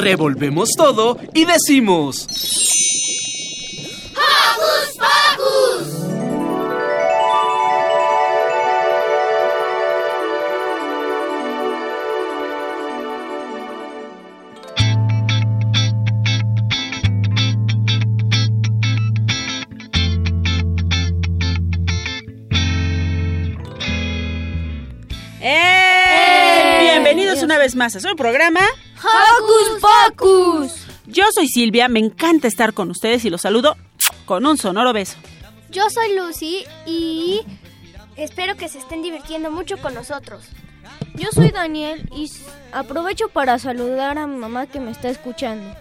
Revolvemos 0.00 0.70
todo 0.78 1.18
y 1.34 1.44
decimos... 1.44 2.26
¡Hocus 4.16 4.96
Pocus! 4.96 6.00
¡Eh! 25.42 26.78
Bienvenidos 26.80 27.42
una 27.42 27.58
vez 27.58 27.76
más 27.76 27.96
a 27.96 28.00
su 28.00 28.16
programa 28.16 28.60
¡Hocus 29.00 29.80
Pocus! 29.80 30.72
Yo 31.06 31.24
soy 31.34 31.48
Silvia, 31.48 31.88
me 31.88 32.00
encanta 32.00 32.46
estar 32.46 32.74
con 32.74 32.90
ustedes 32.90 33.24
y 33.24 33.30
los 33.30 33.40
saludo 33.40 33.76
con 34.26 34.46
un 34.46 34.58
sonoro 34.58 34.92
beso. 34.92 35.16
Yo 35.70 35.88
soy 35.88 36.14
Lucy 36.16 36.64
y 36.86 37.40
espero 38.16 38.56
que 38.56 38.68
se 38.68 38.78
estén 38.78 39.02
divirtiendo 39.02 39.50
mucho 39.50 39.78
con 39.78 39.94
nosotros. 39.94 40.44
Yo 41.14 41.28
soy 41.32 41.50
Daniel 41.50 42.08
y 42.14 42.30
aprovecho 42.72 43.28
para 43.28 43.58
saludar 43.58 44.18
a 44.18 44.26
mi 44.26 44.36
mamá 44.36 44.66
que 44.66 44.80
me 44.80 44.90
está 44.90 45.08
escuchando. 45.08 45.74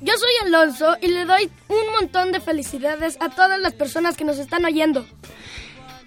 Yo 0.00 0.14
soy 0.16 0.46
Alonso 0.46 0.96
y 1.00 1.08
le 1.08 1.24
doy 1.24 1.50
un 1.68 1.92
montón 1.92 2.32
de 2.32 2.40
felicidades 2.40 3.16
a 3.20 3.28
todas 3.28 3.60
las 3.60 3.72
personas 3.72 4.16
que 4.16 4.24
nos 4.24 4.38
están 4.38 4.64
oyendo. 4.64 5.06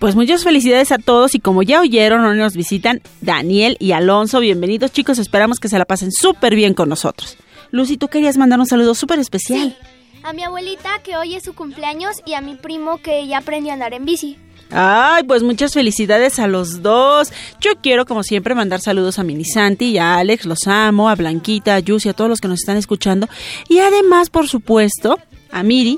Pues 0.06 0.16
muchas 0.16 0.44
felicidades 0.44 0.92
a 0.92 1.00
todos 1.00 1.34
y 1.34 1.40
como 1.40 1.64
ya 1.64 1.82
oyeron, 1.82 2.24
hoy 2.26 2.38
nos 2.38 2.56
visitan 2.56 3.02
Daniel 3.22 3.76
y 3.80 3.94
Alonso. 3.94 4.40
Bienvenidos 4.40 4.92
chicos, 4.92 5.18
esperamos 5.18 5.60
que 5.60 5.68
se 5.68 5.80
la 5.80 5.86
pasen 5.86 6.12
súper 6.12 6.54
bien 6.54 6.76
con 6.76 6.90
nosotros. 6.90 7.38
Lucy, 7.72 7.98
tú 7.98 8.08
querías 8.08 8.38
mandar 8.38 8.60
un 8.60 8.68
saludo 8.68 8.94
súper 8.94 9.18
especial. 9.18 9.76
A 10.22 10.32
mi 10.32 10.44
abuelita 10.44 11.02
que 11.04 11.18
hoy 11.18 11.34
es 11.34 11.44
su 11.44 11.56
cumpleaños 11.56 12.18
y 12.24 12.36
a 12.36 12.42
mi 12.42 12.54
primo 12.54 13.00
que 13.00 13.26
ya 13.26 13.40
aprendió 13.40 13.72
a 13.72 13.74
andar 13.74 13.96
en 13.96 14.06
bici. 14.06 14.38
Ay, 14.70 15.24
pues 15.24 15.42
muchas 15.42 15.74
felicidades 15.74 16.38
a 16.38 16.46
los 16.46 16.84
dos. 16.84 17.34
Yo 17.60 17.72
quiero, 17.82 18.06
como 18.06 18.22
siempre, 18.22 18.54
mandar 18.54 18.82
saludos 18.82 19.18
a 19.18 19.24
Minisanti 19.24 19.86
y 19.86 19.98
a 19.98 20.18
Alex, 20.18 20.46
los 20.46 20.68
amo, 20.68 21.10
a 21.10 21.16
Blanquita, 21.16 21.74
a 21.74 21.80
Yus 21.80 22.06
y 22.06 22.10
a 22.10 22.14
todos 22.14 22.30
los 22.30 22.42
que 22.42 22.48
nos 22.48 22.60
están 22.60 22.78
escuchando. 22.78 23.28
Y 23.70 23.80
además, 23.80 24.30
por 24.30 24.48
supuesto, 24.48 25.18
a 25.50 25.64
Miri, 25.64 25.98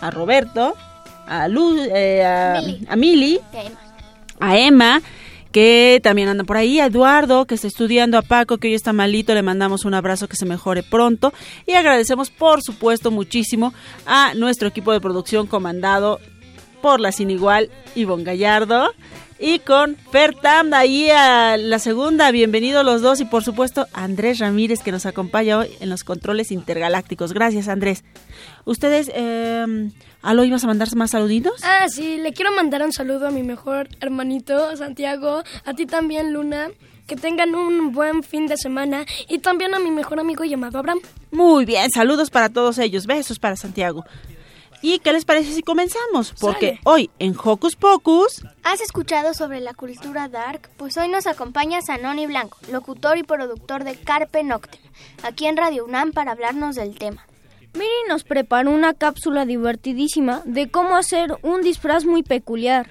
a 0.00 0.10
Roberto, 0.10 0.74
a, 1.26 1.48
Lu, 1.48 1.76
eh, 1.78 2.24
a, 2.24 2.60
a 2.88 2.96
Mili, 2.96 3.40
a 4.40 4.58
Emma, 4.58 5.02
que 5.52 6.00
también 6.02 6.28
anda 6.28 6.42
por 6.42 6.56
ahí, 6.56 6.80
a 6.80 6.86
Eduardo, 6.86 7.44
que 7.44 7.54
está 7.54 7.68
estudiando, 7.68 8.18
a 8.18 8.22
Paco, 8.22 8.58
que 8.58 8.68
hoy 8.68 8.74
está 8.74 8.92
malito, 8.92 9.34
le 9.34 9.42
mandamos 9.42 9.84
un 9.84 9.94
abrazo 9.94 10.28
que 10.28 10.36
se 10.36 10.46
mejore 10.46 10.82
pronto. 10.82 11.32
Y 11.66 11.74
agradecemos, 11.74 12.30
por 12.30 12.60
supuesto, 12.60 13.12
muchísimo 13.12 13.72
a 14.04 14.34
nuestro 14.34 14.66
equipo 14.66 14.92
de 14.92 15.00
producción 15.00 15.46
comandado 15.46 16.18
por 16.82 17.00
la 17.00 17.12
sin 17.12 17.30
igual 17.30 17.70
Ivonne 17.94 18.24
Gallardo. 18.24 18.92
Y 19.38 19.58
con 19.58 19.96
Fertam, 19.96 20.72
ahí 20.74 21.10
a 21.10 21.56
la 21.56 21.78
segunda, 21.78 22.30
bienvenidos 22.30 22.84
los 22.84 23.02
dos. 23.02 23.20
Y 23.20 23.24
por 23.24 23.42
supuesto, 23.42 23.86
Andrés 23.92 24.38
Ramírez, 24.38 24.80
que 24.82 24.92
nos 24.92 25.06
acompaña 25.06 25.58
hoy 25.58 25.68
en 25.80 25.90
los 25.90 26.04
controles 26.04 26.52
intergalácticos. 26.52 27.32
Gracias, 27.32 27.68
Andrés. 27.68 28.04
Ustedes, 28.64 29.10
eh, 29.12 29.90
¿Alo 30.24 30.42
ibas 30.44 30.64
a 30.64 30.68
mandar 30.68 30.88
más 30.96 31.10
saluditos? 31.10 31.60
Ah, 31.62 31.86
sí, 31.90 32.16
le 32.16 32.32
quiero 32.32 32.50
mandar 32.52 32.82
un 32.82 32.92
saludo 32.92 33.28
a 33.28 33.30
mi 33.30 33.42
mejor 33.42 33.88
hermanito, 34.00 34.74
Santiago, 34.74 35.42
a 35.66 35.74
ti 35.74 35.84
también, 35.84 36.32
Luna. 36.32 36.70
Que 37.06 37.16
tengan 37.16 37.54
un 37.54 37.92
buen 37.92 38.22
fin 38.22 38.46
de 38.46 38.56
semana 38.56 39.04
y 39.28 39.40
también 39.40 39.74
a 39.74 39.78
mi 39.78 39.90
mejor 39.90 40.20
amigo 40.20 40.44
llamado 40.44 40.78
Abraham. 40.78 41.00
Muy 41.30 41.66
bien, 41.66 41.90
saludos 41.90 42.30
para 42.30 42.48
todos 42.48 42.78
ellos, 42.78 43.04
besos 43.04 43.38
para 43.38 43.56
Santiago. 43.56 44.06
¿Y 44.86 44.98
qué 44.98 45.14
les 45.14 45.24
parece 45.24 45.50
si 45.54 45.62
comenzamos? 45.62 46.34
Porque 46.38 46.72
Sale. 46.72 46.80
hoy 46.84 47.10
en 47.18 47.34
Hocus 47.42 47.74
Pocus, 47.74 48.44
¿Has 48.64 48.82
escuchado 48.82 49.32
sobre 49.32 49.60
la 49.60 49.72
cultura 49.72 50.28
dark? 50.28 50.68
Pues 50.76 50.98
hoy 50.98 51.08
nos 51.08 51.26
acompaña 51.26 51.80
Sanoni 51.80 52.26
Blanco, 52.26 52.58
locutor 52.70 53.16
y 53.16 53.22
productor 53.22 53.84
de 53.84 53.96
Carpe 53.96 54.42
Noctem, 54.42 54.82
aquí 55.22 55.46
en 55.46 55.56
Radio 55.56 55.86
UNAM 55.86 56.12
para 56.12 56.32
hablarnos 56.32 56.74
del 56.76 56.98
tema. 56.98 57.26
Miri 57.72 57.88
nos 58.08 58.24
preparó 58.24 58.70
una 58.72 58.92
cápsula 58.92 59.46
divertidísima 59.46 60.42
de 60.44 60.70
cómo 60.70 60.96
hacer 60.96 61.34
un 61.40 61.62
disfraz 61.62 62.04
muy 62.04 62.22
peculiar. 62.22 62.86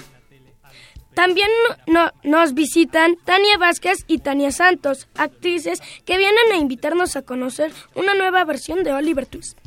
También 1.14 1.50
no- 1.86 2.12
nos 2.24 2.56
visitan 2.56 3.18
Tania 3.24 3.60
Vázquez 3.60 4.00
y 4.08 4.18
Tania 4.18 4.52
Santos, 4.52 5.08
actrices 5.16 5.80
que 6.06 6.18
vienen 6.18 6.52
a 6.54 6.56
invitarnos 6.58 7.16
a 7.16 7.22
conocer 7.22 7.72
una 7.94 8.16
nueva 8.16 8.44
versión 8.46 8.84
de 8.84 8.94
Oliver 8.94 9.28
Twist. 9.28 9.60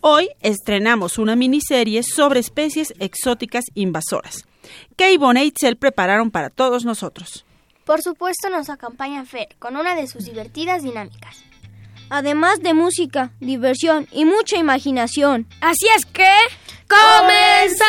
Hoy 0.00 0.30
estrenamos 0.40 1.18
una 1.18 1.36
miniserie 1.36 2.02
sobre 2.02 2.40
especies 2.40 2.94
exóticas 2.98 3.64
invasoras 3.74 4.44
que 4.96 5.12
Ivonne 5.12 5.44
Itzel 5.44 5.76
prepararon 5.76 6.30
para 6.30 6.50
todos 6.50 6.84
nosotros. 6.84 7.44
Por 7.84 8.02
supuesto 8.02 8.50
nos 8.50 8.68
acompaña 8.68 9.24
Fer 9.24 9.48
con 9.58 9.76
una 9.76 9.94
de 9.94 10.06
sus 10.06 10.24
divertidas 10.24 10.82
dinámicas. 10.82 11.42
Además 12.10 12.60
de 12.62 12.74
música, 12.74 13.32
diversión 13.40 14.08
y 14.12 14.24
mucha 14.24 14.56
imaginación. 14.56 15.46
Así 15.60 15.86
es 15.96 16.06
que... 16.06 16.28
¡Comenzamos! 16.88 17.88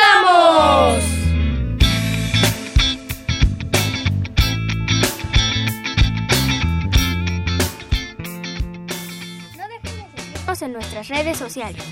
En 10.61 10.73
nuestras 10.73 11.07
redes 11.09 11.37
sociales. 11.37 11.83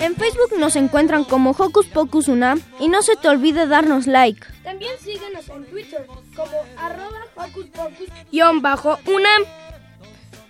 En 0.00 0.16
Facebook 0.16 0.58
nos 0.58 0.76
encuentran 0.76 1.24
como 1.24 1.50
Hocus 1.50 1.86
Pocus 1.86 2.28
Unam 2.28 2.60
y 2.80 2.88
no 2.88 3.02
se 3.02 3.16
te 3.16 3.28
olvide 3.28 3.66
darnos 3.66 4.06
like. 4.06 4.46
También 4.64 4.92
síguenos 4.98 5.48
en 5.48 5.66
Twitter 5.66 6.06
como 6.34 6.52
arroba 6.78 7.20
hocus 7.36 7.66
pocus 7.66 8.08
guion 8.32 8.62
bajo 8.62 8.98
UNAM. 9.06 9.42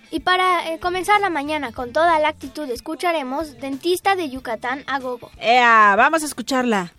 Y 0.09 0.21
para 0.21 0.71
eh, 0.71 0.79
comenzar 0.79 1.19
la 1.19 1.29
mañana 1.29 1.73
con 1.73 1.91
toda 1.91 2.17
la 2.19 2.29
actitud 2.29 2.69
escucharemos 2.69 3.59
Dentista 3.59 4.15
de 4.15 4.29
Yucatán 4.29 4.83
a 4.87 4.99
Gogo. 4.99 5.31
¡Ea! 5.37 5.95
Vamos 5.97 6.23
a 6.23 6.25
escucharla. 6.25 6.93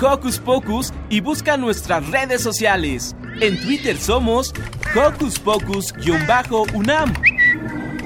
Hocus 0.00 0.38
Pocus 0.38 0.92
y 1.08 1.20
busca 1.20 1.56
nuestras 1.56 2.06
redes 2.10 2.42
sociales. 2.42 3.16
En 3.40 3.60
Twitter 3.60 3.96
somos 3.96 4.52
Hocus 4.94 5.38
Pocus-UNAM 5.38 7.14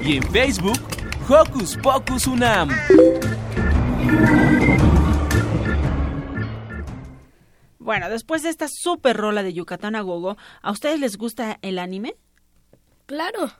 y 0.03 0.17
en 0.17 0.23
Facebook 0.31 0.79
Hocus 1.27 1.77
Pocus 1.77 2.27
UNAM. 2.27 2.69
Bueno, 7.79 8.09
después 8.09 8.43
de 8.43 8.49
esta 8.49 8.67
super 8.69 9.17
rola 9.17 9.43
de 9.43 9.53
Yucatán 9.53 9.95
a 9.95 10.01
Gogo, 10.01 10.37
¿a 10.61 10.71
ustedes 10.71 10.99
les 10.99 11.17
gusta 11.17 11.59
el 11.61 11.77
anime? 11.77 12.15
Claro. 13.05 13.51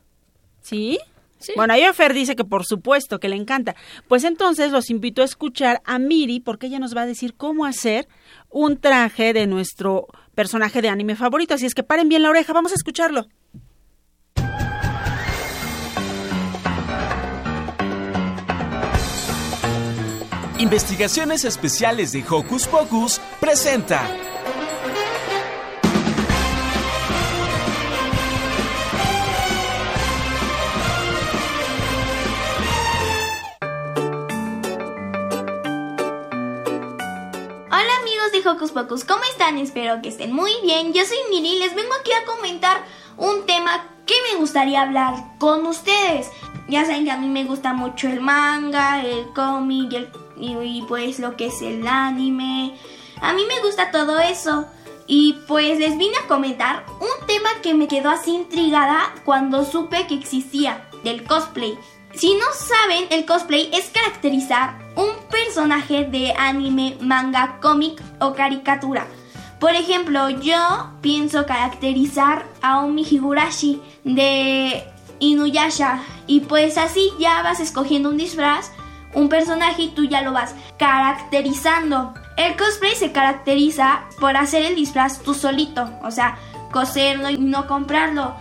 ¿Sí? 0.62 1.00
Sí. 1.42 1.54
Bueno, 1.56 1.74
ahí 1.74 1.84
Fer 1.94 2.14
dice 2.14 2.36
que 2.36 2.44
por 2.44 2.66
supuesto 2.66 3.20
que 3.20 3.30
le 3.30 3.36
encanta. 3.36 3.76
Pues 4.08 4.24
entonces 4.24 4.72
los 4.72 4.90
invito 4.90 5.22
a 5.22 5.26
escuchar 5.26 5.82
a 5.86 6.00
Miri 6.00 6.40
porque 6.40 6.68
ella 6.68 6.80
nos 6.80 6.96
va 6.96 7.02
a 7.02 7.06
decir 7.06 7.34
cómo 7.36 7.66
hacer 7.66 8.08
un 8.50 8.78
traje 8.78 9.34
de 9.34 9.48
nuestro 9.48 10.08
personaje 10.36 10.82
de 10.82 10.90
anime 10.90 11.16
favorito. 11.16 11.54
Así 11.54 11.66
es 11.66 11.74
que 11.74 11.84
paren 11.84 12.10
bien 12.10 12.24
la 12.24 12.30
oreja, 12.30 12.54
vamos 12.54 12.72
a 12.72 12.76
escucharlo. 12.76 13.28
Investigaciones 20.62 21.44
Especiales 21.44 22.12
de 22.12 22.24
Hocus 22.30 22.68
Pocus 22.68 23.20
presenta. 23.40 24.08
Hocus 38.52 38.72
Pocus, 38.72 39.06
¿cómo 39.06 39.24
están? 39.32 39.58
Espero 39.58 40.02
que 40.02 40.10
estén 40.10 40.34
muy 40.34 40.52
bien. 40.62 40.92
Yo 40.92 41.06
soy 41.06 41.18
Miri 41.30 41.56
y 41.56 41.60
les 41.60 41.74
vengo 41.74 41.94
aquí 41.94 42.12
a 42.12 42.26
comentar 42.26 42.84
un 43.16 43.46
tema 43.46 43.88
que 44.06 44.14
me 44.30 44.40
gustaría 44.40 44.82
hablar 44.82 45.16
con 45.40 45.66
ustedes. 45.66 46.30
Ya 46.68 46.84
saben 46.84 47.06
que 47.06 47.12
a 47.12 47.18
mí 47.18 47.30
me 47.30 47.46
gusta 47.46 47.72
mucho 47.72 48.10
el 48.10 48.20
manga, 48.20 49.06
el 49.06 49.32
cómic 49.34 50.10
y, 50.36 50.52
y, 50.52 50.82
pues 50.82 51.20
lo 51.20 51.38
que 51.38 51.48
es 51.48 51.62
el 51.62 51.88
anime. 51.88 52.76
A 53.22 53.32
mí 53.32 53.44
me 53.48 53.62
gusta 53.62 53.90
todo 53.90 54.20
eso. 54.20 54.66
Y 55.08 55.40
pues 55.48 55.80
les 55.80 55.98
vine 55.98 56.18
a 56.18 56.28
comentar 56.28 56.86
un 57.00 57.28
tema 57.28 57.50
que 57.64 57.74
me 57.74 57.88
quedó 57.88 58.10
así 58.10 58.36
intrigada 58.36 59.14
cuando 59.24 59.64
supe 59.64 60.08
que 60.08 60.16
existía, 60.16 60.90
del 61.06 61.24
cosplay. 61.24 61.80
Si 62.14 62.36
no 62.36 62.46
saben, 62.54 63.06
el 63.10 63.26
cosplay 63.26 63.70
es 63.74 63.90
caracterizar 63.90 64.78
un 64.96 65.12
personaje 65.30 66.04
de 66.04 66.34
anime, 66.38 66.98
manga, 67.00 67.60
cómic 67.62 68.02
o 68.20 68.34
caricatura. 68.34 69.08
Por 69.60 69.72
ejemplo, 69.72 70.30
yo 70.30 70.90
pienso 71.02 71.46
caracterizar 71.46 72.46
a 72.62 72.82
Omi 72.84 73.06
Higurashi 73.10 73.82
de 74.04 74.84
Inuyasha 75.20 76.02
y 76.28 76.42
pues 76.42 76.78
así 76.78 77.12
ya 77.20 77.42
vas 77.44 77.60
escogiendo 77.60 78.10
un 78.10 78.18
disfraz, 78.18 78.72
un 79.14 79.30
personaje 79.30 79.84
y 79.84 79.90
tú 79.90 80.06
ya 80.06 80.22
lo 80.22 80.34
vas 80.34 80.56
caracterizando. 80.78 82.14
El 82.38 82.58
cosplay 82.58 82.96
se 82.96 83.12
caracteriza 83.12 84.02
por 84.20 84.36
hacer 84.36 84.66
el 84.66 84.76
disfraz 84.76 85.22
tú 85.22 85.34
solito, 85.34 85.90
o 86.04 86.12
sea, 86.12 86.38
coserlo 86.72 87.30
y 87.30 87.38
no 87.38 87.68
comprarlo. 87.68 88.36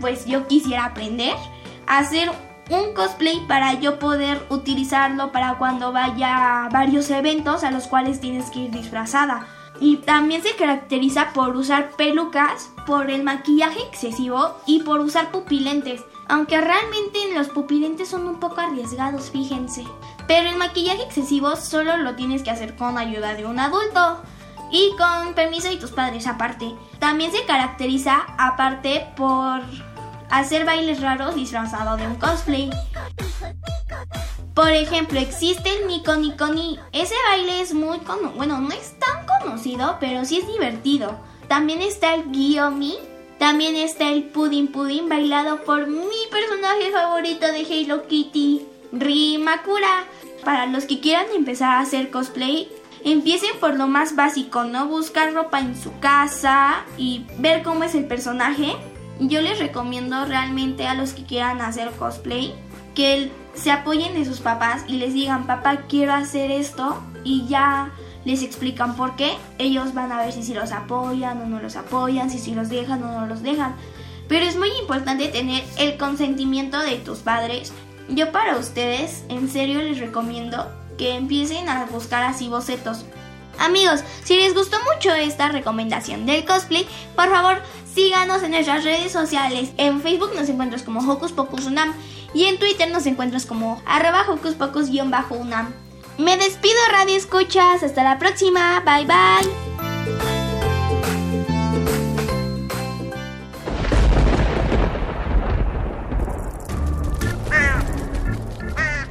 Pues 0.00 0.26
yo 0.26 0.46
quisiera 0.46 0.84
aprender 0.84 1.34
a 1.86 1.98
hacer 1.98 2.30
un 2.70 2.92
cosplay 2.94 3.46
para 3.46 3.74
yo 3.74 3.98
poder 3.98 4.44
utilizarlo 4.50 5.32
para 5.32 5.58
cuando 5.58 5.92
vaya 5.92 6.64
a 6.64 6.68
varios 6.68 7.10
eventos 7.10 7.64
a 7.64 7.70
los 7.70 7.86
cuales 7.86 8.20
tienes 8.20 8.50
que 8.50 8.60
ir 8.60 8.70
disfrazada. 8.70 9.46
Y 9.80 9.98
también 9.98 10.42
se 10.42 10.56
caracteriza 10.56 11.32
por 11.32 11.56
usar 11.56 11.90
pelucas, 11.96 12.70
por 12.86 13.10
el 13.10 13.22
maquillaje 13.22 13.80
excesivo 13.82 14.56
y 14.66 14.80
por 14.80 15.00
usar 15.00 15.30
pupilentes. 15.30 16.04
Aunque 16.28 16.60
realmente 16.60 17.18
los 17.34 17.48
pupilentes 17.48 18.08
son 18.08 18.26
un 18.26 18.40
poco 18.40 18.60
arriesgados, 18.60 19.30
fíjense. 19.30 19.84
Pero 20.26 20.48
el 20.50 20.56
maquillaje 20.56 21.02
excesivo 21.02 21.56
solo 21.56 21.96
lo 21.96 22.16
tienes 22.16 22.42
que 22.42 22.50
hacer 22.50 22.76
con 22.76 22.98
ayuda 22.98 23.34
de 23.34 23.46
un 23.46 23.58
adulto. 23.58 24.20
Y 24.70 24.90
con 24.98 25.34
permiso 25.34 25.70
de 25.70 25.78
tus 25.78 25.92
padres 25.92 26.26
aparte. 26.26 26.74
También 26.98 27.32
se 27.32 27.46
caracteriza 27.46 28.26
aparte 28.36 29.06
por 29.16 29.62
hacer 30.30 30.64
bailes 30.64 31.00
raros 31.00 31.34
disfrazado 31.34 31.96
de 31.96 32.06
un 32.06 32.16
cosplay. 32.16 32.70
Por 34.54 34.70
ejemplo, 34.70 35.20
existe 35.20 35.70
el 35.70 35.86
Nico 35.86 36.16
Nico 36.16 36.48
Ni. 36.48 36.78
Ese 36.92 37.14
baile 37.28 37.60
es 37.60 37.74
muy 37.74 37.98
conocido. 38.00 38.32
Bueno, 38.32 38.60
no 38.60 38.70
es 38.70 38.96
tan 38.98 39.24
conocido, 39.24 39.98
pero 40.00 40.24
sí 40.24 40.38
es 40.38 40.46
divertido. 40.46 41.16
También 41.46 41.80
está 41.80 42.14
el 42.14 42.24
Gyomi. 42.32 42.98
También 43.38 43.76
está 43.76 44.10
el 44.10 44.24
Pudding 44.24 44.72
Pudding 44.72 45.08
bailado 45.08 45.62
por 45.62 45.86
mi 45.86 46.26
personaje 46.28 46.90
favorito 46.90 47.46
de 47.46 47.60
Hello 47.60 48.08
Kitty, 48.08 48.66
Rimakura. 48.90 50.06
Para 50.44 50.66
los 50.66 50.86
que 50.86 50.98
quieran 50.98 51.26
empezar 51.36 51.70
a 51.70 51.80
hacer 51.80 52.10
cosplay, 52.10 52.68
empiecen 53.04 53.56
por 53.60 53.76
lo 53.76 53.86
más 53.86 54.16
básico, 54.16 54.64
¿no? 54.64 54.88
Buscar 54.88 55.32
ropa 55.34 55.60
en 55.60 55.80
su 55.80 55.96
casa 56.00 56.84
y 56.96 57.26
ver 57.38 57.62
cómo 57.62 57.84
es 57.84 57.94
el 57.94 58.06
personaje. 58.06 58.74
Yo 59.20 59.40
les 59.42 59.58
recomiendo 59.58 60.24
realmente 60.24 60.86
a 60.86 60.94
los 60.94 61.12
que 61.12 61.24
quieran 61.24 61.60
hacer 61.60 61.90
cosplay 61.92 62.54
que 62.94 63.30
se 63.54 63.70
apoyen 63.70 64.14
de 64.14 64.24
sus 64.24 64.40
papás 64.40 64.82
y 64.86 64.94
les 64.94 65.14
digan, 65.14 65.46
papá, 65.46 65.82
quiero 65.88 66.12
hacer 66.12 66.50
esto 66.50 67.00
y 67.24 67.46
ya 67.46 67.92
les 68.24 68.42
explican 68.42 68.96
por 68.96 69.16
qué. 69.16 69.36
Ellos 69.58 69.94
van 69.94 70.12
a 70.12 70.18
ver 70.18 70.32
si, 70.32 70.42
si 70.42 70.54
los 70.54 70.72
apoyan 70.72 71.40
o 71.40 71.46
no 71.46 71.60
los 71.60 71.76
apoyan, 71.76 72.30
si, 72.30 72.38
si 72.38 72.54
los 72.54 72.68
dejan 72.68 73.02
o 73.02 73.20
no 73.20 73.26
los 73.26 73.42
dejan. 73.42 73.74
Pero 74.28 74.44
es 74.44 74.56
muy 74.56 74.70
importante 74.80 75.28
tener 75.28 75.64
el 75.78 75.96
consentimiento 75.96 76.80
de 76.80 76.96
tus 76.96 77.18
padres. 77.18 77.72
Yo 78.08 78.30
para 78.30 78.56
ustedes, 78.56 79.24
en 79.28 79.48
serio 79.48 79.80
les 79.80 79.98
recomiendo 79.98 80.70
que 80.96 81.14
empiecen 81.14 81.68
a 81.68 81.86
buscar 81.86 82.24
así 82.24 82.48
bocetos. 82.48 83.04
Amigos, 83.58 84.04
si 84.22 84.36
les 84.36 84.54
gustó 84.54 84.76
mucho 84.94 85.12
esta 85.14 85.48
recomendación 85.48 86.26
del 86.26 86.44
cosplay, 86.44 86.86
por 87.16 87.28
favor 87.28 87.60
síganos 87.98 88.44
en 88.44 88.52
nuestras 88.52 88.84
redes 88.84 89.10
sociales. 89.10 89.72
En 89.76 90.00
Facebook 90.00 90.30
nos 90.36 90.48
encuentras 90.48 90.84
como 90.84 91.00
Hocus 91.00 91.32
Pocus 91.32 91.66
Unam 91.66 91.92
y 92.32 92.44
en 92.44 92.56
Twitter 92.56 92.88
nos 92.92 93.06
encuentras 93.06 93.44
como 93.44 93.82
arroba 93.86 94.24
Hocus 94.28 94.54
Pocus-Unam. 94.54 95.74
Me 96.16 96.36
despido 96.36 96.76
Radio 96.92 97.16
Escuchas, 97.16 97.82
hasta 97.82 98.04
la 98.04 98.20
próxima, 98.20 98.80
bye 98.86 99.04
bye. 99.04 99.50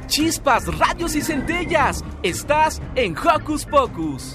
Chispas, 0.06 0.66
radios 0.78 1.14
y 1.14 1.20
centellas. 1.20 2.02
Estás 2.22 2.80
en 2.94 3.14
Hocus 3.18 3.66
Pocus. 3.66 4.34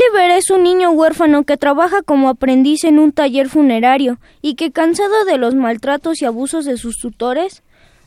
Oliver 0.00 0.30
es 0.30 0.48
un 0.50 0.62
niño 0.62 0.92
huérfano 0.92 1.44
que 1.44 1.58
trabaja 1.58 2.00
como 2.02 2.30
aprendiz 2.30 2.84
en 2.84 2.98
un 2.98 3.12
taller 3.12 3.50
funerario 3.50 4.18
y 4.40 4.54
que 4.54 4.70
cansado 4.72 5.24
de 5.26 5.36
los 5.36 5.54
maltratos 5.54 6.22
y 6.22 6.24
abusos 6.24 6.64
de 6.64 6.78
sus 6.78 6.96
tutores, 6.96 7.62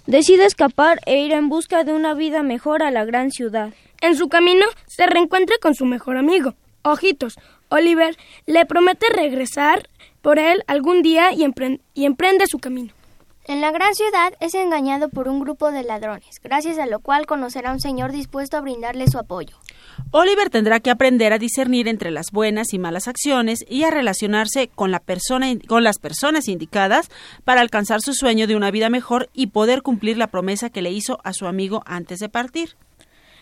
decide 0.07 0.45
escapar 0.45 0.99
e 1.05 1.19
ir 1.19 1.33
en 1.33 1.49
busca 1.49 1.83
de 1.83 1.93
una 1.93 2.15
vida 2.15 2.41
mejor 2.41 2.81
a 2.81 2.89
la 2.89 3.05
gran 3.05 3.29
ciudad. 3.29 3.73
En 4.01 4.15
su 4.15 4.27
camino 4.27 4.65
se 4.87 5.05
reencuentra 5.05 5.57
con 5.61 5.75
su 5.75 5.85
mejor 5.85 6.17
amigo, 6.17 6.55
Ojitos. 6.81 7.35
Oliver 7.69 8.15
le 8.47 8.65
promete 8.65 9.07
regresar 9.09 9.87
por 10.21 10.39
él 10.39 10.63
algún 10.67 11.03
día 11.03 11.31
y, 11.31 11.41
empren- 11.43 11.79
y 11.93 12.05
emprende 12.05 12.47
su 12.47 12.57
camino. 12.57 12.91
En 13.45 13.59
la 13.59 13.71
gran 13.71 13.93
ciudad 13.93 14.33
es 14.39 14.53
engañado 14.53 15.09
por 15.09 15.27
un 15.27 15.41
grupo 15.41 15.69
de 15.73 15.83
ladrones, 15.83 16.39
gracias 16.41 16.79
a 16.79 16.85
lo 16.85 17.01
cual 17.01 17.25
conocerá 17.25 17.71
a 17.71 17.73
un 17.73 17.81
señor 17.81 18.13
dispuesto 18.13 18.55
a 18.55 18.61
brindarle 18.61 19.09
su 19.09 19.19
apoyo. 19.19 19.57
Oliver 20.11 20.49
tendrá 20.49 20.79
que 20.79 20.89
aprender 20.89 21.33
a 21.33 21.39
discernir 21.39 21.89
entre 21.89 22.09
las 22.09 22.27
buenas 22.31 22.73
y 22.73 22.79
malas 22.79 23.09
acciones 23.09 23.65
y 23.67 23.83
a 23.83 23.91
relacionarse 23.91 24.69
con, 24.69 24.91
la 24.91 24.99
persona, 24.99 25.47
con 25.67 25.83
las 25.83 25.99
personas 25.99 26.47
indicadas 26.47 27.09
para 27.43 27.59
alcanzar 27.59 28.01
su 28.01 28.13
sueño 28.13 28.47
de 28.47 28.55
una 28.55 28.71
vida 28.71 28.89
mejor 28.89 29.29
y 29.33 29.47
poder 29.47 29.81
cumplir 29.81 30.17
la 30.17 30.27
promesa 30.27 30.69
que 30.69 30.81
le 30.81 30.91
hizo 30.91 31.19
a 31.25 31.33
su 31.33 31.45
amigo 31.45 31.83
antes 31.85 32.19
de 32.19 32.29
partir. 32.29 32.77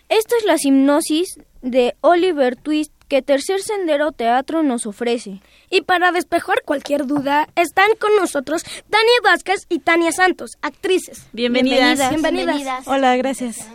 Esta 0.08 0.34
es 0.36 0.44
la 0.44 0.56
hipnosis 0.60 1.38
de 1.62 1.94
Oliver 2.00 2.56
Twist 2.56 2.92
que 3.12 3.20
Tercer 3.20 3.60
Sendero 3.60 4.12
Teatro 4.12 4.62
nos 4.62 4.86
ofrece. 4.86 5.42
Y 5.68 5.82
para 5.82 6.12
despejar 6.12 6.62
cualquier 6.64 7.06
duda, 7.06 7.46
están 7.56 7.90
con 8.00 8.16
nosotros 8.16 8.62
Tania 8.88 9.20
Vázquez 9.22 9.66
y 9.68 9.80
Tania 9.80 10.12
Santos, 10.12 10.52
actrices. 10.62 11.26
Bienvenidas. 11.34 12.08
Bienvenidas. 12.08 12.88
Hola, 12.88 13.14
gracias. 13.16 13.68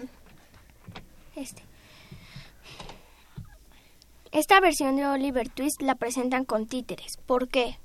Este. 1.35 1.61
Esta 4.31 4.59
versión 4.59 4.95
de 4.95 5.05
Oliver 5.05 5.49
Twist 5.49 5.83
la 5.83 5.93
presentan 5.93 6.43
con 6.43 6.65
títeres. 6.65 7.17
¿Por 7.27 7.47
qué? 7.47 7.77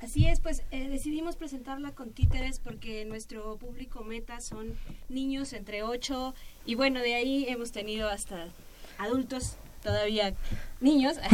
Así 0.00 0.28
es, 0.28 0.38
pues 0.38 0.62
eh, 0.70 0.88
decidimos 0.88 1.34
presentarla 1.34 1.96
con 1.96 2.12
títeres 2.12 2.60
porque 2.60 3.04
nuestro 3.06 3.56
público 3.56 4.04
meta 4.04 4.40
son 4.40 4.78
niños 5.08 5.52
entre 5.52 5.82
8 5.82 6.32
y 6.64 6.76
bueno, 6.76 7.00
de 7.00 7.16
ahí 7.16 7.46
hemos 7.48 7.72
tenido 7.72 8.08
hasta 8.08 8.50
adultos 8.98 9.56
todavía 9.86 10.34
niños. 10.80 11.16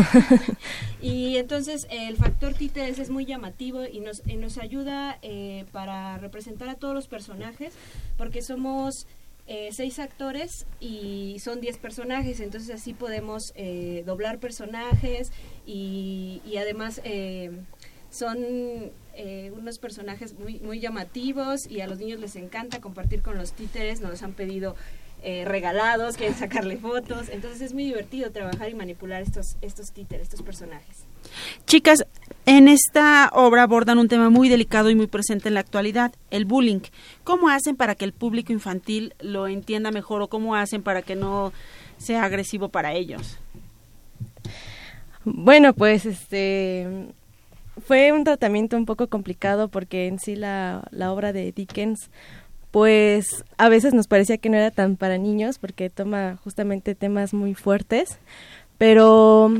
Y 1.02 1.36
entonces 1.36 1.88
el 1.90 2.16
factor 2.16 2.54
títeres 2.54 3.00
es 3.00 3.10
muy 3.10 3.24
llamativo 3.24 3.84
y 3.84 3.98
nos, 3.98 4.22
y 4.24 4.36
nos 4.36 4.56
ayuda 4.58 5.18
eh, 5.22 5.64
para 5.72 6.16
representar 6.18 6.68
a 6.68 6.76
todos 6.76 6.94
los 6.94 7.08
personajes 7.08 7.74
porque 8.16 8.40
somos 8.40 9.08
eh, 9.48 9.70
seis 9.72 9.98
actores 9.98 10.64
y 10.78 11.38
son 11.40 11.60
diez 11.60 11.76
personajes, 11.76 12.38
entonces 12.38 12.70
así 12.70 12.94
podemos 12.94 13.52
eh, 13.56 14.04
doblar 14.06 14.38
personajes 14.38 15.32
y, 15.66 16.40
y 16.46 16.58
además 16.58 17.00
eh, 17.02 17.50
son 18.10 18.38
eh, 19.14 19.52
unos 19.56 19.78
personajes 19.78 20.38
muy, 20.38 20.60
muy 20.60 20.80
llamativos 20.80 21.66
y 21.66 21.80
a 21.80 21.86
los 21.86 21.98
niños 21.98 22.20
les 22.20 22.36
encanta 22.36 22.80
compartir 22.80 23.22
con 23.22 23.36
los 23.36 23.52
títeres, 23.52 24.00
nos 24.00 24.22
han 24.22 24.34
pedido 24.34 24.76
eh, 25.22 25.44
regalados, 25.44 26.16
quieren 26.16 26.36
sacarle 26.36 26.76
fotos, 26.76 27.28
entonces 27.28 27.60
es 27.60 27.74
muy 27.74 27.84
divertido 27.84 28.30
trabajar 28.30 28.70
y 28.70 28.74
manipular 28.74 29.22
estos, 29.22 29.56
estos 29.62 29.92
títeres, 29.92 30.24
estos 30.24 30.42
personajes. 30.42 31.04
Chicas, 31.66 32.04
en 32.44 32.68
esta 32.68 33.30
obra 33.32 33.62
abordan 33.62 33.98
un 33.98 34.08
tema 34.08 34.30
muy 34.30 34.48
delicado 34.48 34.90
y 34.90 34.94
muy 34.94 35.06
presente 35.06 35.48
en 35.48 35.54
la 35.54 35.60
actualidad, 35.60 36.12
el 36.30 36.44
bullying. 36.44 36.80
¿Cómo 37.24 37.48
hacen 37.48 37.76
para 37.76 37.94
que 37.94 38.04
el 38.04 38.12
público 38.12 38.52
infantil 38.52 39.14
lo 39.20 39.46
entienda 39.46 39.90
mejor 39.92 40.22
o 40.22 40.28
cómo 40.28 40.56
hacen 40.56 40.82
para 40.82 41.02
que 41.02 41.14
no 41.14 41.52
sea 41.98 42.24
agresivo 42.24 42.68
para 42.68 42.92
ellos? 42.92 43.38
Bueno, 45.24 45.72
pues 45.72 46.04
este 46.04 47.12
fue 47.86 48.12
un 48.12 48.24
tratamiento 48.24 48.76
un 48.76 48.86
poco 48.86 49.08
complicado 49.08 49.68
porque 49.68 50.06
en 50.06 50.18
sí 50.18 50.36
la, 50.36 50.82
la 50.90 51.12
obra 51.12 51.32
de 51.32 51.52
Dickens 51.52 52.10
pues 52.72 53.44
a 53.58 53.68
veces 53.68 53.94
nos 53.94 54.08
parecía 54.08 54.38
que 54.38 54.48
no 54.48 54.56
era 54.56 54.70
tan 54.70 54.96
para 54.96 55.18
niños 55.18 55.58
porque 55.58 55.90
toma 55.90 56.38
justamente 56.42 56.94
temas 56.94 57.34
muy 57.34 57.54
fuertes, 57.54 58.18
pero 58.78 59.52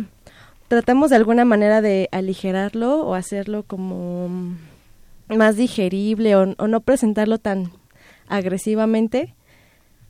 tratamos 0.69 1.11
de 1.11 1.17
alguna 1.17 1.45
manera 1.45 1.83
de 1.83 2.09
aligerarlo 2.11 3.07
o 3.07 3.15
hacerlo 3.15 3.65
como 3.65 4.57
más 5.29 5.57
digerible 5.57 6.35
o, 6.37 6.47
no 6.47 6.81
presentarlo 6.81 7.37
tan 7.37 7.71
agresivamente, 8.29 9.35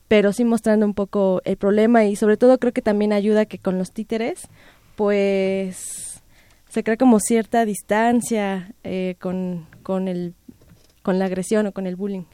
pero 0.06 0.32
sí 0.32 0.44
mostrando 0.44 0.86
un 0.86 0.94
poco 0.94 1.42
el 1.44 1.56
problema 1.56 2.04
y 2.04 2.14
sobre 2.14 2.36
todo 2.36 2.58
creo 2.58 2.72
que 2.72 2.82
también 2.82 3.12
ayuda 3.12 3.46
que 3.46 3.58
con 3.58 3.78
los 3.78 3.90
títeres 3.90 4.48
pues 4.94 6.22
se 6.68 6.84
crea 6.84 6.96
como 6.96 7.18
cierta 7.18 7.64
distancia 7.64 8.76
eh, 8.84 9.16
con, 9.18 9.66
con, 9.82 10.06
el, 10.06 10.34
con 11.02 11.18
la 11.18 11.24
agresión 11.24 11.66
o 11.66 11.72
con 11.72 11.88
el 11.88 11.96
bullying. 11.96 12.24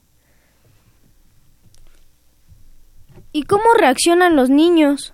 ¿Y 3.33 3.43
cómo 3.45 3.75
reaccionan 3.75 4.37
los 4.37 4.51
niños? 4.51 5.13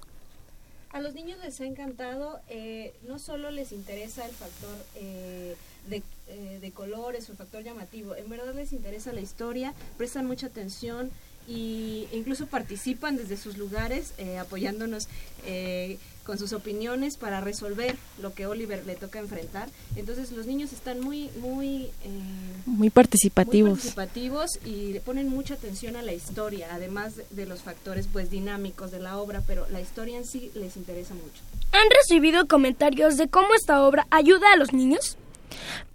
A 0.92 1.00
los 1.00 1.14
niños 1.14 1.38
les 1.42 1.61
ha 1.61 1.66
encantado, 1.66 2.40
eh, 2.49 2.94
no 3.09 3.18
solo 3.18 3.50
les 3.50 3.73
interesa 3.73 4.25
el 4.25 4.33
factor 4.33 4.76
eh, 4.94 5.56
de, 5.88 6.02
eh, 6.28 6.59
de 6.61 6.71
colores 6.71 7.28
o 7.28 7.33
el 7.33 7.38
factor 7.38 7.64
llamativo, 7.64 8.14
en 8.14 8.28
verdad 8.28 8.54
les 8.54 8.73
interesa 8.73 9.12
la 9.12 9.21
historia, 9.21 9.75
prestan 9.97 10.26
mucha 10.26 10.47
atención 10.47 11.11
y 11.47 12.09
incluso 12.12 12.47
participan 12.47 13.16
desde 13.16 13.37
sus 13.37 13.59
lugares 13.59 14.14
eh, 14.18 14.38
apoyándonos 14.38 15.09
eh, 15.44 15.99
con 16.25 16.38
sus 16.38 16.52
opiniones 16.52 17.16
para 17.16 17.40
resolver 17.40 17.97
lo 18.21 18.33
que 18.35 18.47
Oliver 18.47 18.85
le 18.87 18.95
toca 18.97 19.19
enfrentar. 19.19 19.69
Entonces 19.97 20.33
los 20.33 20.47
niños 20.47 20.73
están 20.73 21.00
muy, 21.00 21.31
muy, 21.40 21.85
eh, 22.04 22.21
Muy 22.66 22.90
participativos. 22.90 23.71
muy 23.71 23.76
participativos 23.76 24.50
y 24.64 24.93
le 24.93 25.00
ponen 25.00 25.28
mucha 25.28 25.54
atención 25.54 25.97
a 25.97 26.02
la 26.02 26.12
historia, 26.12 26.69
además 26.73 27.16
de, 27.16 27.25
de 27.31 27.47
los 27.47 27.62
factores 27.62 28.09
pues 28.12 28.31
dinámicos 28.31 28.90
de 28.90 29.00
la 29.00 29.19
obra, 29.19 29.43
pero 29.47 29.66
la 29.71 29.81
historia 29.81 30.16
en 30.19 30.25
sí 30.25 30.50
les 30.54 30.76
interesa 30.76 31.14
mucho. 31.14 31.43
¿Han 31.73 31.88
recibido 31.90 32.47
comentarios 32.47 33.16
de 33.16 33.28
cómo 33.28 33.49
esta 33.54 33.83
obra 33.83 34.07
ayuda 34.11 34.47
a 34.52 34.57
los 34.57 34.73
niños? 34.73 35.16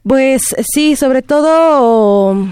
Pues 0.04 0.42
sí, 0.74 0.96
sobre 0.96 1.22
todo 1.22 2.48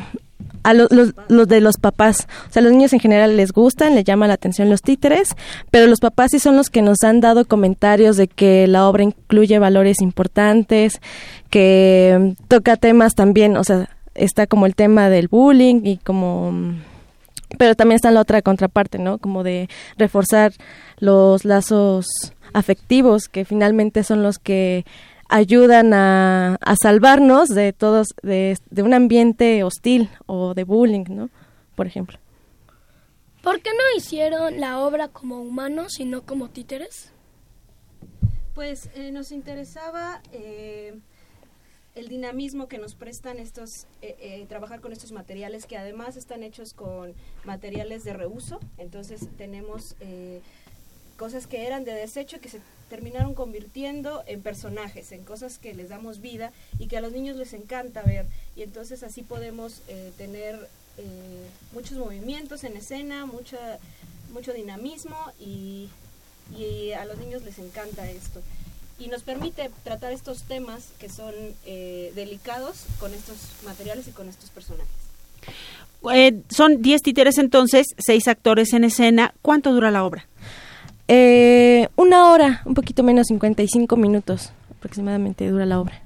a 0.67 0.73
lo- 0.73 0.87
los, 0.91 1.13
los 1.29 1.47
de 1.47 1.61
los 1.61 1.77
papás. 1.77 2.27
O 2.49 2.51
sea, 2.51 2.61
los 2.61 2.71
niños 2.73 2.91
en 2.93 2.99
general 2.99 3.37
les 3.37 3.51
gustan, 3.53 3.95
les 3.95 4.03
llama 4.03 4.27
la 4.27 4.33
atención 4.33 4.69
los 4.69 4.81
títeres, 4.81 5.35
pero 5.71 5.87
los 5.87 5.99
papás 5.99 6.31
sí 6.31 6.39
son 6.39 6.57
los 6.57 6.69
que 6.69 6.81
nos 6.81 7.03
han 7.03 7.21
dado 7.21 7.45
comentarios 7.45 8.17
de 8.17 8.27
que 8.27 8.67
la 8.67 8.87
obra 8.89 9.03
incluye 9.03 9.59
valores 9.59 10.01
importantes, 10.01 10.99
que 11.49 12.17
mm, 12.37 12.45
toca 12.47 12.75
temas 12.75 13.15
también, 13.15 13.55
o 13.57 13.63
sea, 13.63 13.89
está 14.15 14.47
como 14.47 14.65
el 14.65 14.75
tema 14.75 15.09
del 15.09 15.27
bullying 15.27 15.81
y 15.85 15.97
como... 15.97 16.51
mm, 16.51 16.81
Pero 17.57 17.75
también 17.75 17.95
está 17.95 18.11
la 18.11 18.19
otra 18.21 18.41
contraparte, 18.41 18.99
¿no? 18.99 19.19
Como 19.19 19.43
de 19.43 19.69
reforzar 19.97 20.51
los 20.99 21.45
lazos 21.45 22.07
afectivos 22.53 23.27
que 23.29 23.45
finalmente 23.45 24.03
son 24.03 24.23
los 24.23 24.37
que 24.39 24.83
ayudan 25.29 25.93
a, 25.93 26.55
a 26.55 26.75
salvarnos 26.75 27.49
de 27.49 27.73
todos, 27.73 28.07
de, 28.21 28.57
de 28.69 28.83
un 28.83 28.93
ambiente 28.93 29.63
hostil 29.63 30.09
o 30.25 30.53
de 30.53 30.63
bullying, 30.63 31.05
¿no? 31.09 31.29
Por 31.75 31.87
ejemplo. 31.87 32.17
¿Por 33.43 33.61
qué 33.61 33.69
no 33.71 33.97
hicieron 33.97 34.59
la 34.59 34.79
obra 34.79 35.07
como 35.07 35.41
humanos 35.41 35.99
y 35.99 36.05
no 36.05 36.23
como 36.23 36.49
títeres? 36.49 37.11
Pues 38.53 38.89
eh, 38.95 39.11
nos 39.11 39.31
interesaba 39.31 40.21
eh, 40.33 40.95
el 41.97 42.09
dinamismo 42.09 42.67
que 42.67 42.77
nos 42.77 42.93
prestan 42.93 43.39
estos, 43.39 43.87
eh, 44.01 44.15
eh, 44.19 44.45
trabajar 44.47 44.81
con 44.81 44.91
estos 44.91 45.11
materiales 45.11 45.65
que 45.65 45.77
además 45.77 46.15
están 46.15 46.43
hechos 46.43 46.73
con 46.73 47.15
materiales 47.43 48.03
de 48.03 48.13
reuso, 48.13 48.59
entonces 48.77 49.27
tenemos 49.35 49.95
eh, 49.99 50.41
cosas 51.17 51.47
que 51.47 51.65
eran 51.65 51.83
de 51.83 51.93
desecho 51.93 52.39
que 52.39 52.49
se 52.49 52.59
terminaron 52.89 53.33
convirtiendo 53.33 54.23
en 54.27 54.41
personajes, 54.41 55.11
en 55.11 55.23
cosas 55.23 55.57
que 55.57 55.73
les 55.73 55.89
damos 55.89 56.21
vida 56.21 56.51
y 56.79 56.87
que 56.87 56.97
a 56.97 57.01
los 57.01 57.11
niños 57.11 57.37
les 57.37 57.53
encanta 57.53 58.01
ver 58.01 58.25
y 58.55 58.63
entonces 58.63 59.03
así 59.03 59.21
podemos 59.21 59.81
eh, 59.87 60.11
tener 60.17 60.67
eh, 60.97 61.47
muchos 61.73 61.97
movimientos 61.97 62.63
en 62.63 62.77
escena, 62.77 63.25
mucha, 63.25 63.77
mucho 64.33 64.53
dinamismo 64.53 65.17
y, 65.39 65.89
y 66.57 66.91
a 66.93 67.05
los 67.05 67.17
niños 67.17 67.43
les 67.43 67.59
encanta 67.59 68.09
esto 68.09 68.41
y 68.99 69.07
nos 69.07 69.23
permite 69.23 69.69
tratar 69.83 70.11
estos 70.11 70.43
temas 70.43 70.89
que 70.99 71.09
son 71.09 71.33
eh, 71.65 72.11
delicados 72.15 72.85
con 72.99 73.13
estos 73.13 73.37
materiales 73.63 74.07
y 74.07 74.11
con 74.11 74.27
estos 74.27 74.49
personajes. 74.49 74.87
Eh, 76.13 76.41
son 76.49 76.81
10 76.81 77.01
títeres 77.01 77.37
entonces, 77.37 77.87
6 77.97 78.27
actores 78.27 78.73
en 78.73 78.83
escena. 78.83 79.33
¿Cuánto 79.41 79.73
dura 79.73 79.91
la 79.91 80.03
obra? 80.03 80.27
Eh, 81.07 81.87
una 81.95 82.31
hora, 82.31 82.61
un 82.65 82.73
poquito 82.73 83.03
menos, 83.03 83.27
55 83.27 83.95
minutos 83.95 84.51
aproximadamente 84.71 85.49
dura 85.49 85.65
la 85.65 85.79
obra. 85.79 86.01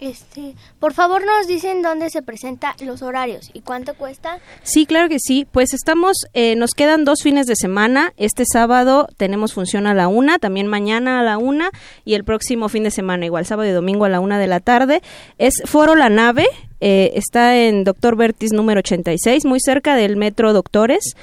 Este, 0.00 0.54
por 0.78 0.94
favor 0.94 1.22
nos 1.26 1.46
dicen 1.46 1.82
dónde 1.82 2.08
se 2.08 2.22
presenta 2.22 2.74
los 2.80 3.02
horarios 3.02 3.50
y 3.52 3.60
cuánto 3.60 3.92
cuesta. 3.94 4.38
Sí, 4.62 4.86
claro 4.86 5.10
que 5.10 5.18
sí. 5.20 5.46
Pues 5.50 5.74
estamos, 5.74 6.16
eh, 6.32 6.56
nos 6.56 6.70
quedan 6.70 7.04
dos 7.04 7.22
fines 7.22 7.46
de 7.46 7.54
semana. 7.54 8.14
Este 8.16 8.44
sábado 8.50 9.08
tenemos 9.18 9.52
función 9.52 9.86
a 9.86 9.92
la 9.92 10.08
una, 10.08 10.38
también 10.38 10.68
mañana 10.68 11.20
a 11.20 11.22
la 11.22 11.36
una 11.36 11.70
y 12.06 12.14
el 12.14 12.24
próximo 12.24 12.70
fin 12.70 12.82
de 12.82 12.90
semana 12.90 13.26
igual, 13.26 13.44
sábado 13.44 13.68
y 13.68 13.72
domingo 13.72 14.06
a 14.06 14.08
la 14.08 14.20
una 14.20 14.38
de 14.38 14.46
la 14.46 14.60
tarde. 14.60 15.02
Es 15.36 15.62
Foro 15.66 15.94
La 15.94 16.08
Nave, 16.08 16.46
eh, 16.80 17.12
está 17.14 17.58
en 17.58 17.84
Doctor 17.84 18.16
Vertis 18.16 18.52
número 18.54 18.78
86, 18.78 19.44
muy 19.44 19.60
cerca 19.60 19.96
del 19.96 20.16
Metro 20.16 20.54
Doctores. 20.54 21.14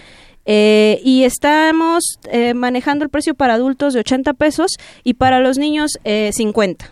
Eh, 0.47 1.01
y 1.03 1.25
estamos 1.25 2.17
eh, 2.31 2.53
manejando 2.53 3.03
el 3.03 3.09
precio 3.09 3.35
para 3.35 3.53
adultos 3.53 3.93
de 3.93 3.99
80 3.99 4.33
pesos 4.33 4.71
y 5.03 5.13
para 5.13 5.39
los 5.39 5.57
niños 5.57 5.99
eh, 6.03 6.31
50. 6.33 6.91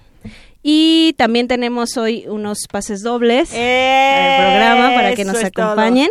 Y 0.67 1.13
también 1.17 1.47
tenemos 1.47 1.95
hoy 1.95 2.25
unos 2.27 2.57
pases 2.71 3.03
dobles 3.03 3.53
al 3.53 4.38
programa 4.39 4.95
para 4.95 5.13
que 5.13 5.24
nos 5.24 5.43
acompañen. 5.43 6.09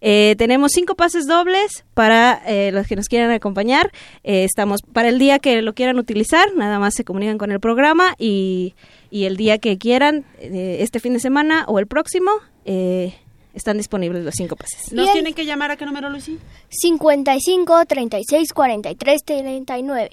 Eh, 0.00 0.36
tenemos 0.38 0.70
cinco 0.72 0.94
pases 0.94 1.26
dobles 1.26 1.84
para 1.92 2.40
eh, 2.46 2.70
los 2.72 2.86
que 2.86 2.94
nos 2.94 3.08
quieran 3.08 3.32
acompañar. 3.32 3.90
Eh, 4.22 4.44
estamos 4.44 4.82
para 4.82 5.08
el 5.08 5.18
día 5.18 5.40
que 5.40 5.60
lo 5.60 5.74
quieran 5.74 5.98
utilizar, 5.98 6.54
nada 6.54 6.78
más 6.78 6.94
se 6.94 7.02
comunican 7.02 7.36
con 7.36 7.50
el 7.50 7.58
programa 7.58 8.14
y, 8.16 8.74
y 9.10 9.24
el 9.24 9.36
día 9.36 9.58
que 9.58 9.76
quieran, 9.76 10.24
eh, 10.38 10.76
este 10.80 11.00
fin 11.00 11.12
de 11.12 11.18
semana 11.18 11.64
o 11.66 11.80
el 11.80 11.88
próximo, 11.88 12.30
eh, 12.64 13.12
están 13.56 13.78
disponibles 13.78 14.22
los 14.22 14.34
cinco 14.34 14.54
pases. 14.54 14.92
¿Nos 14.92 15.06
Bien. 15.06 15.12
tienen 15.14 15.34
que 15.34 15.46
llamar 15.46 15.70
a 15.70 15.76
qué 15.76 15.86
número, 15.86 16.10
Lucy? 16.10 16.38
55 16.68 17.86
36 17.86 18.52
43 18.52 19.24
39. 19.24 20.10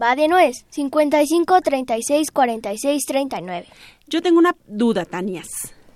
Va 0.00 0.14
de 0.14 0.28
nuez. 0.28 0.66
55 0.68 1.60
36 1.62 2.30
46 2.30 3.02
39. 3.06 3.66
Yo 4.08 4.22
tengo 4.22 4.38
una 4.38 4.54
duda, 4.68 5.04
Tanias. 5.10 5.48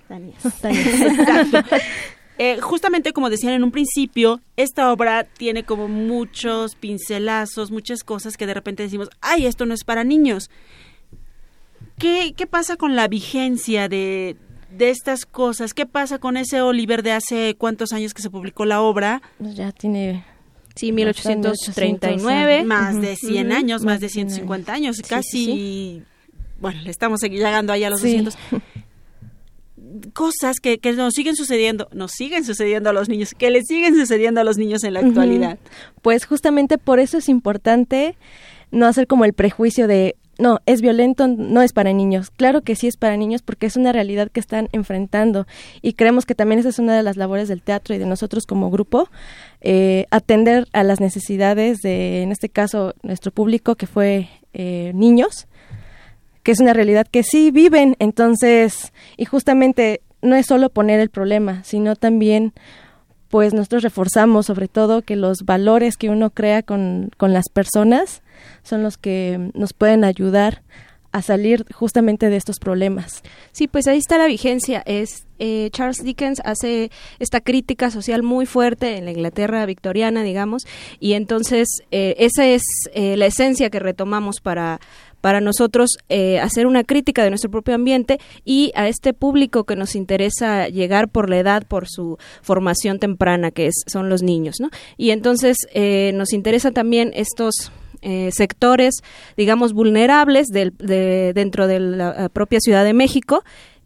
Exacto. 0.08 1.76
Eh, 2.38 2.58
justamente 2.62 3.12
como 3.12 3.28
decían 3.28 3.52
en 3.52 3.64
un 3.64 3.70
principio, 3.70 4.40
esta 4.56 4.90
obra 4.90 5.25
tiene 5.25 5.64
como 5.64 5.88
muchos 5.88 6.75
pincelazos, 6.75 7.70
muchas 7.70 8.02
cosas 8.02 8.38
que 8.38 8.46
de 8.46 8.54
repente 8.54 8.82
decimos, 8.82 9.10
ay, 9.20 9.44
esto 9.44 9.66
no 9.66 9.75
es 9.75 9.84
para 9.84 10.04
niños. 10.04 10.50
¿Qué, 11.99 12.32
qué 12.34 12.46
pasa 12.46 12.76
con 12.76 12.96
la 12.96 13.08
vigencia 13.08 13.90
de, 13.90 14.38
de 14.70 14.90
estas 14.90 15.26
cosas? 15.26 15.74
¿Qué 15.74 15.86
pasa 15.86 16.18
con 16.18 16.36
ese 16.36 16.60
Oliver 16.62 17.02
de 17.02 17.12
hace 17.12 17.54
cuántos 17.58 17.92
años 17.92 18.14
que 18.14 18.22
se 18.22 18.30
publicó 18.30 18.64
la 18.64 18.80
obra? 18.80 19.20
Pues 19.38 19.54
Ya 19.56 19.72
tiene... 19.72 20.24
Sí, 20.76 20.92
1839. 20.92 22.64
Más 22.64 23.00
de 23.00 23.16
100 23.16 23.46
Ujú. 23.48 23.56
años, 23.56 23.85
más 23.85 24.00
de 24.00 24.06
de 24.06 24.11
100 24.12 24.30
150 24.30 24.72
años, 24.72 24.96
Sí, 24.96 25.02
casi... 25.02 25.44
sí, 25.44 26.02
Bueno, 26.61 26.80
le 26.83 26.90
estamos 26.90 27.20
llegando 27.20 27.72
ahí 27.72 27.85
a 27.85 27.90
los 27.90 28.00
Sí. 28.00 28.18
200. 28.22 28.37
Cosas 30.12 30.61
que, 30.61 30.78
que 30.78 30.92
nos 30.92 31.14
siguen 31.14 31.35
sucediendo, 31.35 31.88
nos 31.92 32.12
siguen 32.12 32.44
sucediendo 32.44 32.90
a 32.90 32.92
los 32.92 33.09
niños, 33.09 33.35
que 33.37 33.50
le 33.50 33.62
siguen 33.62 33.94
sucediendo 33.96 34.40
a 34.40 34.44
los 34.44 34.56
niños 34.56 34.85
en 34.85 34.94
la 34.94 35.00
actualidad. 35.00 35.59
Pues 36.02 36.26
justamente 36.26 36.78
por 36.78 37.00
eso 37.00 37.18
es 37.18 37.28
importante 37.28 38.14
no 38.70 38.87
hacer 38.87 39.06
como 39.09 39.24
el 39.24 39.33
prejuicio 39.33 39.88
de 39.88 40.14
no, 40.40 40.61
es 40.66 40.81
violento, 40.81 41.29
no 41.29 41.62
es 41.62 41.72
para 41.72 41.92
niños. 41.92 42.31
Claro 42.31 42.62
que 42.62 42.74
sí 42.74 42.87
es 42.87 42.96
para 42.96 43.16
niños 43.16 43.42
porque 43.42 43.66
es 43.66 43.76
una 43.76 43.92
realidad 43.92 44.31
que 44.31 44.40
están 44.40 44.68
enfrentando 44.72 45.46
y 45.83 45.92
creemos 45.92 46.26
que 46.26 46.35
también 46.35 46.59
esa 46.59 46.70
es 46.70 46.79
una 46.79 46.96
de 46.96 47.03
las 47.03 47.16
labores 47.16 47.48
del 47.48 47.62
teatro 47.62 47.94
y 47.94 47.98
de 47.98 48.07
nosotros 48.07 48.46
como 48.46 48.70
grupo, 48.70 49.09
eh, 49.61 50.07
atender 50.11 50.66
a 50.72 50.83
las 50.83 51.00
necesidades 51.00 51.79
de, 51.79 52.22
en 52.22 52.33
este 52.33 52.48
caso, 52.48 52.94
nuestro 53.03 53.31
público 53.31 53.76
que 53.76 53.87
fue 53.87 54.29
eh, 54.53 54.92
niños, 54.94 55.46
que 56.42 56.53
es 56.53 56.61
una 56.61 56.72
realidad 56.72 57.07
que 57.07 57.22
sí 57.22 57.50
viven, 57.50 57.96
entonces, 57.98 58.92
y 59.16 59.26
justamente 59.26 60.00
no 60.22 60.37
es 60.37 60.46
solo 60.46 60.70
poner 60.70 61.00
el 61.00 61.11
problema, 61.11 61.62
sino 61.64 61.96
también 61.96 62.53
pues 63.29 63.55
nosotros 63.55 63.85
reforzamos 63.85 64.46
sobre 64.46 64.66
todo 64.66 65.03
que 65.03 65.14
los 65.14 65.44
valores 65.44 65.96
que 65.96 66.11
uno 66.11 66.31
crea 66.31 66.62
con, 66.62 67.11
con 67.16 67.33
las 67.33 67.48
personas 67.48 68.22
son 68.62 68.83
los 68.83 68.98
que 68.98 69.50
nos 69.55 69.72
pueden 69.72 70.05
ayudar 70.05 70.62
a 71.12 71.22
salir 71.22 71.66
justamente 71.72 72.31
de 72.31 72.37
estos 72.37 72.59
problemas. 72.61 73.22
Sí, 73.50 73.66
pues 73.66 73.88
ahí 73.88 73.98
está 73.98 74.16
la 74.16 74.26
vigencia. 74.26 74.83
Es 74.87 75.26
eh, 75.40 75.68
Charles 75.72 76.05
Dickens 76.05 76.40
hace 76.44 76.90
esta 77.18 77.40
crítica 77.40 77.90
social 77.90 78.22
muy 78.22 78.46
fuerte 78.46 78.96
en 78.96 79.07
la 79.07 79.11
Inglaterra 79.11 79.66
victoriana, 79.66 80.22
digamos, 80.22 80.62
y 81.00 81.14
entonces 81.14 81.66
eh, 81.90 82.14
esa 82.18 82.46
es 82.46 82.62
eh, 82.94 83.16
la 83.16 83.26
esencia 83.26 83.70
que 83.70 83.81
retomamos 83.81 84.40
para 84.40 84.79
para 85.20 85.40
nosotros 85.40 85.90
eh, 86.09 86.38
hacer 86.40 86.66
una 86.66 86.85
crítica 86.85 87.22
de 87.22 87.31
nuestro 87.31 87.50
propio 87.50 87.74
ambiente 87.74 88.18
y 88.44 88.72
a 88.74 88.88
este 88.88 89.12
público 89.12 89.64
que 89.64 89.76
nos 89.76 89.94
interesa 89.94 90.68
llegar 90.68 91.09
por 91.09 91.29
la 91.29 91.38
edad, 91.38 91.66
por 91.66 91.88
su 91.88 92.18
formación 92.42 92.98
temprana, 92.98 93.50
que 93.50 93.66
es, 93.66 93.74
son 93.87 94.09
los 94.09 94.22
niños, 94.22 94.57
¿no? 94.61 94.70
Y 94.96 95.11
entonces 95.11 95.57
eh, 95.74 96.12
nos 96.14 96.33
interesa 96.33 96.70
también 96.70 97.12
estos 97.14 97.70
eh, 98.02 98.30
sectores, 98.32 98.94
digamos, 99.36 99.72
vulnerables 99.72 100.48
del, 100.48 100.72
de, 100.78 101.32
dentro 101.34 101.66
de 101.66 101.80
la 101.80 102.26
eh, 102.26 102.28
propia 102.28 102.60
Ciudad 102.60 102.84
de 102.84 102.94
México, 102.94 103.42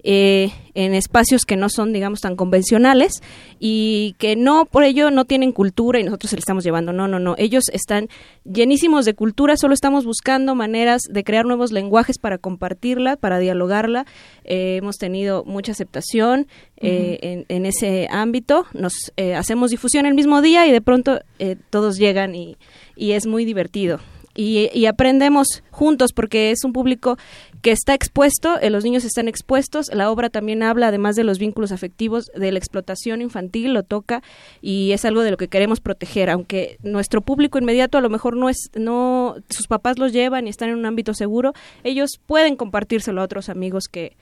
eh, 0.06 0.50
en 0.74 0.92
espacios 0.92 1.46
que 1.46 1.56
no 1.56 1.70
son, 1.70 1.94
digamos, 1.94 2.20
tan 2.20 2.36
convencionales 2.36 3.22
y 3.58 4.14
que 4.18 4.36
no, 4.36 4.66
por 4.66 4.84
ello, 4.84 5.10
no 5.10 5.24
tienen 5.24 5.52
cultura 5.52 5.98
y 5.98 6.04
nosotros 6.04 6.28
se 6.28 6.36
le 6.36 6.40
estamos 6.40 6.62
llevando. 6.62 6.92
No, 6.92 7.08
no, 7.08 7.18
no. 7.18 7.36
Ellos 7.38 7.64
están 7.72 8.08
llenísimos 8.44 9.06
de 9.06 9.14
cultura, 9.14 9.56
solo 9.56 9.72
estamos 9.72 10.04
buscando 10.04 10.54
maneras 10.54 11.02
de 11.08 11.24
crear 11.24 11.46
nuevos 11.46 11.72
lenguajes 11.72 12.18
para 12.18 12.36
compartirla, 12.36 13.16
para 13.16 13.38
dialogarla. 13.38 14.04
Eh, 14.44 14.76
hemos 14.76 14.96
tenido 14.96 15.42
mucha 15.44 15.72
aceptación 15.72 16.48
eh, 16.76 17.18
en, 17.22 17.46
en 17.48 17.64
ese 17.64 18.06
ámbito. 18.10 18.66
Nos 18.74 19.10
eh, 19.16 19.34
hacemos 19.34 19.70
difusión 19.70 20.04
el 20.04 20.14
mismo 20.14 20.42
día 20.42 20.66
y 20.66 20.72
de 20.72 20.82
pronto 20.82 21.20
eh, 21.38 21.56
todos 21.70 21.96
llegan 21.96 22.34
y, 22.34 22.58
y 22.96 23.12
es 23.12 23.26
muy 23.26 23.44
divertido. 23.44 24.00
Y, 24.36 24.68
y 24.74 24.86
aprendemos 24.86 25.62
juntos 25.70 26.12
porque 26.12 26.50
es 26.50 26.64
un 26.64 26.72
público 26.72 27.16
que 27.64 27.70
está 27.70 27.94
expuesto, 27.94 28.60
eh, 28.60 28.68
los 28.68 28.84
niños 28.84 29.04
están 29.04 29.26
expuestos, 29.26 29.86
la 29.94 30.10
obra 30.10 30.28
también 30.28 30.62
habla, 30.62 30.88
además 30.88 31.16
de 31.16 31.24
los 31.24 31.38
vínculos 31.38 31.72
afectivos, 31.72 32.30
de 32.34 32.52
la 32.52 32.58
explotación 32.58 33.22
infantil, 33.22 33.72
lo 33.72 33.84
toca 33.84 34.22
y 34.60 34.92
es 34.92 35.06
algo 35.06 35.22
de 35.22 35.30
lo 35.30 35.38
que 35.38 35.48
queremos 35.48 35.80
proteger, 35.80 36.28
aunque 36.28 36.76
nuestro 36.82 37.22
público 37.22 37.58
inmediato 37.58 37.96
a 37.96 38.02
lo 38.02 38.10
mejor 38.10 38.36
no 38.36 38.50
es, 38.50 38.70
no, 38.74 39.36
sus 39.48 39.66
papás 39.66 39.98
los 39.98 40.12
llevan 40.12 40.46
y 40.46 40.50
están 40.50 40.68
en 40.68 40.76
un 40.76 40.84
ámbito 40.84 41.14
seguro, 41.14 41.54
ellos 41.84 42.20
pueden 42.26 42.56
compartírselo 42.56 43.22
a 43.22 43.24
otros 43.24 43.48
amigos 43.48 43.84
que, 43.90 44.16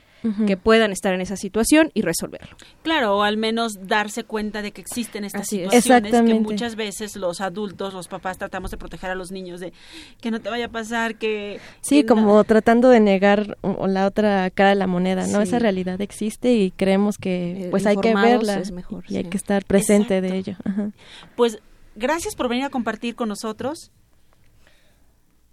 Que 0.47 0.57
puedan 0.57 0.93
estar 0.93 1.13
en 1.15 1.21
esa 1.21 1.37
situación 1.37 1.91
y 1.95 2.03
resolverlo. 2.03 2.57
Claro, 2.83 3.17
o 3.17 3.23
al 3.23 3.37
menos 3.37 3.73
darse 3.89 4.23
cuenta 4.23 4.63
de 4.63 4.71
que 4.71 4.81
existen 4.81 5.25
estas 5.25 5.43
Así 5.43 5.63
es. 5.63 5.71
situaciones 5.83 6.13
que 6.13 6.35
muchas 6.41 6.77
veces 6.77 7.17
los 7.17 7.41
adultos, 7.41 7.93
los 7.93 8.07
papás 8.07 8.39
tratamos 8.39 8.71
de 8.71 8.77
proteger 8.77 9.11
a 9.11 9.15
los 9.17 9.33
niños 9.33 9.59
de 9.59 9.73
que 10.21 10.31
no 10.31 10.41
te 10.41 10.49
vaya 10.49 10.67
a 10.67 10.69
pasar 10.69 11.17
que 11.17 11.59
Sí, 11.81 12.03
que 12.03 12.07
como 12.07 12.45
tratando 12.45 12.89
de 12.89 13.01
negar 13.01 13.57
la 13.63 14.07
otra 14.07 14.49
cara 14.51 14.71
de 14.71 14.77
la 14.77 14.87
moneda, 14.87 15.27
¿no? 15.27 15.39
Sí. 15.39 15.43
Esa 15.49 15.59
realidad 15.59 16.01
existe 16.01 16.53
y 16.53 16.71
creemos 16.71 17.19
que 17.19 17.67
Eh, 17.67 17.69
pues 17.71 17.87
hay 17.87 17.97
que 17.97 18.15
verla 18.15 18.55
es 18.61 18.71
mejor, 18.71 19.05
y 19.09 19.17
hay 19.17 19.25
que 19.25 19.37
estar 19.37 19.65
presente 19.65 20.19
Exacto. 20.19 20.33
de 20.33 20.39
ello. 20.39 20.57
Ajá. 20.65 20.91
Pues 21.35 21.59
gracias 21.97 22.37
por 22.37 22.49
venir 22.49 22.65
a 22.65 22.71
compartir 22.71 23.15
con 23.17 23.29
nosotros. 23.29 23.91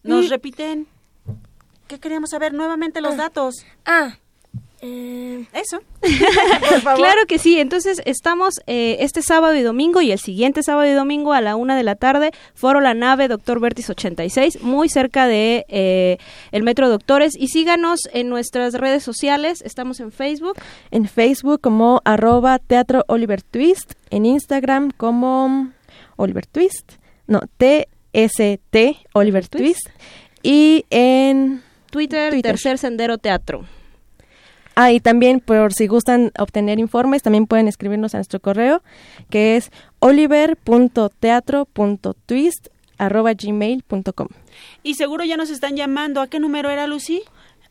Nos 0.04 0.30
repiten. 0.30 0.88
¿Qué 1.88 2.00
queríamos 2.00 2.30
saber? 2.30 2.54
Nuevamente 2.54 3.02
los 3.02 3.18
datos. 3.18 3.66
Ah, 3.86 4.18
eh, 4.82 5.46
Eso. 5.54 5.82
Claro 6.96 7.26
que 7.28 7.40
sí, 7.40 7.60
entonces 7.60 8.02
estamos 8.06 8.62
eh, 8.68 8.98
este 9.00 9.22
sábado 9.22 9.56
y 9.56 9.62
domingo 9.62 10.02
y 10.02 10.12
el 10.12 10.20
siguiente 10.20 10.64
sábado 10.64 10.90
y 10.90 10.94
domingo 10.94 11.34
a 11.34 11.42
la 11.42 11.56
una 11.56 11.76
de 11.76 11.84
la 11.84 11.96
tarde, 11.96 12.32
Foro 12.54 12.80
La 12.80 12.94
Nave, 12.94 13.28
Doctor 13.28 13.60
Vertis 13.60 13.90
86, 13.90 14.62
muy 14.62 14.90
cerca 14.90 15.28
de 15.28 15.66
eh, 15.68 16.18
el 16.52 16.64
Metro 16.64 16.90
Doctores 16.90 17.36
y 17.38 17.48
síganos 17.48 18.02
en 18.14 18.30
nuestras 18.30 18.74
redes 18.74 19.04
sociales, 19.04 19.62
estamos 19.64 20.00
en 20.00 20.12
Facebook. 20.12 20.56
En 20.92 21.08
Facebook 21.08 21.62
como 21.62 22.02
arroba 22.06 22.60
teatro 22.60 23.04
Oliver 23.08 23.42
Twist, 23.42 23.94
en 24.10 24.26
Instagram 24.26 24.92
como 24.92 25.72
Oliver 26.16 26.46
Twist, 26.46 26.94
no, 27.28 27.42
T-S-T 27.58 28.98
Oliver 29.14 29.48
Twist, 29.48 29.90
y 30.44 30.86
en 30.90 31.62
Twitter, 31.92 32.32
Twitter. 32.32 32.52
Tercer 32.52 32.78
Sendero 32.78 33.18
Teatro. 33.18 33.66
Ah, 34.82 34.94
y 34.94 35.02
también 35.02 35.42
por 35.42 35.74
si 35.74 35.88
gustan 35.88 36.32
obtener 36.40 36.80
informes, 36.80 37.22
también 37.22 37.48
pueden 37.48 37.68
escribirnos 37.68 38.16
a 38.16 38.20
nuestro 38.20 38.40
correo, 38.40 38.82
que 39.30 39.58
es 39.58 39.72
oliver.teatro.twist 40.00 42.68
arroba 42.98 43.34
gmail.com. 43.34 44.28
Y 44.82 44.94
seguro 44.94 45.26
ya 45.26 45.36
nos 45.36 45.50
están 45.50 45.76
llamando. 45.76 46.22
¿A 46.22 46.28
qué 46.28 46.40
número 46.40 46.70
era 46.70 46.88
Lucy? 46.88 47.24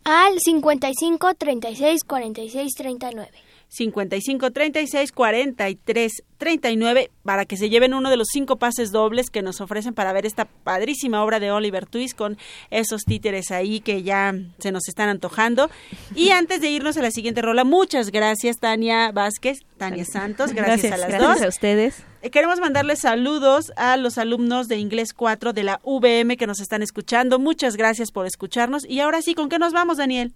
Al 0.04 0.38
55 0.38 1.32
36 1.32 2.04
46 2.04 2.74
39. 2.74 3.30
55 3.68 4.50
36 4.50 5.12
43 5.12 6.22
39 6.38 7.10
para 7.22 7.44
que 7.44 7.56
se 7.56 7.68
lleven 7.68 7.92
uno 7.92 8.08
de 8.08 8.16
los 8.16 8.28
cinco 8.32 8.56
pases 8.56 8.92
dobles 8.92 9.28
que 9.28 9.42
nos 9.42 9.60
ofrecen 9.60 9.92
para 9.92 10.12
ver 10.12 10.24
esta 10.24 10.46
padrísima 10.46 11.22
obra 11.22 11.38
de 11.38 11.50
Oliver 11.50 11.86
Twist 11.86 12.16
con 12.16 12.38
esos 12.70 13.02
títeres 13.02 13.50
ahí 13.50 13.80
que 13.80 14.02
ya 14.02 14.34
se 14.58 14.72
nos 14.72 14.88
están 14.88 15.08
antojando. 15.08 15.70
Y 16.14 16.30
antes 16.30 16.60
de 16.60 16.70
irnos 16.70 16.96
a 16.96 17.02
la 17.02 17.10
siguiente 17.10 17.42
rola, 17.42 17.64
muchas 17.64 18.10
gracias 18.10 18.58
Tania 18.58 19.12
Vázquez, 19.12 19.60
Tania 19.76 20.04
Santos, 20.04 20.52
gracias, 20.52 20.92
a 20.92 20.96
las 20.96 21.08
gracias 21.10 21.38
dos. 21.38 21.42
a 21.42 21.48
ustedes. 21.48 22.04
Eh, 22.22 22.30
Queremos 22.30 22.60
mandarles 22.60 23.00
saludos 23.00 23.72
a 23.76 23.96
los 23.96 24.16
alumnos 24.18 24.68
de 24.68 24.76
Inglés 24.76 25.12
4 25.12 25.52
de 25.52 25.62
la 25.62 25.80
VM 25.84 26.36
que 26.36 26.46
nos 26.46 26.60
están 26.60 26.82
escuchando. 26.82 27.38
Muchas 27.38 27.76
gracias 27.76 28.10
por 28.12 28.26
escucharnos. 28.26 28.84
Y 28.88 29.00
ahora 29.00 29.22
sí, 29.22 29.34
¿con 29.34 29.48
qué 29.48 29.58
nos 29.58 29.72
vamos, 29.72 29.98
Daniel? 29.98 30.32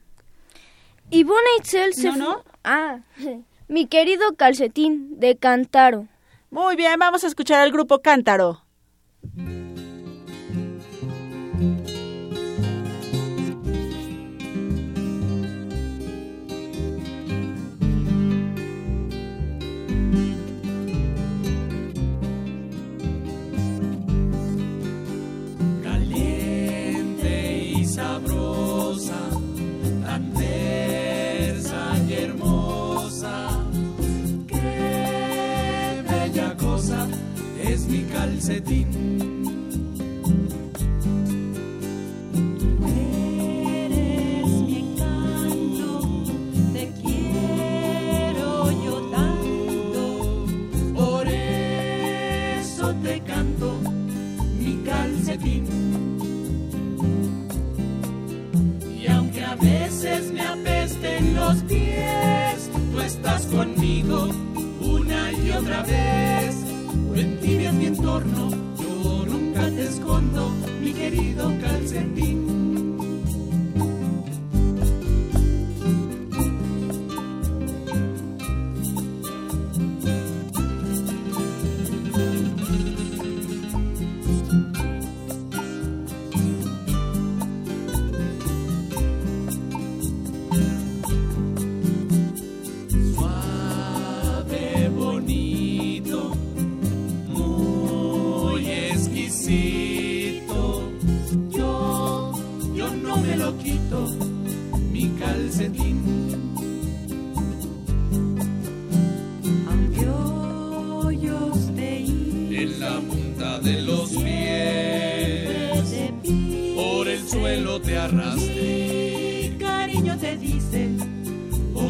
Itzel 1.10 1.94
se 1.94 2.08
No, 2.08 2.16
no. 2.16 2.51
Ah, 2.64 3.00
mi 3.68 3.86
querido 3.86 4.36
calcetín 4.36 5.18
de 5.18 5.36
Cantaro. 5.36 6.08
Muy 6.50 6.76
bien, 6.76 6.98
vamos 6.98 7.24
a 7.24 7.26
escuchar 7.26 7.60
al 7.60 7.72
grupo 7.72 8.00
Cántaro. 8.00 8.62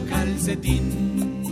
Calcetín. 0.05 1.43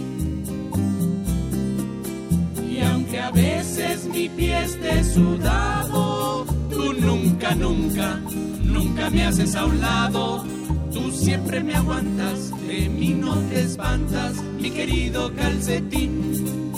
Y 2.71 2.81
aunque 2.83 3.21
a 3.21 3.31
veces 3.31 4.07
mi 4.07 4.29
pie 4.29 4.65
esté 4.65 5.05
sudado, 5.05 6.47
tú 6.71 6.93
nunca, 6.95 7.55
nunca, 7.55 8.21
nunca 8.63 9.11
me 9.11 9.25
haces 9.25 9.55
a 9.55 9.65
un 9.67 9.81
lado. 9.81 10.45
Tú 10.93 11.11
siempre 11.13 11.63
me 11.63 11.75
aguantas, 11.75 12.51
de 12.67 12.89
mí 12.89 13.11
no 13.11 13.35
te 13.49 13.61
espantas, 13.61 14.43
mi 14.61 14.71
querido 14.71 15.33
calcetín. 15.35 16.71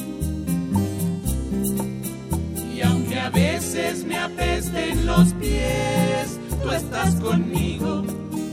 Y 2.75 2.83
aunque 2.83 3.19
a 3.19 3.31
veces 3.31 4.05
me 4.05 4.19
apesten 4.19 5.07
los 5.07 5.33
pies, 5.35 6.39
tú 6.63 6.71
estás 6.71 7.15
conmigo 7.17 8.05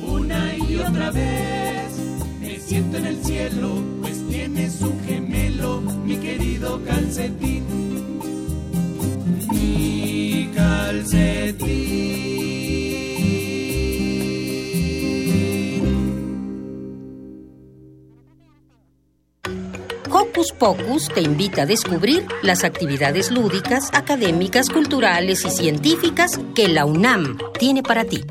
una 0.08 0.56
y 0.56 0.76
otra 0.78 1.12
vez. 1.12 1.89
Siento 2.70 2.98
en 2.98 3.08
el 3.08 3.26
cielo, 3.26 3.84
pues 4.00 4.28
tienes 4.30 4.80
un 4.82 5.04
gemelo, 5.04 5.82
mi 5.82 6.18
querido 6.18 6.80
calcetín. 6.86 7.66
Mi 9.52 10.52
Hocus 20.12 20.52
Pocus 20.52 21.08
te 21.08 21.22
invita 21.22 21.64
a 21.64 21.66
descubrir 21.66 22.28
las 22.44 22.64
actividades 22.64 23.32
lúdicas, 23.32 23.90
académicas, 23.94 24.70
culturales 24.70 25.44
y 25.44 25.50
científicas 25.50 26.40
que 26.54 26.68
la 26.68 26.86
UNAM 26.86 27.40
tiene 27.58 27.82
para 27.82 28.06
ti. 28.06 28.24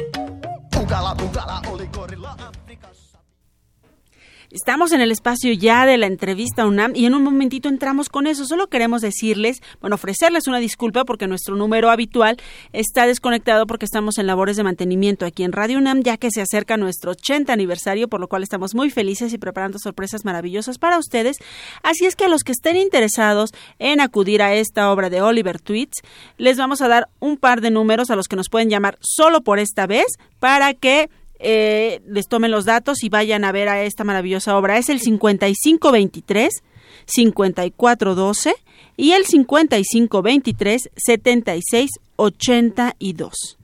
Estamos 4.51 4.93
en 4.93 5.03
el 5.03 5.13
espacio 5.13 5.53
ya 5.53 5.85
de 5.85 5.99
la 5.99 6.07
entrevista 6.07 6.67
UNAM 6.67 6.97
y 6.97 7.05
en 7.05 7.15
un 7.15 7.23
momentito 7.23 7.69
entramos 7.69 8.09
con 8.09 8.27
eso. 8.27 8.47
Solo 8.47 8.69
queremos 8.69 9.03
decirles, 9.03 9.61
bueno, 9.83 9.97
ofrecerles 9.97 10.47
una 10.47 10.59
disculpa 10.59 11.05
porque 11.05 11.27
nuestro 11.27 11.55
número 11.55 11.91
habitual 11.91 12.39
está 12.73 13.07
desconectado 13.07 13.67
porque 13.67 13.85
estamos 13.85 14.17
en 14.17 14.27
labores 14.27 14.57
de 14.57 14.63
mantenimiento 14.63 15.27
aquí 15.27 15.45
en 15.45 15.53
Radio 15.53 15.77
UNAM, 15.77 16.03
ya 16.03 16.17
que 16.17 16.31
se 16.31 16.41
acerca 16.41 16.79
nuestro 16.79 17.11
80 17.11 17.53
aniversario, 17.53 18.09
por 18.09 18.21
lo 18.21 18.29
cual 18.29 18.43
estamos 18.43 18.75
muy 18.75 18.89
felices 18.89 19.35
y 19.35 19.39
preparando 19.39 19.79
sorpresas 19.79 20.25
maravillosas 20.25 20.79
para 20.79 20.99
ustedes. 20.99 21.37
Así 21.83 22.07
es 22.07 22.17
que 22.17 22.25
a 22.25 22.29
los 22.29 22.43
que 22.43 22.53
estén 22.53 22.79
interesados 22.79 23.51
en 23.79 24.01
acudir 24.01 24.41
a 24.41 24.55
esta 24.55 24.91
obra 24.91 25.11
de 25.11 25.21
Oliver 25.21 25.61
Tweets, 25.61 26.01
les 26.39 26.57
vamos 26.57 26.81
a 26.81 26.89
dar 26.89 27.11
un 27.21 27.37
par 27.37 27.61
de 27.61 27.71
números 27.71 28.09
a 28.09 28.17
los 28.17 28.29
que 28.29 28.37
nos 28.37 28.49
pueden 28.49 28.71
llamar 28.71 28.97
solo 29.03 29.43
por 29.43 29.59
esta 29.59 29.87
vez 29.87 30.07
para 30.41 30.73
que 30.73 31.11
eh, 31.39 32.01
les 32.07 32.29
tomen 32.29 32.51
los 32.51 32.65
datos 32.65 33.05
y 33.05 33.09
vayan 33.09 33.45
a 33.45 33.53
ver 33.53 33.69
a 33.69 33.83
esta 33.83 34.03
maravillosa 34.05 34.57
obra. 34.57 34.79
Es 34.79 34.89
el 34.89 35.01
5523 35.01 36.63
5412 37.07 38.55
y 38.97 39.13
el 39.13 39.25
5523 39.25 40.91
7682. 40.97 43.59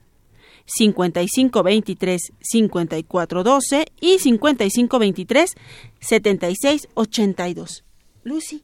5523 0.65 2.31
5412 2.39 3.85
y 3.99 4.19
5523 4.19 5.55
7682. 5.99 7.83
Lucy. 8.23 8.63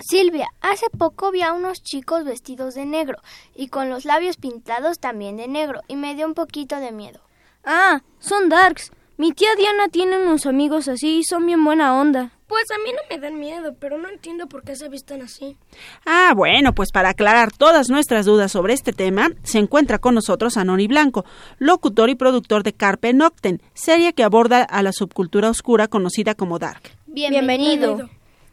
Silvia, 0.00 0.48
hace 0.60 0.90
poco 0.90 1.30
vi 1.30 1.42
a 1.42 1.52
unos 1.52 1.82
chicos 1.82 2.24
vestidos 2.24 2.74
de 2.74 2.84
negro 2.84 3.18
y 3.54 3.68
con 3.68 3.88
los 3.88 4.04
labios 4.04 4.36
pintados 4.36 4.98
también 4.98 5.36
de 5.36 5.46
negro 5.46 5.82
y 5.86 5.94
me 5.94 6.16
dio 6.16 6.26
un 6.26 6.34
poquito 6.34 6.80
de 6.80 6.90
miedo. 6.90 7.20
Ah, 7.64 8.02
son 8.18 8.48
darks. 8.48 8.92
Mi 9.16 9.32
tía 9.32 9.48
Diana 9.56 9.88
tiene 9.88 10.18
unos 10.18 10.44
amigos 10.44 10.88
así 10.88 11.18
y 11.18 11.24
son 11.24 11.46
bien 11.46 11.64
buena 11.64 11.98
onda. 11.98 12.32
Pues 12.46 12.64
a 12.70 12.78
mí 12.84 12.90
no 12.92 12.98
me 13.08 13.20
dan 13.20 13.38
miedo, 13.38 13.74
pero 13.80 13.96
no 13.96 14.08
entiendo 14.08 14.48
por 14.48 14.64
qué 14.64 14.76
se 14.76 14.88
visten 14.88 15.22
así. 15.22 15.56
Ah, 16.04 16.34
bueno, 16.36 16.74
pues 16.74 16.90
para 16.92 17.10
aclarar 17.10 17.52
todas 17.52 17.88
nuestras 17.88 18.26
dudas 18.26 18.52
sobre 18.52 18.74
este 18.74 18.92
tema, 18.92 19.30
se 19.44 19.58
encuentra 19.58 19.98
con 19.98 20.14
nosotros 20.14 20.56
Anoni 20.56 20.86
Blanco, 20.86 21.24
locutor 21.58 22.10
y 22.10 22.16
productor 22.16 22.62
de 22.62 22.74
Carpe 22.74 23.14
Nocten, 23.14 23.62
serie 23.72 24.12
que 24.12 24.24
aborda 24.24 24.62
a 24.62 24.82
la 24.82 24.92
subcultura 24.92 25.48
oscura 25.48 25.88
conocida 25.88 26.34
como 26.34 26.58
Dark. 26.58 26.82
Bienvenido. 27.06 28.10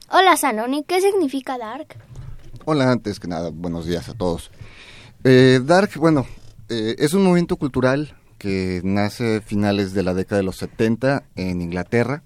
Hola, 0.09 0.37
Sanoni, 0.37 0.83
¿qué 0.83 1.01
significa 1.01 1.57
Dark? 1.57 1.97
Hola, 2.65 2.91
antes 2.91 3.19
que 3.19 3.27
nada, 3.27 3.49
buenos 3.51 3.85
días 3.85 4.07
a 4.09 4.13
todos. 4.13 4.51
Eh, 5.23 5.59
Dark, 5.63 5.91
bueno, 5.97 6.25
eh, 6.69 6.95
es 6.97 7.13
un 7.13 7.23
movimiento 7.23 7.57
cultural 7.57 8.15
que 8.41 8.81
nace 8.83 9.35
a 9.35 9.41
finales 9.41 9.93
de 9.93 10.01
la 10.01 10.15
década 10.15 10.37
de 10.37 10.43
los 10.43 10.55
70 10.55 11.25
en 11.35 11.61
Inglaterra. 11.61 12.23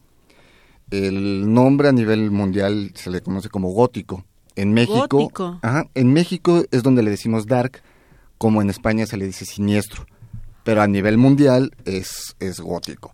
el 0.90 1.54
nombre 1.54 1.90
a 1.90 1.92
nivel 1.92 2.32
mundial 2.32 2.94
se 2.96 3.10
le 3.10 3.20
conoce 3.20 3.50
como 3.50 3.72
gótico. 3.72 4.24
En 4.56 4.72
México, 4.72 5.10
Gótico. 5.10 5.60
Ajá, 5.62 5.90
en 5.94 6.14
México 6.14 6.64
es 6.72 6.84
donde 6.84 7.04
le 7.04 7.12
decimos 7.12 7.48
dark, 7.48 7.82
como 8.38 8.62
en 8.62 8.70
España 8.70 9.06
se 9.06 9.18
le 9.18 9.26
dice 9.26 9.44
siniestro, 9.44 10.06
pero 10.64 10.82
a 10.82 10.88
nivel 10.88 11.18
mundial 11.18 11.76
es, 11.84 12.38
es 12.40 12.62
gótico. 12.62 13.12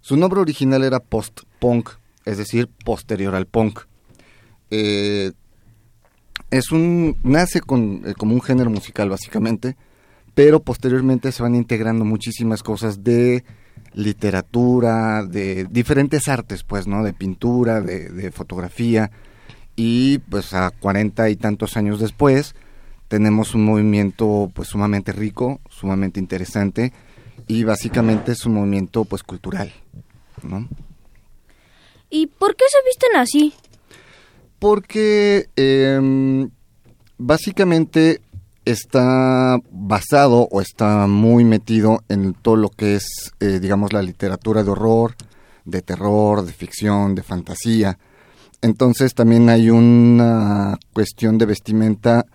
Su 0.00 0.16
nombre 0.16 0.40
original 0.40 0.82
era 0.82 0.98
post-punk, 0.98 1.90
es 2.24 2.38
decir, 2.38 2.70
posterior 2.86 3.34
al 3.34 3.44
punk. 3.44 3.80
Eh, 4.70 5.32
es 6.50 6.72
un 6.72 7.18
nace 7.22 7.60
con, 7.60 8.00
eh, 8.06 8.14
como 8.14 8.32
un 8.32 8.40
género 8.40 8.70
musical 8.70 9.10
básicamente, 9.10 9.76
pero 10.34 10.60
posteriormente 10.60 11.32
se 11.32 11.42
van 11.42 11.54
integrando 11.54 12.04
muchísimas 12.04 12.62
cosas 12.62 13.02
de 13.02 13.44
literatura, 13.94 15.24
de 15.24 15.66
diferentes 15.70 16.28
artes, 16.28 16.62
pues, 16.62 16.86
¿no? 16.86 17.02
De 17.02 17.12
pintura, 17.12 17.80
de, 17.80 18.08
de 18.08 18.30
fotografía, 18.30 19.10
y 19.76 20.18
pues 20.18 20.52
a 20.54 20.70
cuarenta 20.70 21.30
y 21.30 21.36
tantos 21.36 21.76
años 21.76 22.00
después 22.00 22.54
tenemos 23.08 23.54
un 23.54 23.64
movimiento 23.64 24.50
pues 24.54 24.68
sumamente 24.68 25.12
rico, 25.12 25.60
sumamente 25.68 26.20
interesante, 26.20 26.92
y 27.46 27.64
básicamente 27.64 28.32
es 28.32 28.46
un 28.46 28.54
movimiento 28.54 29.04
pues 29.04 29.22
cultural, 29.22 29.72
¿no? 30.42 30.68
¿Y 32.08 32.26
por 32.26 32.56
qué 32.56 32.64
se 32.68 32.78
visten 32.86 33.16
así? 33.16 33.54
porque 34.60 35.48
eh, 35.56 36.48
básicamente 37.18 38.20
está 38.64 39.58
basado 39.70 40.48
o 40.50 40.60
está 40.60 41.06
muy 41.06 41.44
metido 41.44 42.02
en 42.08 42.34
todo 42.34 42.56
lo 42.56 42.68
que 42.70 42.96
es, 42.96 43.32
eh, 43.40 43.58
digamos, 43.60 43.92
la 43.92 44.02
literatura 44.02 44.62
de 44.62 44.70
horror, 44.70 45.14
de 45.64 45.82
terror, 45.82 46.44
de 46.44 46.52
ficción, 46.52 47.14
de 47.14 47.22
fantasía. 47.22 47.98
Entonces 48.62 49.14
también 49.14 49.48
hay 49.48 49.70
una 49.70 50.78
cuestión 50.92 51.38
de 51.38 51.46
vestimenta 51.46 52.26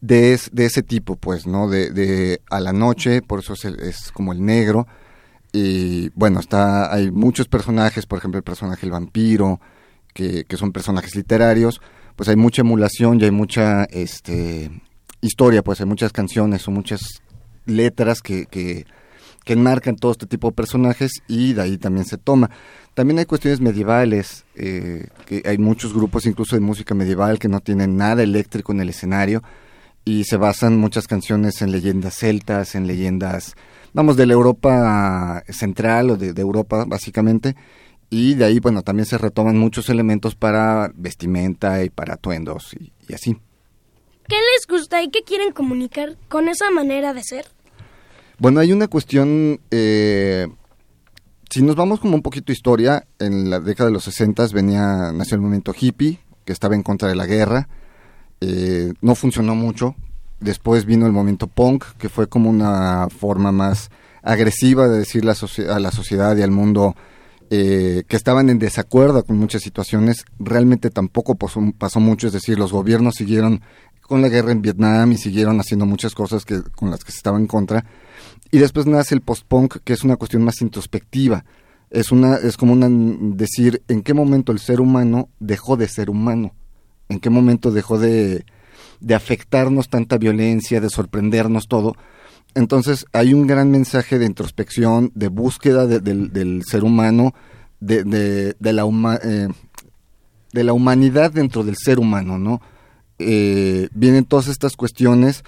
de, 0.00 0.34
es- 0.34 0.50
de 0.52 0.66
ese 0.66 0.82
tipo, 0.82 1.16
pues, 1.16 1.46
¿no? 1.46 1.68
De, 1.68 1.90
de 1.90 2.40
a 2.50 2.60
la 2.60 2.72
noche, 2.72 3.22
por 3.22 3.38
eso 3.40 3.54
es, 3.54 3.64
el- 3.64 3.80
es 3.80 4.12
como 4.12 4.32
el 4.32 4.44
negro. 4.44 4.86
Y 5.52 6.10
bueno, 6.10 6.40
está, 6.40 6.92
hay 6.92 7.10
muchos 7.10 7.48
personajes, 7.48 8.06
por 8.06 8.18
ejemplo, 8.18 8.38
el 8.38 8.44
personaje 8.44 8.84
el 8.86 8.92
vampiro, 8.92 9.60
que, 10.12 10.44
que 10.44 10.56
son 10.56 10.72
personajes 10.72 11.14
literarios, 11.16 11.80
pues 12.16 12.28
hay 12.28 12.36
mucha 12.36 12.62
emulación 12.62 13.20
y 13.20 13.24
hay 13.24 13.30
mucha 13.30 13.84
este, 13.84 14.70
historia, 15.26 15.62
pues 15.62 15.80
hay 15.80 15.86
muchas 15.86 16.12
canciones 16.12 16.66
o 16.68 16.70
muchas 16.70 17.22
letras 17.66 18.20
que, 18.20 18.46
que, 18.46 18.86
que 19.44 19.52
enmarcan 19.52 19.96
todo 19.96 20.12
este 20.12 20.26
tipo 20.26 20.48
de 20.48 20.54
personajes 20.54 21.22
y 21.28 21.54
de 21.54 21.62
ahí 21.62 21.78
también 21.78 22.06
se 22.06 22.18
toma. 22.18 22.50
También 22.94 23.18
hay 23.18 23.24
cuestiones 23.24 23.60
medievales, 23.60 24.44
eh, 24.54 25.08
que 25.26 25.42
hay 25.44 25.58
muchos 25.58 25.94
grupos 25.94 26.26
incluso 26.26 26.56
de 26.56 26.60
música 26.60 26.94
medieval 26.94 27.38
que 27.38 27.48
no 27.48 27.60
tienen 27.60 27.96
nada 27.96 28.22
eléctrico 28.22 28.72
en 28.72 28.80
el 28.80 28.90
escenario 28.90 29.42
y 30.04 30.24
se 30.24 30.36
basan 30.36 30.78
muchas 30.78 31.06
canciones 31.08 31.62
en 31.62 31.72
leyendas 31.72 32.14
celtas, 32.16 32.74
en 32.74 32.86
leyendas, 32.86 33.54
vamos, 33.94 34.16
de 34.16 34.26
la 34.26 34.34
Europa 34.34 35.42
central 35.48 36.10
o 36.10 36.16
de, 36.16 36.34
de 36.34 36.42
Europa 36.42 36.84
básicamente, 36.86 37.56
y 38.10 38.34
de 38.34 38.44
ahí, 38.44 38.60
bueno, 38.60 38.82
también 38.82 39.06
se 39.06 39.18
retoman 39.18 39.58
muchos 39.58 39.88
elementos 39.88 40.34
para 40.34 40.92
vestimenta 40.94 41.82
y 41.82 41.90
para 41.90 42.14
atuendos 42.14 42.74
y, 42.78 42.92
y 43.08 43.14
así. 43.14 43.36
¿Qué 44.28 44.36
les 44.36 44.66
gusta 44.66 45.02
y 45.02 45.10
qué 45.10 45.22
quieren 45.22 45.52
comunicar 45.52 46.16
con 46.28 46.48
esa 46.48 46.70
manera 46.70 47.12
de 47.12 47.22
ser? 47.22 47.46
Bueno, 48.38 48.60
hay 48.60 48.72
una 48.72 48.88
cuestión, 48.88 49.60
eh, 49.70 50.48
si 51.50 51.62
nos 51.62 51.76
vamos 51.76 52.00
como 52.00 52.14
un 52.16 52.22
poquito 52.22 52.50
historia, 52.52 53.06
en 53.18 53.50
la 53.50 53.60
década 53.60 53.88
de 53.88 53.94
los 53.94 54.04
60 54.04 54.46
venía, 54.52 55.12
nació 55.12 55.36
el 55.36 55.40
movimiento 55.42 55.74
hippie, 55.78 56.18
que 56.44 56.52
estaba 56.52 56.74
en 56.74 56.82
contra 56.82 57.08
de 57.08 57.14
la 57.16 57.26
guerra, 57.26 57.68
eh, 58.40 58.92
no 59.00 59.14
funcionó 59.14 59.54
mucho, 59.54 59.94
después 60.40 60.84
vino 60.84 61.06
el 61.06 61.12
movimiento 61.12 61.46
punk, 61.46 61.84
que 61.98 62.08
fue 62.08 62.28
como 62.28 62.50
una 62.50 63.08
forma 63.08 63.52
más 63.52 63.90
agresiva 64.22 64.88
de 64.88 64.98
decirle 64.98 65.30
a, 65.30 65.34
socie- 65.34 65.68
a 65.68 65.78
la 65.78 65.90
sociedad 65.92 66.36
y 66.36 66.42
al 66.42 66.50
mundo 66.50 66.96
eh, 67.50 68.02
que 68.08 68.16
estaban 68.16 68.48
en 68.50 68.58
desacuerdo 68.58 69.22
con 69.24 69.36
muchas 69.36 69.62
situaciones, 69.62 70.24
realmente 70.38 70.90
tampoco 70.90 71.36
pasó 71.36 72.00
mucho, 72.00 72.26
es 72.26 72.32
decir, 72.32 72.58
los 72.58 72.72
gobiernos 72.72 73.14
siguieron 73.14 73.60
con 74.06 74.22
la 74.22 74.28
guerra 74.28 74.52
en 74.52 74.62
Vietnam 74.62 75.12
y 75.12 75.16
siguieron 75.18 75.58
haciendo 75.60 75.86
muchas 75.86 76.14
cosas 76.14 76.44
que, 76.44 76.62
con 76.62 76.90
las 76.90 77.04
que 77.04 77.12
se 77.12 77.18
estaban 77.18 77.42
en 77.42 77.46
contra. 77.46 77.84
Y 78.50 78.58
después 78.58 78.86
nace 78.86 79.14
el 79.14 79.20
post-punk, 79.22 79.78
que 79.84 79.92
es 79.92 80.04
una 80.04 80.16
cuestión 80.16 80.42
más 80.44 80.60
introspectiva. 80.60 81.44
Es, 81.90 82.12
una, 82.12 82.36
es 82.36 82.56
como 82.56 82.72
una, 82.72 82.88
decir 83.36 83.82
en 83.88 84.02
qué 84.02 84.14
momento 84.14 84.52
el 84.52 84.58
ser 84.58 84.80
humano 84.80 85.28
dejó 85.40 85.76
de 85.76 85.88
ser 85.88 86.10
humano, 86.10 86.54
en 87.08 87.20
qué 87.20 87.30
momento 87.30 87.70
dejó 87.70 87.98
de, 87.98 88.44
de 89.00 89.14
afectarnos 89.14 89.88
tanta 89.88 90.18
violencia, 90.18 90.80
de 90.80 90.90
sorprendernos 90.90 91.66
todo. 91.68 91.94
Entonces 92.54 93.06
hay 93.12 93.34
un 93.34 93.46
gran 93.46 93.70
mensaje 93.70 94.18
de 94.18 94.26
introspección, 94.26 95.10
de 95.14 95.28
búsqueda 95.28 95.86
de- 95.86 96.00
del, 96.00 96.62
ser 96.64 96.84
humano, 96.84 97.34
de, 97.80 98.04
de, 98.04 98.72
la 98.72 98.84
eh, 99.22 99.48
de 100.52 100.64
la 100.64 100.72
humanidad 100.72 101.32
dentro 101.32 101.64
del 101.64 101.76
ser 101.76 101.98
humano, 101.98 102.38
¿no? 102.38 102.60
Eh, 103.18 103.88
vienen 103.94 104.24
todas 104.24 104.48
estas 104.48 104.76
cuestiones 104.76 105.44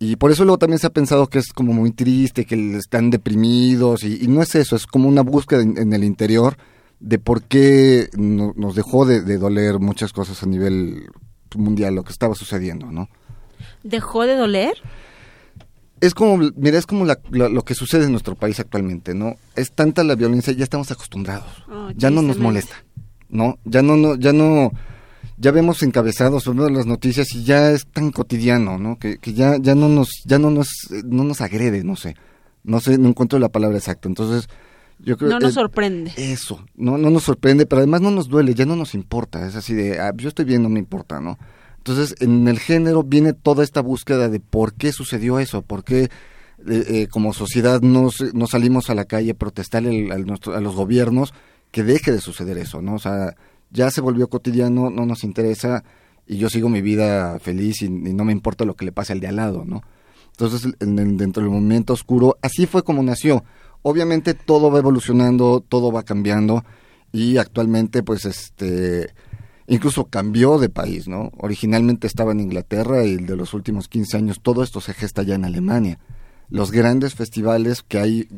y 0.00 0.16
por 0.16 0.30
eso 0.32 0.44
luego 0.44 0.58
también 0.58 0.78
se 0.78 0.86
ha 0.88 0.90
pensado 0.90 1.28
que 1.28 1.38
es 1.38 1.52
como 1.52 1.72
muy 1.72 1.90
triste, 1.92 2.44
que 2.44 2.76
están 2.76 3.10
deprimidos 3.10 4.02
y, 4.04 4.24
y 4.24 4.28
no 4.28 4.42
es 4.42 4.54
eso, 4.54 4.74
es 4.76 4.86
como 4.86 5.08
una 5.08 5.22
búsqueda 5.22 5.62
en, 5.62 5.78
en 5.78 5.92
el 5.92 6.02
interior 6.04 6.56
de 7.00 7.18
por 7.18 7.42
qué 7.42 8.08
no- 8.16 8.52
nos 8.56 8.74
dejó 8.74 9.06
de, 9.06 9.22
de 9.22 9.38
doler 9.38 9.78
muchas 9.78 10.12
cosas 10.12 10.42
a 10.42 10.46
nivel 10.46 11.06
mundial, 11.56 11.94
lo 11.94 12.02
que 12.02 12.12
estaba 12.12 12.34
sucediendo, 12.34 12.90
¿no? 12.90 13.08
¿Dejó 13.84 14.24
de 14.26 14.34
doler? 14.36 14.74
Es 16.00 16.14
como, 16.14 16.38
mira, 16.56 16.78
es 16.78 16.86
como 16.86 17.04
la- 17.04 17.18
la- 17.30 17.48
lo 17.48 17.62
que 17.64 17.74
sucede 17.74 18.04
en 18.04 18.12
nuestro 18.12 18.34
país 18.36 18.60
actualmente, 18.60 19.14
¿no? 19.14 19.36
Es 19.56 19.72
tanta 19.72 20.04
la 20.04 20.14
violencia, 20.14 20.52
ya 20.52 20.62
estamos 20.64 20.90
acostumbrados. 20.92 21.64
Oh, 21.70 21.90
ya 21.96 22.10
no 22.10 22.22
nos 22.22 22.38
molesta, 22.38 22.76
¿no? 23.28 23.58
Ya 23.64 23.82
no, 23.82 23.96
no, 23.96 24.14
ya 24.16 24.32
no, 24.32 24.70
ya 25.38 25.50
vemos 25.52 25.82
encabezados, 25.82 26.46
vemos 26.46 26.70
las 26.72 26.86
noticias 26.86 27.32
y 27.34 27.44
ya 27.44 27.70
es 27.70 27.86
tan 27.86 28.10
cotidiano, 28.10 28.78
¿no? 28.78 28.98
Que, 28.98 29.18
que 29.18 29.32
ya, 29.32 29.56
ya 29.58 29.74
no 29.74 29.88
nos, 29.88 30.10
ya 30.24 30.38
no 30.38 30.50
nos, 30.50 30.68
no 31.04 31.24
nos 31.24 31.40
agrede, 31.40 31.84
no 31.84 31.96
sé. 31.96 32.16
No 32.64 32.80
sé, 32.80 32.98
no 32.98 33.08
encuentro 33.08 33.38
la 33.38 33.48
palabra 33.48 33.78
exacta. 33.78 34.08
Entonces, 34.08 34.48
yo 34.98 35.16
creo 35.16 35.30
No 35.30 35.38
nos 35.38 35.52
eh, 35.52 35.54
sorprende. 35.54 36.12
Eso, 36.16 36.64
no, 36.76 36.98
no 36.98 37.08
nos 37.10 37.22
sorprende, 37.22 37.66
pero 37.66 37.78
además 37.78 38.00
no 38.00 38.10
nos 38.10 38.28
duele, 38.28 38.54
ya 38.54 38.66
no 38.66 38.74
nos 38.76 38.94
importa. 38.94 39.46
Es 39.46 39.54
así 39.54 39.74
de, 39.74 40.00
ah, 40.00 40.12
yo 40.16 40.28
estoy 40.28 40.44
bien, 40.44 40.62
no 40.62 40.68
me 40.68 40.80
importa, 40.80 41.20
¿no? 41.20 41.38
Entonces, 41.78 42.16
en 42.20 42.48
el 42.48 42.58
género 42.58 43.04
viene 43.04 43.32
toda 43.32 43.62
esta 43.64 43.80
búsqueda 43.80 44.28
de 44.28 44.40
por 44.40 44.74
qué 44.74 44.92
sucedió 44.92 45.38
eso, 45.38 45.62
por 45.62 45.84
qué 45.84 46.02
eh, 46.04 46.10
eh, 46.88 47.06
como 47.08 47.32
sociedad 47.32 47.80
no, 47.80 48.10
no 48.34 48.46
salimos 48.48 48.90
a 48.90 48.94
la 48.96 49.04
calle 49.04 49.30
a 49.30 49.34
protestarle 49.34 50.06
al- 50.06 50.12
al 50.12 50.26
nuestro- 50.26 50.54
a 50.56 50.60
los 50.60 50.74
gobiernos 50.74 51.32
que 51.70 51.84
deje 51.84 52.10
de 52.10 52.20
suceder 52.20 52.58
eso, 52.58 52.82
¿no? 52.82 52.94
O 52.96 52.98
sea, 52.98 53.36
ya 53.70 53.90
se 53.90 54.00
volvió 54.00 54.28
cotidiano, 54.28 54.90
no 54.90 55.06
nos 55.06 55.24
interesa 55.24 55.84
y 56.26 56.36
yo 56.36 56.48
sigo 56.50 56.68
mi 56.68 56.82
vida 56.82 57.38
feliz 57.38 57.82
y, 57.82 57.88
no 57.88 58.24
me 58.24 58.32
importa 58.32 58.64
lo 58.64 58.74
que 58.76 58.84
le 58.84 58.92
pase 58.92 59.12
al 59.12 59.20
de 59.20 59.28
al 59.28 59.36
lado, 59.36 59.64
¿no? 59.64 59.82
Entonces, 60.30 60.72
en- 60.80 60.98
en- 60.98 61.16
dentro 61.16 61.42
del 61.42 61.50
movimiento 61.50 61.92
oscuro, 61.92 62.36
así 62.42 62.66
fue 62.66 62.82
como 62.84 63.02
nació. 63.02 63.44
Obviamente 63.82 64.34
todo 64.34 64.70
va 64.70 64.78
evolucionando, 64.78 65.64
todo 65.66 65.90
va 65.92 66.02
cambiando 66.02 66.64
y 67.12 67.38
actualmente, 67.38 68.02
pues, 68.02 68.24
este, 68.24 69.08
incluso 69.66 70.04
cambió 70.04 70.58
de 70.58 70.68
país, 70.68 71.08
¿no? 71.08 71.30
Originalmente 71.38 72.06
estaba 72.06 72.32
en 72.32 72.40
Inglaterra 72.40 73.04
y 73.04 73.16
de 73.16 73.36
los 73.36 73.54
últimos 73.54 73.88
15 73.88 74.16
años 74.16 74.40
todo 74.42 74.62
esto 74.62 74.80
se 74.80 74.94
gesta 74.94 75.22
ya 75.22 75.34
en 75.34 75.44
Alemania. 75.44 75.98
Los 76.50 76.70
grandes 76.70 77.14
festivales, 77.14 77.82
que 77.82 77.98
hay 77.98 78.28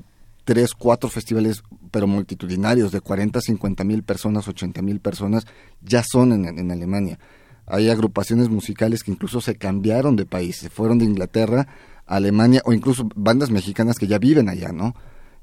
tres, 0.45 0.75
cuatro 0.75 1.09
festivales, 1.11 1.63
pero 1.91 2.07
multitudinarios, 2.07 2.93
de 2.93 3.01
40, 3.01 3.41
50 3.41 3.85
mil 3.85 4.03
personas, 4.03 4.49
80 4.49 4.83
mil 4.83 5.01
personas, 5.01 5.47
ya 5.83 6.03
son 6.03 6.33
en, 6.33 6.59
en 6.59 6.71
Alemania. 6.71 7.19
Hay 7.67 7.89
agrupaciones 7.89 8.49
musicales 8.49 9.03
que 9.03 9.13
incluso 9.13 9.41
se 9.41 9.57
cambiaron 9.57 10.17
de 10.17 10.27
país, 10.27 10.57
se 10.57 10.71
fueron 10.71 10.99
de 10.99 11.05
Inglaterra 11.05 11.69
a 12.07 12.17
Alemania, 12.17 12.63
o 12.65 12.73
incluso 12.73 13.09
bandas 13.15 13.51
mexicanas 13.51 13.97
que 13.97 14.07
ya 14.07 14.19
viven 14.19 14.49
allá, 14.49 14.73
¿no? 14.73 14.95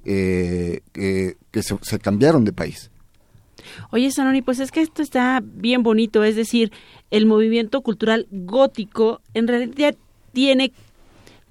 Eh, 0.03 0.81
que 0.91 1.38
que 1.51 1.63
se 1.63 1.99
cambiaron 1.99 2.45
de 2.45 2.53
país. 2.53 2.91
Oye, 3.91 4.12
Sanoni, 4.12 4.41
pues 4.41 4.60
es 4.60 4.71
que 4.71 4.81
esto 4.81 5.01
está 5.01 5.41
bien 5.43 5.83
bonito, 5.83 6.23
es 6.23 6.36
decir, 6.36 6.71
el 7.12 7.25
movimiento 7.25 7.81
cultural 7.81 8.27
gótico 8.31 9.21
en 9.33 9.47
realidad 9.47 9.95
tiene 10.33 10.71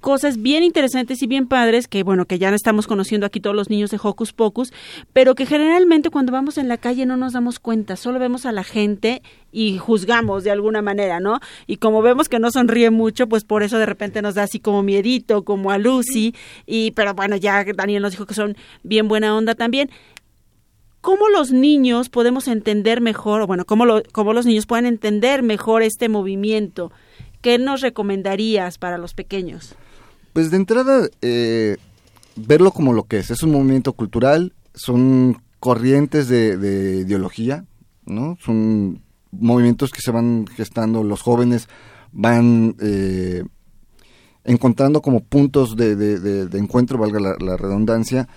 cosas 0.07 0.41
bien 0.41 0.63
interesantes 0.63 1.21
y 1.25 1.27
bien 1.27 1.49
padres 1.49 1.89
que 1.89 2.05
bueno 2.05 2.27
que 2.27 2.39
ya 2.39 2.51
estamos 2.51 2.87
conociendo 2.87 3.27
aquí 3.27 3.41
todos 3.41 3.57
los 3.57 3.71
niños 3.71 3.91
de 3.91 3.99
Hocus 4.01 4.33
Pocus, 4.33 4.73
pero 5.13 5.35
que 5.35 5.47
generalmente 5.47 6.11
cuando 6.11 6.31
vamos 6.31 6.59
en 6.59 6.69
la 6.69 6.77
calle 6.77 7.07
no 7.07 7.17
nos 7.17 7.33
damos 7.33 7.59
cuenta, 7.59 7.97
solo 7.97 8.21
vemos 8.21 8.47
a 8.47 8.53
la 8.53 8.63
gente 8.63 9.21
y 9.51 9.79
juzgamos 9.79 10.45
de 10.45 10.53
alguna 10.53 10.81
manera, 10.81 11.19
¿no? 11.19 11.41
Y 11.67 11.79
como 11.79 12.03
vemos 12.03 12.29
que 12.29 12.39
no 12.39 12.53
sonríe 12.53 12.91
mucho, 12.91 13.29
pues 13.29 13.43
por 13.43 13.65
eso 13.65 13.81
de 13.81 13.87
repente 13.87 14.23
nos 14.23 14.37
da 14.37 14.45
así 14.45 14.61
como 14.61 14.85
miedito, 14.85 15.43
como 15.43 15.73
a 15.73 15.79
Lucy, 15.79 16.37
y 16.67 16.93
pero 16.93 17.13
bueno, 17.15 17.35
ya 17.35 17.65
Daniel 17.75 18.03
nos 18.03 18.13
dijo 18.13 18.27
que 18.27 18.35
son 18.35 18.57
bien 18.85 19.09
buena 19.09 19.37
onda 19.37 19.57
también. 19.57 19.91
¿cómo 21.01 21.29
los 21.31 21.51
niños 21.51 22.11
podemos 22.11 22.47
entender 22.47 23.01
mejor, 23.01 23.41
o 23.41 23.49
bueno, 23.49 23.65
cómo, 23.65 23.87
lo, 23.87 24.05
cómo 24.13 24.33
los 24.33 24.47
niños 24.47 24.67
pueden 24.67 24.87
entender 24.87 25.43
mejor 25.43 25.83
este 25.83 26.09
movimiento? 26.09 26.93
¿Qué 27.41 27.59
nos 27.59 27.81
recomendarías 27.81 28.79
para 28.79 28.99
los 28.99 29.13
pequeños? 29.13 29.75
Pues 30.37 30.51
de 30.51 30.59
entrada, 30.59 31.09
eh, 31.23 31.79
verlo 32.37 32.71
como 32.71 32.93
lo 32.93 33.05
que 33.05 33.17
es. 33.17 33.31
Es 33.31 33.43
un 33.43 33.53
movimiento 33.53 33.95
cultural, 33.95 34.53
son 34.75 35.41
corrientes 35.61 36.29
de, 36.29 36.59
de 36.59 36.97
ideología, 36.97 37.65
¿no? 38.05 38.37
Son 38.45 39.01
movimientos 39.31 39.93
que 39.93 40.03
se 40.03 40.11
van 40.11 40.47
gestando, 40.47 41.03
los 41.05 41.23
jóvenes 41.23 41.71
van 42.13 42.77
eh, 42.81 43.45
encontrando 44.45 45.01
como 45.01 45.21
puntos 45.21 45.75
de, 45.75 46.47
encuentro, 46.53 46.99
valga 46.99 47.19
la, 47.19 47.57
redundancia, 47.57 48.29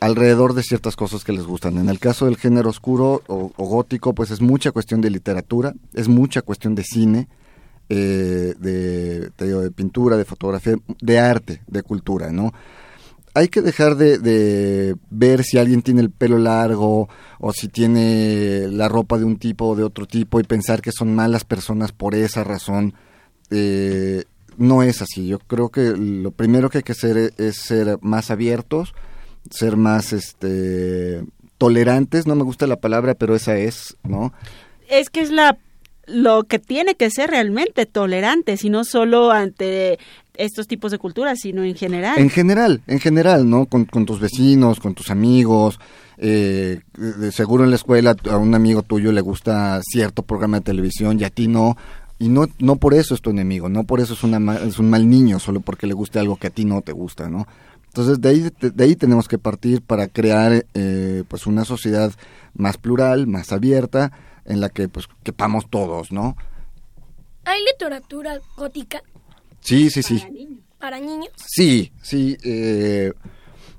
alrededor 0.00 0.52
de 0.52 0.64
ciertas 0.64 0.96
cosas 0.96 1.22
que 1.22 1.32
les 1.32 1.44
gustan. 1.44 1.78
En 1.78 1.88
el 1.88 2.00
caso 2.00 2.24
del 2.24 2.38
género 2.38 2.70
oscuro 2.70 3.22
o 3.28 3.52
gótico, 3.56 4.16
pues 4.16 4.32
es 4.32 4.40
mucha 4.40 4.72
cuestión 4.72 5.00
de 5.00 5.10
literatura, 5.10 5.74
es 5.94 6.08
mucha 6.08 6.42
cuestión 6.42 6.74
de 6.74 6.82
cine, 6.82 7.28
eh, 7.88 8.54
de, 8.58 9.30
te 9.36 9.46
digo, 9.46 9.60
de 9.60 9.70
pintura, 9.70 10.16
de 10.16 10.24
fotografía, 10.24 10.76
de 11.00 11.18
arte, 11.18 11.62
de 11.66 11.82
cultura, 11.82 12.30
¿no? 12.30 12.52
Hay 13.34 13.48
que 13.48 13.60
dejar 13.60 13.96
de, 13.96 14.18
de 14.18 14.96
ver 15.10 15.44
si 15.44 15.58
alguien 15.58 15.82
tiene 15.82 16.00
el 16.00 16.10
pelo 16.10 16.38
largo 16.38 17.08
o 17.38 17.52
si 17.52 17.68
tiene 17.68 18.66
la 18.70 18.88
ropa 18.88 19.18
de 19.18 19.24
un 19.24 19.38
tipo 19.38 19.66
o 19.66 19.76
de 19.76 19.84
otro 19.84 20.06
tipo 20.06 20.40
y 20.40 20.44
pensar 20.44 20.80
que 20.80 20.90
son 20.90 21.14
malas 21.14 21.44
personas 21.44 21.92
por 21.92 22.14
esa 22.14 22.44
razón. 22.44 22.94
Eh, 23.50 24.24
no 24.56 24.82
es 24.82 25.02
así. 25.02 25.26
Yo 25.26 25.38
creo 25.38 25.68
que 25.68 25.94
lo 25.96 26.30
primero 26.30 26.70
que 26.70 26.78
hay 26.78 26.84
que 26.84 26.92
hacer 26.92 27.34
es 27.36 27.56
ser 27.56 27.98
más 28.00 28.30
abiertos, 28.30 28.94
ser 29.50 29.76
más 29.76 30.12
este 30.14 31.22
tolerantes. 31.58 32.26
No 32.26 32.34
me 32.34 32.42
gusta 32.42 32.66
la 32.66 32.80
palabra, 32.80 33.14
pero 33.14 33.36
esa 33.36 33.56
es, 33.58 33.96
¿no? 34.02 34.32
Es 34.88 35.10
que 35.10 35.20
es 35.20 35.30
la 35.30 35.58
lo 36.06 36.44
que 36.44 36.58
tiene 36.58 36.94
que 36.94 37.10
ser 37.10 37.30
realmente 37.30 37.86
tolerante, 37.86 38.56
y 38.60 38.70
no 38.70 38.84
solo 38.84 39.30
ante 39.30 39.98
estos 40.34 40.66
tipos 40.66 40.92
de 40.92 40.98
culturas, 40.98 41.38
sino 41.40 41.64
en 41.64 41.74
general. 41.74 42.18
En 42.18 42.30
general, 42.30 42.82
en 42.86 43.00
general, 43.00 43.48
¿no? 43.48 43.66
Con, 43.66 43.86
tus 43.86 44.20
vecinos, 44.20 44.80
con 44.80 44.94
tus 44.94 45.10
amigos. 45.10 45.78
eh, 46.18 46.80
seguro 47.30 47.64
en 47.64 47.70
la 47.70 47.76
escuela 47.76 48.16
a 48.30 48.36
un 48.36 48.54
amigo 48.54 48.82
tuyo 48.82 49.12
le 49.12 49.20
gusta 49.20 49.80
cierto 49.82 50.22
programa 50.22 50.58
de 50.58 50.64
televisión 50.64 51.18
y 51.20 51.24
a 51.24 51.30
ti 51.30 51.48
no. 51.48 51.76
Y 52.18 52.28
no, 52.28 52.46
no 52.58 52.76
por 52.76 52.94
eso 52.94 53.14
es 53.14 53.20
tu 53.20 53.30
enemigo, 53.30 53.68
no 53.68 53.84
por 53.84 54.00
eso 54.00 54.14
es, 54.14 54.22
una, 54.22 54.56
es 54.56 54.78
un 54.78 54.88
mal 54.88 55.08
niño, 55.08 55.38
solo 55.38 55.60
porque 55.60 55.86
le 55.86 55.92
guste 55.92 56.18
algo 56.18 56.36
que 56.36 56.46
a 56.46 56.50
ti 56.50 56.64
no 56.64 56.80
te 56.80 56.92
gusta, 56.92 57.28
¿no? 57.28 57.46
Entonces 57.88 58.20
de 58.20 58.28
ahí, 58.28 58.50
de 58.60 58.84
ahí 58.84 58.96
tenemos 58.96 59.28
que 59.28 59.38
partir 59.38 59.82
para 59.82 60.08
crear 60.08 60.64
eh, 60.74 61.24
pues 61.28 61.46
una 61.46 61.64
sociedad 61.64 62.12
más 62.54 62.78
plural, 62.78 63.26
más 63.26 63.52
abierta, 63.52 64.12
en 64.46 64.60
la 64.60 64.68
que 64.68 64.88
pues 64.88 65.06
quepamos 65.22 65.68
todos, 65.70 66.12
¿no? 66.12 66.36
¿Hay 67.44 67.60
literatura 67.64 68.40
gótica 68.56 69.02
Sí, 69.60 69.90
sí, 69.90 70.02
sí. 70.02 70.60
para 70.78 70.98
niños? 71.00 71.30
Sí, 71.36 71.92
sí. 72.02 72.36
eh, 72.44 73.12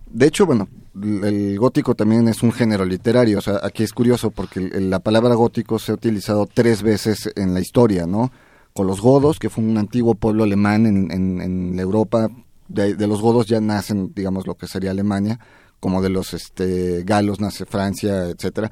de 0.10 0.25
hecho, 0.27 0.45
bueno, 0.45 0.67
el 1.01 1.58
gótico 1.60 1.95
también 1.95 2.27
es 2.27 2.41
un 2.43 2.51
género 2.51 2.86
literario. 2.86 3.39
O 3.39 3.41
sea, 3.41 3.60
aquí 3.63 3.84
es 3.84 3.93
curioso 3.93 4.32
porque 4.32 4.60
el- 4.60 4.89
la 4.89 4.99
palabra 4.99 5.36
gótico 5.36 5.80
se 5.80 5.91
ha 5.91 5.95
utilizado 5.95 6.47
tres 6.51 6.82
veces 6.82 7.30
en 7.36 7.53
la 7.53 7.60
historia, 7.60 8.06
¿no? 8.08 8.32
Con 8.73 8.88
los 8.88 8.99
godos, 9.01 9.38
que 9.39 9.49
fue 9.49 9.63
un 9.63 9.77
antiguo 9.77 10.15
pueblo 10.15 10.43
alemán 10.43 10.86
en, 10.86 11.12
en- 11.12 11.41
en 11.41 11.80
Europa. 11.80 12.30
De, 12.69 12.95
de 12.95 13.08
los 13.08 13.21
godos 13.21 13.47
ya 13.47 13.62
nacen, 13.62 14.12
digamos, 14.13 14.45
lo 14.45 14.56
que 14.56 14.67
sería 14.67 14.91
Alemania, 14.91 15.39
como 15.80 16.01
de 16.01 16.10
los 16.10 16.34
este, 16.34 17.03
galos 17.03 17.39
nace 17.39 17.65
Francia, 17.65 18.25
etcétera. 18.25 18.71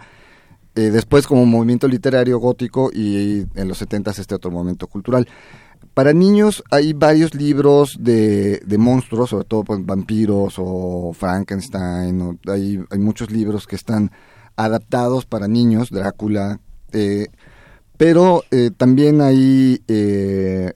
Eh, 0.76 0.92
después 0.92 1.26
como 1.26 1.46
movimiento 1.46 1.88
literario 1.88 2.38
gótico 2.40 2.92
y 2.94 3.46
en 3.56 3.68
los 3.68 3.78
70 3.78 4.12
este 4.12 4.36
otro 4.36 4.52
movimiento 4.52 4.88
cultural. 4.88 5.26
Para 5.94 6.12
niños 6.12 6.64
hay 6.70 6.92
varios 6.92 7.34
libros 7.34 7.96
de, 8.00 8.60
de 8.66 8.78
monstruos, 8.78 9.30
sobre 9.30 9.46
todo 9.46 9.64
pues, 9.64 9.86
vampiros 9.86 10.56
o 10.58 11.14
Frankenstein, 11.14 12.22
o- 12.22 12.38
hay, 12.52 12.80
hay 12.90 13.00
muchos 13.00 13.32
libros 13.32 13.68
que 13.68 13.78
están 13.78 14.12
adaptados 14.58 15.26
para 15.26 15.48
niños, 15.48 15.90
Drácula, 15.92 16.60
eh, 16.92 17.28
pero 17.98 18.44
eh, 18.52 18.72
también 18.76 19.22
hay 19.22 19.82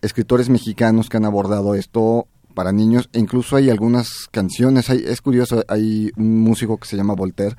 escritores 0.01 0.47
mexicanos 0.49 1.09
que 1.09 1.17
han 1.17 1.25
abordado 1.25 1.75
esto 1.75 2.27
para 2.53 2.71
niños, 2.71 3.09
e 3.11 3.19
incluso 3.19 3.57
hay 3.57 3.69
algunas 3.69 4.27
canciones, 4.31 4.89
hay, 4.89 5.03
es 5.05 5.21
curioso, 5.21 5.63
hay 5.67 6.11
un 6.15 6.39
músico 6.41 6.77
que 6.77 6.87
se 6.87 6.95
llama 6.95 7.13
Voltaire, 7.15 7.55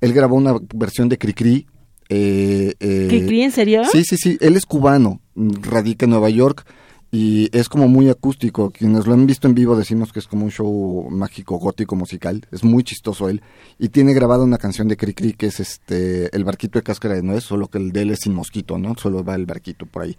él 0.00 0.12
grabó 0.12 0.36
una 0.36 0.54
versión 0.74 1.08
de 1.08 1.18
Cricri. 1.18 1.66
Eh, 2.08 2.74
eh, 2.80 3.06
¿Cricri, 3.08 3.42
en 3.42 3.52
serio? 3.52 3.82
Sí, 3.90 4.04
sí, 4.04 4.16
sí, 4.16 4.38
él 4.40 4.56
es 4.56 4.66
cubano, 4.66 5.20
radica 5.34 6.04
en 6.04 6.10
Nueva 6.10 6.30
York 6.30 6.66
y 7.10 7.50
es 7.56 7.68
como 7.68 7.88
muy 7.88 8.08
acústico. 8.08 8.70
Quienes 8.70 9.06
lo 9.06 9.12
han 9.12 9.26
visto 9.26 9.46
en 9.46 9.54
vivo 9.54 9.76
decimos 9.76 10.12
que 10.12 10.18
es 10.18 10.26
como 10.26 10.44
un 10.44 10.50
show 10.50 11.08
mágico 11.10 11.58
gótico 11.58 11.94
musical, 11.94 12.46
es 12.50 12.64
muy 12.64 12.84
chistoso 12.84 13.28
él 13.28 13.42
y 13.78 13.88
tiene 13.90 14.14
grabada 14.14 14.44
una 14.44 14.58
canción 14.58 14.88
de 14.88 14.96
Cricri 14.96 15.34
que 15.34 15.46
es 15.46 15.60
este 15.60 16.34
El 16.34 16.44
barquito 16.44 16.78
de 16.78 16.82
cáscara 16.82 17.14
de 17.14 17.22
nuez, 17.22 17.44
solo 17.44 17.68
que 17.68 17.78
el 17.78 17.92
de 17.92 18.02
él 18.02 18.10
es 18.10 18.20
sin 18.20 18.34
mosquito, 18.34 18.78
¿no? 18.78 18.94
Solo 18.96 19.22
va 19.22 19.34
el 19.34 19.46
barquito 19.46 19.86
por 19.86 20.02
ahí. 20.02 20.16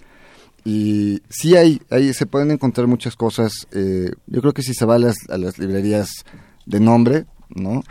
Y 0.66 1.22
sí 1.30 1.58
hay, 1.58 1.82
hay 1.90 2.14
se 2.14 2.26
pueden 2.26 2.52
encontrar 2.52 2.88
muchas 2.88 3.16
cosas. 3.16 3.68
eh, 3.72 4.12
yo 4.28 4.42
creo 4.42 4.54
que 4.54 4.62
si 4.62 4.74
se 4.74 4.86
va 4.86 4.96
a 4.96 5.00
las, 5.00 5.16
a 5.30 5.38
las 5.38 5.58
librerías 5.58 6.10
de 6.66 6.80
nombre, 6.80 7.26
¿no? 7.50 7.84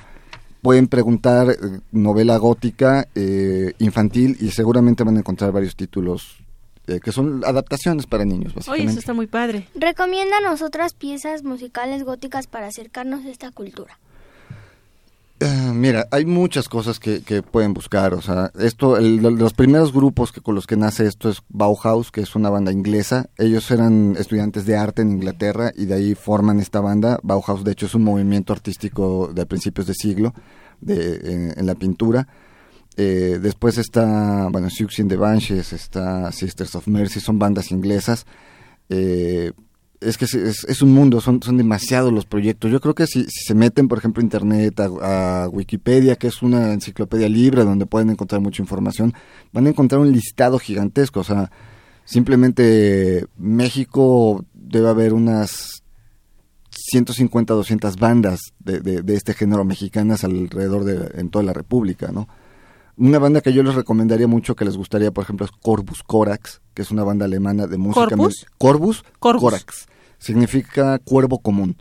Pueden 0.63 0.87
preguntar 0.87 1.51
eh, 1.51 1.57
novela 1.91 2.37
gótica 2.37 3.09
eh, 3.17 3.73
infantil 3.81 4.37
y 4.41 4.53
seguramente 4.53 5.03
van 5.03 5.17
a 5.17 5.19
encontrar 5.19 5.51
varios 5.51 5.75
títulos 5.75 6.37
eh, 6.87 7.01
que 7.01 7.11
son 7.11 7.45
adaptaciones 7.45 8.07
para 8.07 8.25
niños, 8.25 8.53
Oye, 8.53 8.57
básicamente. 8.57 8.91
eso 8.91 8.99
está 9.01 9.13
muy 9.13 9.27
padre. 9.27 9.69
Recomiéndanos 9.75 10.63
otras 10.63 10.95
piezas 10.95 11.43
musicales 11.43 12.05
góticas 12.05 12.47
para 12.47 12.69
acercarnos 12.69 13.25
a 13.25 13.31
esta 13.31 13.51
cultura. 13.51 13.99
Ah, 15.45 15.73
Mira, 15.75 16.07
hay 16.11 16.25
muchas 16.27 16.69
cosas 16.69 17.01
que, 17.01 17.23
que 17.23 17.43
pueden 17.43 17.75
buscar. 17.75 18.15
O 18.15 18.21
sea, 18.23 18.51
esto, 18.59 18.97
el- 18.97 19.17
lo- 19.17 19.31
los 19.31 19.55
primeros 19.55 19.93
grupos 19.93 20.31
que 20.31 20.41
con 20.41 20.55
los 20.55 20.67
que 20.67 20.77
nace 20.77 21.07
esto 21.07 21.29
es 21.31 21.39
Bauhaus, 21.49 22.11
que 22.11 22.21
es 22.21 22.35
una 22.37 22.51
banda 22.51 22.71
inglesa. 22.71 23.29
Ellos 23.39 23.71
eran 23.71 24.17
estudiantes 24.19 24.67
de 24.67 24.77
arte 24.77 25.03
en 25.03 25.11
Inglaterra 25.13 25.73
y 25.75 25.87
de 25.87 25.95
ahí 25.95 26.15
forman 26.15 26.61
esta 26.61 26.81
banda. 26.81 27.19
Bauhaus, 27.23 27.65
de 27.65 27.73
hecho, 27.73 27.87
es 27.87 27.95
un 27.95 28.05
movimiento 28.05 28.53
artístico 28.53 29.31
de 29.35 29.47
principios 29.47 29.87
de 29.87 29.95
siglo 29.95 30.35
de, 30.81 31.15
en, 31.25 31.59
en 31.59 31.67
la 31.67 31.75
pintura. 31.75 32.29
Eh, 32.97 33.39
después 33.41 33.79
está, 33.79 34.49
bueno, 34.51 34.69
Siouxsie 34.69 35.03
and 35.03 35.11
the 35.11 35.17
Banshees, 35.17 35.73
está 35.73 36.31
Sisters 36.31 36.75
of 36.75 36.87
Mercy, 36.87 37.21
son 37.21 37.39
bandas 37.39 37.71
inglesas. 37.71 38.27
Eh, 38.91 39.53
es 40.05 40.19
que 40.19 40.25
es, 40.27 40.35
es- 40.35 40.65
es 40.69 40.83
un 40.83 40.93
mundo, 40.93 41.21
son, 41.21 41.43
son 41.43 41.57
demasiados 41.57 42.13
los 42.13 42.27
proyectos. 42.27 42.71
Yo 42.71 42.81
creo 42.81 42.95
que 42.95 43.07
si, 43.07 43.25
si 43.25 43.45
se 43.47 43.55
meten, 43.55 43.89
por 43.89 43.99
ejemplo, 43.99 44.21
a 44.21 44.25
Internet, 44.25 44.79
a, 44.81 45.45
a 45.45 45.49
Wikipedia, 45.49 46.17
que 46.17 46.27
es 46.29 46.43
una 46.43 46.73
enciclopedia 46.73 47.29
libre 47.29 47.65
donde 47.65 47.87
pueden 47.87 48.11
encontrar 48.11 48.41
mucha 48.41 48.63
información, 48.63 49.15
van 49.53 49.67
a 49.67 49.71
encontrar 49.71 50.01
un 50.01 50.13
listado 50.13 50.59
gigantesco. 50.59 51.21
O 51.21 51.25
sea, 51.25 51.51
simplemente 52.05 53.27
México 53.37 54.45
debe 54.55 54.89
haber 54.89 55.13
unas 55.13 55.83
150, 56.71 57.53
200 57.55 57.97
bandas 57.97 58.41
de, 58.61 58.81
de, 58.81 59.03
de 59.03 59.15
este 59.15 59.35
género 59.35 59.65
mexicanas 59.65 60.25
alrededor 60.25 60.85
de 60.85 61.21
en 61.21 61.29
toda 61.31 61.45
la 61.45 61.53
República, 61.53 62.11
¿no? 62.13 62.29
Una 62.97 63.19
banda 63.19 63.41
que 63.41 63.53
yo 63.53 63.63
les 63.63 63.75
recomendaría 63.75 64.27
mucho 64.27 64.55
que 64.55 64.65
les 64.65 64.77
gustaría, 64.77 65.11
por 65.11 65.25
ejemplo, 65.25 65.47
es 65.47 65.53
Corvus 65.63 66.03
Corax, 66.03 66.61
que 66.75 66.83
es 66.83 66.91
una 66.91 67.03
banda 67.05 67.25
alemana 67.25 67.67
de 67.67 67.79
música. 67.79 68.01
Corvus, 68.59 69.03
Corvus. 69.19 69.43
Corax. 69.43 69.87
Significa 70.23 71.01
cuervo 71.01 71.41
común. 71.41 71.77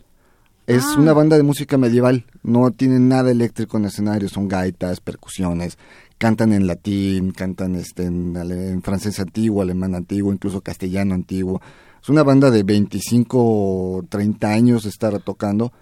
Es 0.66 0.82
Ah. 0.84 0.96
una 0.98 1.12
banda 1.12 1.36
de 1.36 1.44
música 1.44 1.78
medieval. 1.78 2.24
No 2.42 2.72
tiene 2.72 2.98
nada 2.98 3.30
eléctrico 3.30 3.76
en 3.76 3.84
escenario. 3.84 4.28
Son 4.28 4.48
gaitas, 4.48 5.00
percusiones. 5.00 5.78
Cantan 6.18 6.52
en 6.52 6.66
latín, 6.66 7.30
cantan 7.30 7.76
este, 7.76 8.04
en, 8.04 8.82
francés 8.82 9.20
antiguo, 9.20 9.62
alemán 9.62 9.94
antiguo, 9.94 10.32
incluso 10.32 10.60
castellano 10.60 11.14
antiguo. 11.14 11.60
Es 12.02 12.08
una 12.08 12.24
banda 12.24 12.50
de 12.50 12.64
25 12.64 13.38
o 13.38 14.02
30 14.08 14.48
años 14.50 14.82
de 14.82 14.88
estar 14.90 15.16
tocando. 15.20 15.72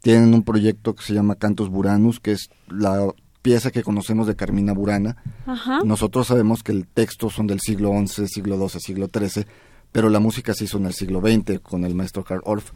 Tienen 0.00 0.32
un 0.32 0.42
proyecto 0.42 0.94
que 0.94 1.02
se 1.04 1.12
llama 1.12 1.34
Cantos 1.34 1.68
Buranus, 1.68 2.18
que 2.18 2.32
es 2.32 2.48
la 2.68 3.06
pieza 3.42 3.70
que 3.70 3.82
conocemos 3.82 4.26
de 4.26 4.36
Carmina 4.36 4.72
Burana. 4.72 5.16
Ajá. 5.44 5.80
Nosotros 5.84 6.28
sabemos 6.28 6.62
que 6.62 6.72
el 6.72 6.86
texto 6.86 7.28
son 7.28 7.46
del 7.46 7.60
siglo 7.60 7.92
XI, 8.06 8.26
siglo 8.26 8.56
XII, 8.68 8.80
siglo 8.80 9.10
XIII, 9.12 9.46
pero 9.92 10.10
la 10.10 10.20
música 10.20 10.54
se 10.54 10.64
hizo 10.64 10.78
en 10.78 10.86
el 10.86 10.94
siglo 10.94 11.20
XX 11.20 11.60
con 11.60 11.84
el 11.84 11.94
maestro 11.94 12.24
Karl 12.24 12.42
Orff. 12.44 12.72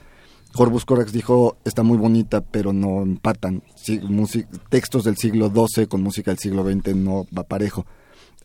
Corvus 0.52 0.84
Corax 0.84 1.12
dijo, 1.12 1.58
está 1.64 1.82
muy 1.82 1.96
bonita, 1.96 2.40
pero 2.40 2.72
no 2.72 3.02
empatan. 3.02 3.62
Sí, 3.76 4.00
textos 4.68 5.04
del 5.04 5.16
siglo 5.16 5.52
XII 5.54 5.86
con 5.86 6.02
música 6.02 6.30
del 6.30 6.38
siglo 6.38 6.64
XX 6.64 6.96
no 6.96 7.26
va 7.36 7.44
parejo. 7.44 7.86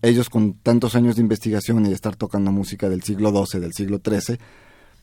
Ellos 0.02 0.30
con 0.30 0.54
tantos 0.54 0.96
años 0.96 1.16
de 1.16 1.22
investigación 1.22 1.86
y 1.86 1.90
de 1.90 1.96
estar 1.96 2.16
tocando 2.16 2.52
música 2.52 2.90
del 2.90 3.02
siglo 3.02 3.32
XII, 3.32 3.60
del 3.60 3.74
siglo 3.74 4.00
XIII, 4.06 4.38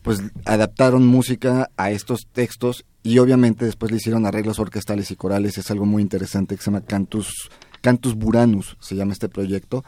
pues 0.03 0.23
adaptaron 0.45 1.07
música 1.07 1.71
a 1.77 1.91
estos 1.91 2.29
textos 2.33 2.85
y 3.03 3.19
obviamente 3.19 3.65
después 3.65 3.91
le 3.91 3.97
hicieron 3.97 4.27
arreglos 4.27 4.61
orquestales 4.61 5.11
y 5.11 5.17
corales. 5.17 5.59
Es 5.59 5.71
algo 5.71 5.87
muy 5.87 6.03
interesante 6.03 6.55
que 6.55 6.63
se 6.63 6.71
llama 6.71 6.83
Cantus 6.83 7.51
Cantus 7.83 8.15
Buranus 8.15 8.77
se 8.81 8.95
llama 8.95 9.13
este 9.13 9.29
proyecto. 9.29 9.85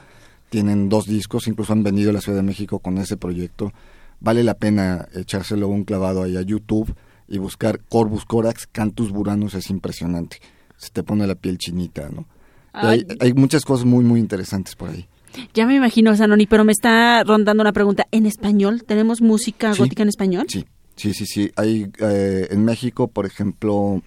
Tienen 0.54 0.88
dos 0.88 1.06
discos, 1.06 1.48
incluso 1.48 1.72
han 1.72 1.82
venido 1.82 2.10
a 2.10 2.12
la 2.12 2.20
Ciudad 2.20 2.38
de 2.38 2.44
México 2.44 2.78
con 2.78 2.96
ese 2.98 3.16
proyecto. 3.16 3.72
Vale 4.20 4.44
la 4.44 4.54
pena 4.54 5.08
echárselo 5.12 5.66
un 5.66 5.82
clavado 5.82 6.22
ahí 6.22 6.36
a 6.36 6.42
YouTube 6.42 6.94
y 7.26 7.38
buscar 7.38 7.80
Corvus 7.80 8.24
Corax, 8.24 8.68
Cantus 8.70 9.10
Buranus, 9.10 9.54
es 9.54 9.68
impresionante. 9.68 10.36
Se 10.76 10.90
te 10.90 11.02
pone 11.02 11.26
la 11.26 11.34
piel 11.34 11.58
chinita, 11.58 12.08
¿no? 12.08 12.28
Hay, 12.72 13.04
Ay. 13.10 13.16
hay 13.18 13.32
muchas 13.34 13.64
cosas 13.64 13.84
muy, 13.84 14.04
muy 14.04 14.20
interesantes 14.20 14.76
por 14.76 14.90
ahí. 14.90 15.08
Ya 15.54 15.66
me 15.66 15.74
imagino, 15.74 16.14
Sanoni, 16.14 16.46
pero 16.46 16.62
me 16.62 16.70
está 16.70 17.24
rondando 17.24 17.60
una 17.62 17.72
pregunta. 17.72 18.06
¿En 18.12 18.24
español? 18.24 18.84
¿Tenemos 18.86 19.22
música 19.22 19.74
Sí. 19.74 19.80
gótica 19.80 20.04
en 20.04 20.08
español? 20.10 20.46
Sí, 20.48 20.64
sí, 20.94 21.14
sí, 21.14 21.26
sí. 21.26 21.50
Hay 21.56 21.90
eh, 21.98 22.46
en 22.52 22.64
México, 22.64 23.08
por 23.08 23.26
ejemplo, 23.26 24.02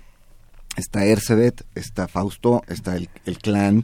está 0.78 1.04
Ercebet, 1.04 1.66
está 1.76 2.08
Fausto, 2.08 2.62
está 2.70 2.96
el, 2.96 3.10
el 3.26 3.38
Clan, 3.40 3.84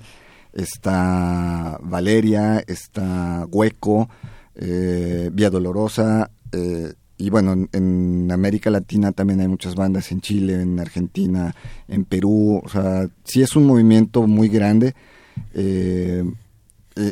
está 0.53 1.77
Valeria, 1.81 2.63
está 2.67 3.45
Hueco, 3.51 4.09
eh, 4.55 5.29
Vía 5.33 5.49
Dolorosa, 5.49 6.29
eh, 6.51 6.93
y 7.17 7.29
bueno, 7.29 7.67
en, 7.71 8.29
América 8.31 8.69
Latina 8.69 9.11
también 9.11 9.39
hay 9.39 9.47
muchas 9.47 9.75
bandas, 9.75 10.11
en 10.11 10.21
Chile, 10.21 10.61
en 10.61 10.79
Argentina, 10.79 11.55
en 11.87 12.05
Perú, 12.05 12.61
o 12.63 12.69
sea, 12.69 13.07
sí 13.23 13.41
es 13.41 13.55
un 13.55 13.65
movimiento 13.65 14.27
muy 14.27 14.49
grande. 14.49 14.93
eh, 15.53 16.23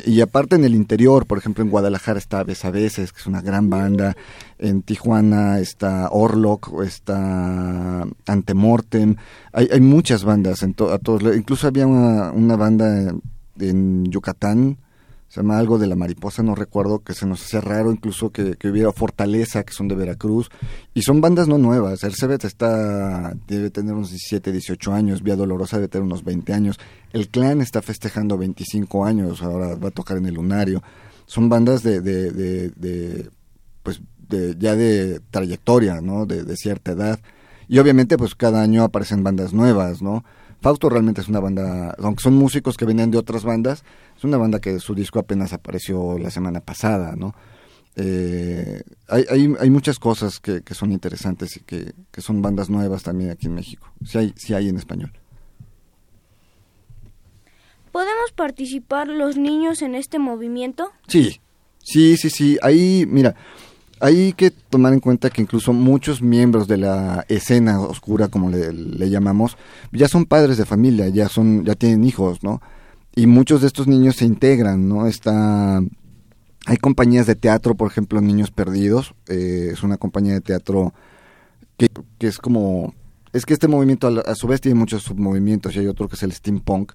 y 0.06 0.20
aparte 0.20 0.54
en 0.54 0.62
el 0.64 0.76
interior, 0.76 1.26
por 1.26 1.38
ejemplo 1.38 1.64
en 1.64 1.70
Guadalajara 1.70 2.16
está 2.16 2.38
Aves 2.38 2.64
a 2.64 2.70
Veces, 2.70 3.12
que 3.12 3.18
es 3.18 3.26
una 3.26 3.40
gran 3.42 3.68
banda, 3.68 4.16
en 4.60 4.82
Tijuana 4.82 5.58
está 5.58 6.08
Orlock, 6.12 6.70
está 6.84 8.06
Antemortem, 8.26 9.16
hay, 9.52 9.68
hay 9.72 9.80
muchas 9.80 10.22
bandas, 10.22 10.62
en 10.62 10.74
to- 10.74 10.92
a 10.92 10.98
todos, 10.98 11.36
incluso 11.36 11.66
había 11.66 11.88
una, 11.88 12.30
una 12.30 12.54
banda 12.54 13.12
en 13.58 14.06
Yucatán, 14.06 14.78
se 15.32 15.40
llama 15.40 15.58
algo 15.58 15.78
de 15.78 15.86
la 15.86 15.96
mariposa, 15.96 16.42
no 16.42 16.54
recuerdo, 16.54 16.98
que 16.98 17.14
se 17.14 17.24
nos 17.24 17.42
hacía 17.42 17.62
raro 17.62 17.90
incluso 17.90 18.28
que, 18.28 18.56
que 18.56 18.68
hubiera 18.68 18.92
Fortaleza, 18.92 19.64
que 19.64 19.72
son 19.72 19.88
de 19.88 19.94
Veracruz, 19.94 20.50
y 20.92 21.00
son 21.00 21.22
bandas 21.22 21.48
no 21.48 21.56
nuevas, 21.56 22.04
Ercebet 22.04 22.44
está, 22.44 23.32
debe 23.48 23.70
tener 23.70 23.94
unos 23.94 24.10
17, 24.10 24.52
18 24.52 24.92
años, 24.92 25.22
Vía 25.22 25.34
Dolorosa 25.34 25.76
debe 25.78 25.88
tener 25.88 26.04
unos 26.04 26.22
20 26.22 26.52
años, 26.52 26.78
el 27.14 27.28
Clan 27.28 27.62
está 27.62 27.80
festejando 27.80 28.36
25 28.36 29.06
años, 29.06 29.42
ahora 29.42 29.74
va 29.76 29.88
a 29.88 29.92
tocar 29.92 30.18
en 30.18 30.26
el 30.26 30.34
Lunario, 30.34 30.82
son 31.24 31.48
bandas 31.48 31.82
de, 31.82 32.02
de, 32.02 32.30
de, 32.30 32.68
de, 32.76 33.30
pues 33.82 34.02
de, 34.28 34.54
ya 34.58 34.76
de 34.76 35.20
trayectoria, 35.30 36.02
¿no? 36.02 36.26
De, 36.26 36.44
de 36.44 36.56
cierta 36.58 36.92
edad, 36.92 37.20
y 37.68 37.78
obviamente 37.78 38.18
pues 38.18 38.34
cada 38.34 38.60
año 38.60 38.82
aparecen 38.82 39.24
bandas 39.24 39.54
nuevas, 39.54 40.02
¿no? 40.02 40.24
Fausto 40.62 40.88
realmente 40.88 41.20
es 41.20 41.28
una 41.28 41.40
banda, 41.40 41.94
aunque 41.98 42.22
son 42.22 42.34
músicos 42.34 42.76
que 42.76 42.84
venían 42.84 43.10
de 43.10 43.18
otras 43.18 43.42
bandas, 43.42 43.82
es 44.16 44.22
una 44.22 44.36
banda 44.36 44.60
que 44.60 44.78
su 44.78 44.94
disco 44.94 45.18
apenas 45.18 45.52
apareció 45.52 46.18
la 46.18 46.30
semana 46.30 46.60
pasada, 46.60 47.16
¿no? 47.16 47.34
Eh, 47.96 48.80
hay, 49.08 49.24
hay, 49.28 49.54
hay 49.58 49.70
muchas 49.70 49.98
cosas 49.98 50.38
que, 50.38 50.62
que 50.62 50.74
son 50.74 50.92
interesantes 50.92 51.56
y 51.56 51.60
que, 51.60 51.92
que 52.10 52.20
son 52.22 52.40
bandas 52.40 52.70
nuevas 52.70 53.02
también 53.02 53.30
aquí 53.30 53.48
en 53.48 53.54
México. 53.54 53.92
Sí 54.04 54.18
hay, 54.18 54.34
sí 54.36 54.54
hay 54.54 54.68
en 54.68 54.76
español. 54.76 55.12
¿Podemos 57.90 58.32
participar 58.34 59.08
los 59.08 59.36
niños 59.36 59.82
en 59.82 59.96
este 59.96 60.18
movimiento? 60.18 60.92
Sí, 61.08 61.40
sí, 61.82 62.16
sí, 62.16 62.30
sí. 62.30 62.56
Ahí, 62.62 63.04
mira, 63.06 63.34
hay 64.02 64.32
que 64.32 64.50
tomar 64.50 64.92
en 64.92 64.98
cuenta 65.00 65.30
que 65.30 65.40
incluso 65.42 65.72
muchos 65.72 66.20
miembros 66.20 66.66
de 66.66 66.76
la 66.76 67.24
escena 67.28 67.80
oscura, 67.80 68.26
como 68.26 68.50
le, 68.50 69.08
llamamos, 69.08 69.56
ya 69.92 70.08
son 70.08 70.26
padres 70.26 70.58
de 70.58 70.64
familia, 70.66 71.08
ya 71.08 71.28
son, 71.28 71.64
ya 71.64 71.76
tienen 71.76 72.02
hijos, 72.04 72.42
¿no? 72.42 72.60
Y 73.14 73.26
muchos 73.28 73.60
de 73.60 73.68
estos 73.68 73.86
niños 73.86 74.16
se 74.16 74.24
integran, 74.24 74.88
¿no? 74.88 75.06
Está, 75.06 75.78
hay 76.66 76.76
compañías 76.80 77.26
de 77.26 77.36
teatro, 77.36 77.76
por 77.76 77.88
ejemplo, 77.90 78.20
Niños 78.20 78.50
Perdidos, 78.50 79.14
eh, 79.28 79.70
es 79.72 79.82
una 79.84 79.98
compañía 79.98 80.34
de 80.34 80.40
teatro 80.40 80.92
que, 81.76 81.88
que 82.18 82.26
es 82.26 82.38
como, 82.38 82.94
es 83.32 83.46
que 83.46 83.54
este 83.54 83.68
movimiento 83.68 84.08
a, 84.08 84.32
a 84.32 84.34
su 84.34 84.48
vez 84.48 84.60
tiene 84.60 84.78
muchos 84.78 85.04
submovimientos 85.04 85.76
y 85.76 85.78
hay 85.78 85.86
otro 85.86 86.08
que 86.08 86.16
es 86.16 86.22
el 86.24 86.32
steampunk 86.32 86.92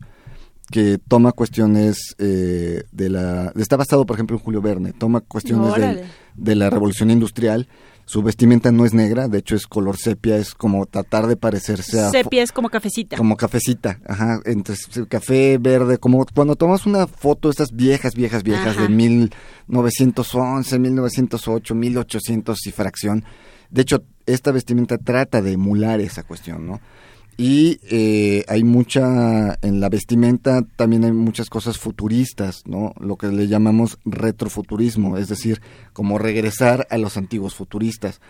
que 0.69 0.97
toma 1.07 1.31
cuestiones 1.31 2.13
eh, 2.17 2.83
de 2.91 3.09
la 3.09 3.53
está 3.55 3.77
basado 3.77 4.05
por 4.05 4.17
ejemplo 4.17 4.35
en 4.35 4.43
Julio 4.43 4.61
Verne 4.61 4.91
toma 4.91 5.21
cuestiones 5.21 5.73
del- 5.75 5.83
Órale. 5.83 6.03
De 6.37 6.55
la 6.55 6.69
revolución 6.69 7.11
industrial 7.11 7.67
su 8.05 8.23
vestimenta 8.23 8.71
no 8.71 8.85
es 8.85 8.93
negra 8.93 9.27
de 9.27 9.39
hecho 9.39 9.55
es 9.55 9.67
color 9.67 9.97
sepia 9.97 10.37
es 10.37 10.55
como 10.55 10.85
tratar 10.85 11.27
de 11.27 11.35
parecerse 11.35 11.99
a 11.99 12.09
Sepia 12.09 12.41
es 12.41 12.51
como 12.51 12.69
cafecita. 12.69 13.17
como 13.17 13.35
cafecita, 13.35 13.99
ajá, 14.07 14.39
entre 14.45 14.75
café 15.09 15.57
verde, 15.57 15.97
como 15.97 16.25
cuando 16.33 16.55
tomas 16.55 16.85
una 16.85 17.07
foto, 17.07 17.49
estas 17.49 17.71
viejas, 17.71 18.15
viejas, 18.15 18.43
viejas 18.43 18.77
Ajá. 18.77 18.83
de 18.83 18.89
1911, 18.89 20.79
1908, 20.79 21.75
1800 21.75 22.67
y 22.67 22.71
fracción. 22.71 23.25
De 23.69 23.81
hecho, 23.81 24.03
esta 24.25 24.51
vestimenta 24.51 24.97
trata 24.97 25.41
de 25.41 25.53
emular 25.53 25.99
esa 25.99 26.23
cuestión, 26.23 26.65
¿no? 26.65 26.79
Y 27.37 27.79
eh, 27.83 28.43
hay 28.47 28.63
mucha, 28.63 29.59
en 29.61 29.79
la 29.79 29.89
vestimenta 29.89 30.63
también 30.75 31.05
hay 31.05 31.11
muchas 31.11 31.51
cosas 31.51 31.77
futuristas, 31.77 32.63
¿no? 32.65 32.93
Lo 32.99 33.15
que 33.15 33.27
le 33.27 33.47
llamamos 33.47 33.99
retrofuturismo, 34.05 35.17
es 35.17 35.29
decir, 35.29 35.61
como 35.93 36.17
regresar 36.17 36.87
a 36.89 36.97
los 36.97 37.15
antiguos 37.15 37.53
futuristas. 37.53 38.21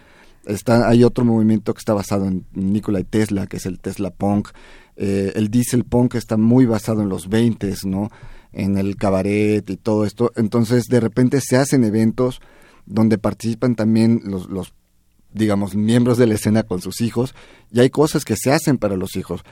Está, 0.45 0.89
hay 0.89 1.05
otro 1.05 1.23
movimiento 1.23 1.73
que 1.73 1.79
está 1.79 1.93
basado 1.93 2.25
en 2.25 2.45
Nikola 2.53 3.01
Tesla, 3.03 3.47
que 3.47 3.57
es 3.57 3.65
el 3.65 3.79
Tesla 3.79 4.09
Punk. 4.09 4.49
Eh, 4.97 5.31
el 5.35 5.49
Diesel 5.49 5.85
Punk 5.85 6.15
está 6.15 6.35
muy 6.35 6.65
basado 6.65 7.01
en 7.01 7.07
los 7.07 7.29
20, 7.29 7.73
¿no? 7.85 8.09
En 8.51 8.77
el 8.77 8.97
cabaret 8.97 9.69
y 9.69 9.77
todo 9.77 10.03
esto. 10.03 10.33
Entonces, 10.35 10.83
de 10.89 10.99
repente 10.99 11.39
se 11.39 11.55
hacen 11.55 11.85
eventos 11.85 12.41
donde 12.85 13.17
participan 13.17 13.75
también 13.75 14.21
los, 14.25 14.49
los 14.49 14.73
digamos, 15.37 15.75
miembros 15.75 16.17
de 16.17 16.27
la 16.27 16.35
escena 16.35 16.63
con 16.63 16.81
sus 16.81 17.01
hijos, 17.01 17.35
y 17.71 17.79
hay 17.79 17.89
cosas 17.89 18.25
que 18.25 18.35
se 18.35 18.51
hacen 18.51 18.77
para 18.77 18.95
los 18.95 19.15
hijos. 19.15 19.43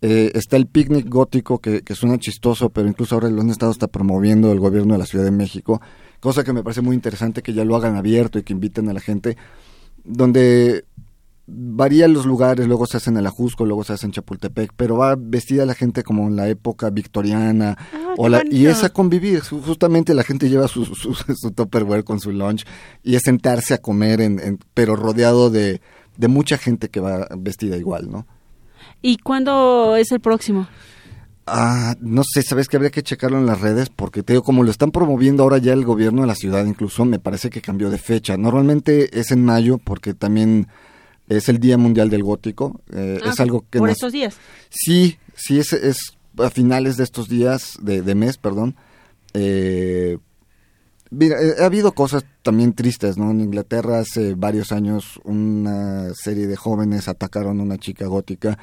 Eh, 0.00 0.32
está 0.34 0.56
el 0.56 0.66
picnic 0.66 1.08
gótico 1.08 1.60
que, 1.60 1.82
que 1.82 1.94
suena 1.94 2.18
chistoso, 2.18 2.70
pero 2.70 2.88
incluso 2.88 3.14
ahora 3.14 3.30
lo 3.30 3.40
han 3.40 3.50
estado 3.50 3.72
promoviendo 3.88 4.52
el 4.52 4.60
gobierno 4.60 4.94
de 4.94 4.98
la 4.98 5.06
Ciudad 5.06 5.24
de 5.24 5.30
México, 5.30 5.80
cosa 6.20 6.44
que 6.44 6.52
me 6.52 6.62
parece 6.62 6.80
muy 6.80 6.94
interesante 6.94 7.42
que 7.42 7.52
ya 7.52 7.64
lo 7.64 7.76
hagan 7.76 7.96
abierto 7.96 8.38
y 8.38 8.42
que 8.42 8.52
inviten 8.52 8.88
a 8.88 8.92
la 8.92 9.00
gente, 9.00 9.36
donde 10.04 10.84
varían 11.46 12.12
los 12.14 12.24
lugares, 12.24 12.66
luego 12.66 12.86
se 12.86 12.96
hacen 12.96 13.16
en 13.18 13.26
Ajusco, 13.26 13.66
luego 13.66 13.84
se 13.84 13.92
hace 13.92 14.06
en 14.06 14.12
Chapultepec, 14.12 14.72
pero 14.76 14.96
va 14.96 15.14
vestida 15.18 15.66
la 15.66 15.74
gente 15.74 16.02
como 16.02 16.26
en 16.26 16.36
la 16.36 16.48
época 16.48 16.88
victoriana, 16.90 17.76
o 18.16 18.28
la- 18.28 18.42
y 18.50 18.66
es 18.66 18.82
a 18.82 18.88
convivir, 18.88 19.40
Ju- 19.42 19.60
justamente 19.62 20.14
la 20.14 20.22
gente 20.24 20.48
lleva 20.48 20.68
su, 20.68 20.84
su, 20.86 21.14
su 21.14 21.50
Tupperware 21.50 22.02
con 22.04 22.18
su 22.20 22.32
lunch, 22.32 22.64
y 23.02 23.14
es 23.16 23.22
sentarse 23.24 23.74
a 23.74 23.78
comer, 23.78 24.20
en, 24.22 24.38
en- 24.40 24.58
pero 24.72 24.96
rodeado 24.96 25.50
de, 25.50 25.80
de 26.16 26.28
mucha 26.28 26.56
gente 26.56 26.88
que 26.88 27.00
va 27.00 27.28
vestida 27.36 27.76
igual, 27.76 28.10
¿no? 28.10 28.26
¿Y 29.02 29.18
cuándo 29.18 29.96
es 29.96 30.12
el 30.12 30.20
próximo? 30.20 30.66
Ah, 31.46 31.94
no 32.00 32.22
sé, 32.24 32.40
sabes 32.42 32.68
que 32.68 32.76
habría 32.78 32.90
que 32.90 33.02
checarlo 33.02 33.36
en 33.36 33.44
las 33.44 33.60
redes 33.60 33.90
porque 33.90 34.22
te 34.22 34.32
digo, 34.32 34.42
como 34.42 34.62
lo 34.62 34.70
están 34.70 34.90
promoviendo 34.92 35.42
ahora 35.42 35.58
ya 35.58 35.74
el 35.74 35.84
gobierno 35.84 36.22
de 36.22 36.26
la 36.28 36.34
ciudad, 36.34 36.64
incluso 36.64 37.04
me 37.04 37.18
parece 37.18 37.50
que 37.50 37.60
cambió 37.60 37.90
de 37.90 37.98
fecha. 37.98 38.38
Normalmente 38.38 39.20
es 39.20 39.30
en 39.30 39.44
mayo 39.44 39.76
porque 39.76 40.14
también 40.14 40.68
es 41.28 41.48
el 41.48 41.58
Día 41.58 41.78
Mundial 41.78 42.10
del 42.10 42.22
Gótico. 42.22 42.80
eh, 42.92 43.18
Ah, 43.22 43.30
es 43.30 43.40
algo 43.40 43.64
que 43.70 43.78
por 43.78 43.88
nos- 43.88 43.96
estos 43.96 44.12
días. 44.12 44.36
Sí, 44.70 45.18
sí, 45.34 45.58
es, 45.58 45.72
es 45.72 46.16
a 46.38 46.50
finales 46.50 46.96
de 46.96 47.04
estos 47.04 47.28
días, 47.28 47.78
de, 47.80 48.02
de 48.02 48.14
mes, 48.14 48.36
perdón. 48.38 48.76
Eh, 49.34 50.18
mira, 51.10 51.40
eh, 51.42 51.54
ha 51.60 51.66
habido 51.66 51.92
cosas 51.92 52.24
también 52.42 52.72
tristes, 52.72 53.16
¿no? 53.16 53.30
En 53.30 53.40
Inglaterra 53.40 54.00
hace 54.00 54.34
varios 54.34 54.72
años 54.72 55.20
una 55.24 56.12
serie 56.14 56.46
de 56.46 56.56
jóvenes 56.56 57.08
atacaron 57.08 57.60
a 57.60 57.62
una 57.62 57.78
chica 57.78 58.06
gótica. 58.06 58.58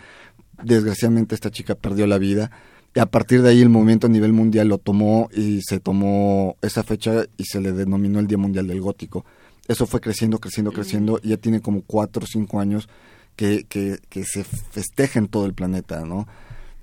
Desgraciadamente 0.64 1.34
esta 1.36 1.49
chica 1.51 1.76
perdió 1.76 2.07
la 2.07 2.18
vida. 2.18 2.51
Y 2.93 2.99
a 2.99 3.05
partir 3.05 3.41
de 3.41 3.49
ahí 3.49 3.62
el 3.62 3.70
movimiento 3.70 4.07
a 4.07 4.09
nivel 4.09 4.34
mundial 4.34 4.68
lo 4.68 4.78
tomó 4.78 5.30
y 5.34 5.62
se 5.62 5.80
tomó 5.80 6.57
esa 6.62 6.84
fecha 6.84 7.24
y 7.38 7.45
se 7.45 7.62
le 7.62 7.72
denominó 7.72 8.20
el 8.20 8.28
Día 8.28 8.38
Mundial 8.38 8.68
del 8.68 8.82
Gótico. 8.82 9.26
Eso 9.68 9.86
fue 9.86 10.01
creciendo, 10.01 10.39
creciendo, 10.39 10.72
creciendo 10.72 11.20
y 11.24 11.30
ya 11.30 11.38
tiene 11.38 11.62
como 11.62 11.82
cuatro 11.82 12.24
o 12.24 12.28
cinco 12.28 12.59
años 12.59 12.89
que, 13.36 13.66
que, 13.66 13.99
que 14.09 14.24
se 14.26 14.43
festeja 14.43 15.20
en 15.20 15.28
todo 15.28 15.45
el 15.45 15.53
planeta, 15.53 16.01
¿no? 16.01 16.28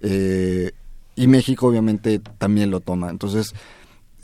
Eh, 0.01 0.73
y 1.17 1.27
México 1.27 1.67
obviamente 1.67 2.21
también 2.39 2.71
lo 2.71 2.81
toma. 2.81 3.11
Entonces, 3.11 3.53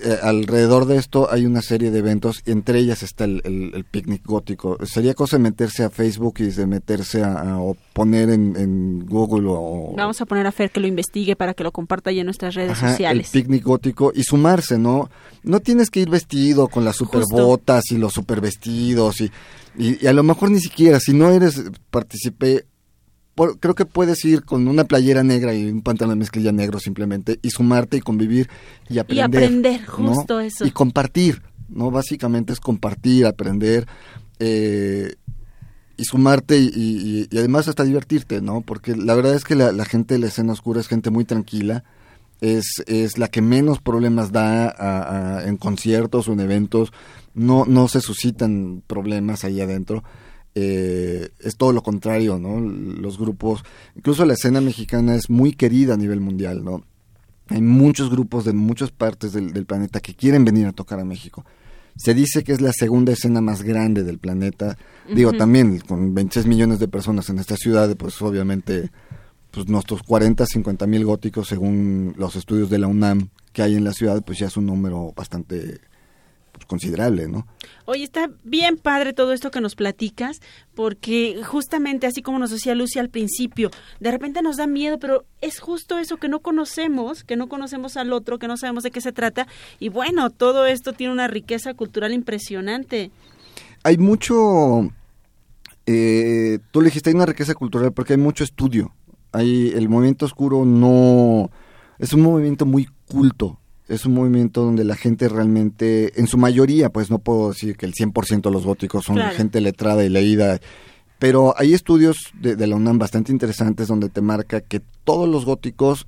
eh, 0.00 0.18
alrededor 0.22 0.86
de 0.86 0.96
esto 0.96 1.30
hay 1.30 1.46
una 1.46 1.62
serie 1.62 1.90
de 1.90 2.00
eventos, 2.00 2.42
y 2.46 2.50
entre 2.50 2.78
ellas 2.80 3.02
está 3.02 3.24
el, 3.24 3.40
el- 3.44 3.72
el 3.74 3.84
picnic 3.84 4.24
gótico. 4.24 4.76
Sería 4.84 5.14
cosa 5.14 5.36
de 5.36 5.42
meterse 5.44 5.84
a 5.84 5.90
Facebook 5.90 6.34
y 6.38 6.46
de 6.46 6.66
meterse 6.66 7.22
a, 7.22 7.32
a- 7.34 7.60
o 7.60 7.76
poner 7.92 8.30
en, 8.30 8.56
en 8.56 9.06
Google 9.06 9.46
o... 9.48 9.94
Vamos 9.96 10.20
a 10.20 10.26
poner 10.26 10.46
a 10.46 10.52
Fer 10.52 10.70
que 10.70 10.80
lo 10.80 10.86
investigue 10.88 11.36
para 11.36 11.54
que 11.54 11.62
lo 11.64 11.70
comparta 11.72 12.10
ya 12.12 12.20
en 12.20 12.26
nuestras 12.26 12.54
redes 12.54 12.72
Ajá, 12.72 12.90
sociales. 12.90 13.32
el 13.34 13.42
picnic 13.42 13.62
gótico 13.64 14.12
y 14.14 14.22
sumarse, 14.24 14.78
¿no? 14.78 15.10
No 15.42 15.60
tienes 15.60 15.90
que 15.90 16.00
ir 16.00 16.10
vestido 16.10 16.68
con 16.68 16.84
las 16.84 16.96
super 16.96 17.20
Justo. 17.22 17.46
botas 17.46 17.84
y 17.90 17.98
los 17.98 18.12
super 18.12 18.40
vestidos 18.40 19.20
y, 19.20 19.30
y, 19.78 20.04
y 20.04 20.06
a 20.06 20.12
lo 20.12 20.22
mejor 20.22 20.50
ni 20.50 20.58
siquiera, 20.60 20.98
si 21.00 21.12
no 21.14 21.30
eres 21.30 21.62
participé 21.90 22.64
por- 23.34 23.58
creo 23.58 23.74
que 23.74 23.84
puedes 23.84 24.24
ir 24.24 24.44
con 24.44 24.68
una 24.68 24.84
playera 24.84 25.22
negra 25.22 25.54
y 25.54 25.64
un 25.70 25.82
pantalón 25.82 26.14
de 26.16 26.20
mezclilla 26.20 26.52
negro 26.52 26.78
simplemente 26.78 27.38
y 27.42 27.50
sumarte 27.50 27.96
y 27.96 28.00
convivir 28.00 28.48
y 28.88 28.98
aprender. 28.98 29.44
aprender, 29.44 29.80
¿no? 29.80 29.86
justo 30.14 30.40
eso. 30.40 30.64
Y 30.66 30.70
compartir, 30.70 31.42
¿no? 31.68 31.90
Básicamente 31.90 32.52
es 32.52 32.60
compartir, 32.60 33.26
aprender 33.26 33.86
eh, 34.38 35.14
y 35.96 36.04
sumarte 36.04 36.58
y, 36.58 36.70
y- 36.74 37.28
y 37.30 37.38
además 37.38 37.68
hasta 37.68 37.84
divertirte, 37.84 38.40
¿no? 38.40 38.60
Porque 38.62 38.96
la 38.96 39.14
verdad 39.14 39.34
es 39.34 39.44
que 39.44 39.54
la, 39.54 39.72
la 39.72 39.84
gente 39.84 40.14
de 40.14 40.20
la 40.20 40.26
escena 40.26 40.52
oscura 40.52 40.80
es 40.80 40.88
gente 40.88 41.10
muy 41.10 41.24
tranquila, 41.24 41.84
es, 42.40 42.82
es 42.86 43.16
la 43.16 43.28
que 43.28 43.40
menos 43.42 43.80
problemas 43.80 44.32
da 44.32 44.66
a- 44.68 45.38
a- 45.38 45.48
en 45.48 45.56
conciertos 45.56 46.28
o 46.28 46.32
en 46.32 46.40
eventos, 46.40 46.92
no, 47.34 47.64
no 47.66 47.86
se 47.88 48.00
suscitan 48.00 48.82
problemas 48.86 49.44
ahí 49.44 49.60
adentro. 49.60 50.02
Eh, 50.54 51.30
es 51.40 51.56
todo 51.56 51.72
lo 51.72 51.82
contrario, 51.82 52.38
¿no? 52.38 52.60
Los 52.60 53.18
grupos, 53.18 53.64
incluso 53.96 54.24
la 54.24 54.34
escena 54.34 54.60
mexicana 54.60 55.14
es 55.14 55.28
muy 55.28 55.52
querida 55.52 55.94
a 55.94 55.96
nivel 55.96 56.20
mundial, 56.20 56.64
¿no? 56.64 56.84
Hay 57.48 57.60
muchos 57.60 58.08
grupos 58.10 58.44
de 58.44 58.52
muchas 58.52 58.90
partes 58.90 59.32
del, 59.32 59.52
del 59.52 59.66
planeta 59.66 60.00
que 60.00 60.14
quieren 60.14 60.44
venir 60.44 60.66
a 60.66 60.72
tocar 60.72 61.00
a 61.00 61.04
México. 61.04 61.44
Se 61.96 62.14
dice 62.14 62.42
que 62.42 62.52
es 62.52 62.60
la 62.60 62.72
segunda 62.72 63.12
escena 63.12 63.40
más 63.40 63.62
grande 63.62 64.02
del 64.02 64.18
planeta. 64.18 64.76
Digo, 65.12 65.32
también 65.32 65.78
con 65.80 66.14
26 66.14 66.46
millones 66.46 66.78
de 66.80 66.88
personas 66.88 67.28
en 67.28 67.38
esta 67.38 67.56
ciudad, 67.56 67.94
pues 67.96 68.20
obviamente 68.22 68.90
pues 69.52 69.68
nuestros 69.68 70.02
40, 70.02 70.46
50 70.46 70.86
mil 70.88 71.04
góticos, 71.04 71.46
según 71.46 72.14
los 72.16 72.34
estudios 72.34 72.68
de 72.70 72.78
la 72.78 72.88
UNAM 72.88 73.28
que 73.52 73.62
hay 73.62 73.76
en 73.76 73.84
la 73.84 73.92
ciudad, 73.92 74.22
pues 74.24 74.38
ya 74.38 74.48
es 74.48 74.56
un 74.56 74.66
número 74.66 75.12
bastante 75.14 75.80
considerable, 76.64 77.28
¿no? 77.28 77.46
Oye, 77.84 78.04
está 78.04 78.30
bien 78.42 78.76
padre 78.76 79.12
todo 79.12 79.32
esto 79.32 79.50
que 79.50 79.60
nos 79.60 79.74
platicas, 79.74 80.40
porque 80.74 81.40
justamente 81.44 82.06
así 82.06 82.22
como 82.22 82.38
nos 82.38 82.50
decía 82.50 82.74
Lucy 82.74 82.98
al 82.98 83.10
principio, 83.10 83.70
de 84.00 84.10
repente 84.10 84.42
nos 84.42 84.56
da 84.56 84.66
miedo, 84.66 84.98
pero 84.98 85.24
es 85.40 85.60
justo 85.60 85.98
eso 85.98 86.16
que 86.16 86.28
no 86.28 86.40
conocemos, 86.40 87.24
que 87.24 87.36
no 87.36 87.48
conocemos 87.48 87.96
al 87.96 88.12
otro, 88.12 88.38
que 88.38 88.48
no 88.48 88.56
sabemos 88.56 88.82
de 88.82 88.90
qué 88.90 89.00
se 89.00 89.12
trata, 89.12 89.46
y 89.78 89.88
bueno, 89.88 90.30
todo 90.30 90.66
esto 90.66 90.92
tiene 90.92 91.12
una 91.12 91.28
riqueza 91.28 91.74
cultural 91.74 92.12
impresionante. 92.12 93.10
Hay 93.82 93.98
mucho, 93.98 94.90
eh, 95.86 96.58
tú 96.70 96.80
le 96.80 96.86
dijiste, 96.86 97.10
hay 97.10 97.16
una 97.16 97.26
riqueza 97.26 97.54
cultural 97.54 97.92
porque 97.92 98.14
hay 98.14 98.18
mucho 98.18 98.44
estudio. 98.44 98.94
Hay, 99.32 99.72
el 99.74 99.88
movimiento 99.88 100.26
oscuro 100.26 100.64
no, 100.64 101.50
es 101.98 102.12
un 102.12 102.22
movimiento 102.22 102.66
muy 102.66 102.88
culto, 103.06 103.58
es 103.88 104.06
un 104.06 104.14
movimiento 104.14 104.62
donde 104.62 104.84
la 104.84 104.96
gente 104.96 105.28
realmente, 105.28 106.18
en 106.18 106.26
su 106.26 106.38
mayoría, 106.38 106.90
pues 106.90 107.10
no 107.10 107.18
puedo 107.18 107.50
decir 107.50 107.76
que 107.76 107.86
el 107.86 107.92
100% 107.94 108.42
de 108.42 108.50
los 108.50 108.64
góticos 108.64 109.04
son 109.04 109.16
Claro. 109.16 109.36
gente 109.36 109.60
letrada 109.60 110.04
y 110.04 110.08
leída, 110.08 110.58
pero 111.18 111.54
hay 111.58 111.74
estudios 111.74 112.16
de, 112.40 112.56
de 112.56 112.66
la 112.66 112.76
UNAM 112.76 112.98
bastante 112.98 113.32
interesantes 113.32 113.88
donde 113.88 114.08
te 114.08 114.20
marca 114.20 114.60
que 114.60 114.80
todos 115.04 115.28
los 115.28 115.44
góticos, 115.44 116.06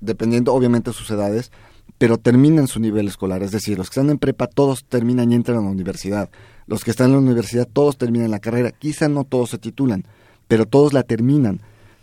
dependiendo 0.00 0.52
obviamente 0.54 0.90
de 0.90 0.94
sus 0.94 1.10
edades, 1.10 1.52
pero 1.98 2.18
terminan 2.18 2.66
su 2.66 2.80
nivel 2.80 3.06
escolar, 3.08 3.42
es 3.42 3.52
decir, 3.52 3.78
los 3.78 3.88
que 3.88 4.00
están 4.00 4.10
en 4.10 4.18
prepa 4.18 4.46
todos 4.46 4.84
terminan 4.84 5.30
y 5.30 5.34
entran 5.34 5.58
a 5.58 5.62
la 5.62 5.68
universidad, 5.70 6.30
los 6.66 6.82
que 6.84 6.90
están 6.90 7.08
en 7.08 7.12
la 7.12 7.18
universidad 7.18 7.68
todos 7.70 7.98
terminan 7.98 8.30
la 8.30 8.40
carrera, 8.40 8.72
quizá 8.72 9.08
no 9.08 9.24
todos 9.24 9.50
se 9.50 9.58
titulan, 9.58 10.04
pero 10.48 10.66
todos 10.66 10.92
la 10.92 11.02
terminan, 11.02 11.60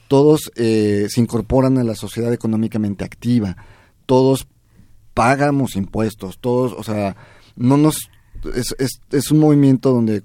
todos 0.07 0.51
eh, 0.55 1.07
se 1.09 1.19
incorporan 1.19 1.77
a 1.77 1.83
la 1.83 1.95
sociedad 1.95 2.31
económicamente 2.31 3.03
activa, 3.03 3.57
todos 4.05 4.47
pagamos 5.19 5.75
impuestos, 5.75 6.37
todos, 6.39 6.71
o 6.77 6.83
sea, 6.83 7.17
no 7.57 7.75
nos 7.75 8.09
es, 8.55 8.73
es, 8.79 9.01
es 9.11 9.31
un 9.31 9.39
movimiento 9.39 9.91
donde 9.91 10.23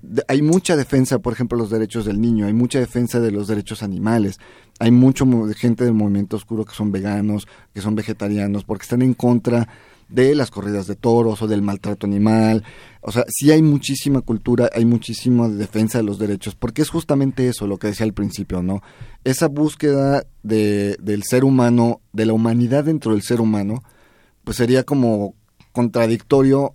de- 0.00 0.22
hay 0.28 0.42
mucha 0.42 0.76
defensa, 0.76 1.18
por 1.18 1.32
ejemplo, 1.32 1.58
de 1.58 1.62
los 1.64 1.70
derechos 1.70 2.04
del 2.04 2.20
niño, 2.20 2.46
hay 2.46 2.52
mucha 2.52 2.78
defensa 2.78 3.18
de 3.18 3.32
los 3.32 3.48
derechos 3.48 3.82
animales, 3.82 4.38
hay 4.78 4.92
mucho 4.92 5.26
mo- 5.26 5.48
gente 5.54 5.84
del 5.84 5.94
movimiento 5.94 6.36
oscuro 6.36 6.64
que 6.64 6.72
son 6.74 6.92
veganos, 6.92 7.48
que 7.74 7.80
son 7.80 7.96
vegetarianos, 7.96 8.62
porque 8.62 8.84
están 8.84 9.02
en 9.02 9.14
contra 9.14 9.66
de 10.08 10.34
las 10.36 10.50
corridas 10.52 10.86
de 10.86 10.94
toros 10.94 11.42
o 11.42 11.48
del 11.48 11.62
maltrato 11.62 12.06
animal. 12.06 12.62
O 13.00 13.10
sea, 13.10 13.24
sí 13.28 13.50
hay 13.50 13.62
muchísima 13.62 14.20
cultura, 14.20 14.68
hay 14.72 14.84
muchísima 14.84 15.48
defensa 15.48 15.98
de 15.98 16.04
los 16.04 16.18
derechos, 16.18 16.54
porque 16.54 16.82
es 16.82 16.90
justamente 16.90 17.48
eso 17.48 17.66
lo 17.66 17.78
que 17.78 17.88
decía 17.88 18.04
al 18.06 18.12
principio, 18.12 18.62
¿no? 18.62 18.82
Esa 19.24 19.48
búsqueda 19.48 20.24
de, 20.44 20.96
del 21.00 21.22
ser 21.24 21.42
humano, 21.44 22.00
de 22.12 22.26
la 22.26 22.34
humanidad 22.34 22.84
dentro 22.84 23.12
del 23.12 23.22
ser 23.22 23.40
humano, 23.40 23.82
pues 24.44 24.56
sería 24.56 24.84
como 24.84 25.34
contradictorio 25.72 26.74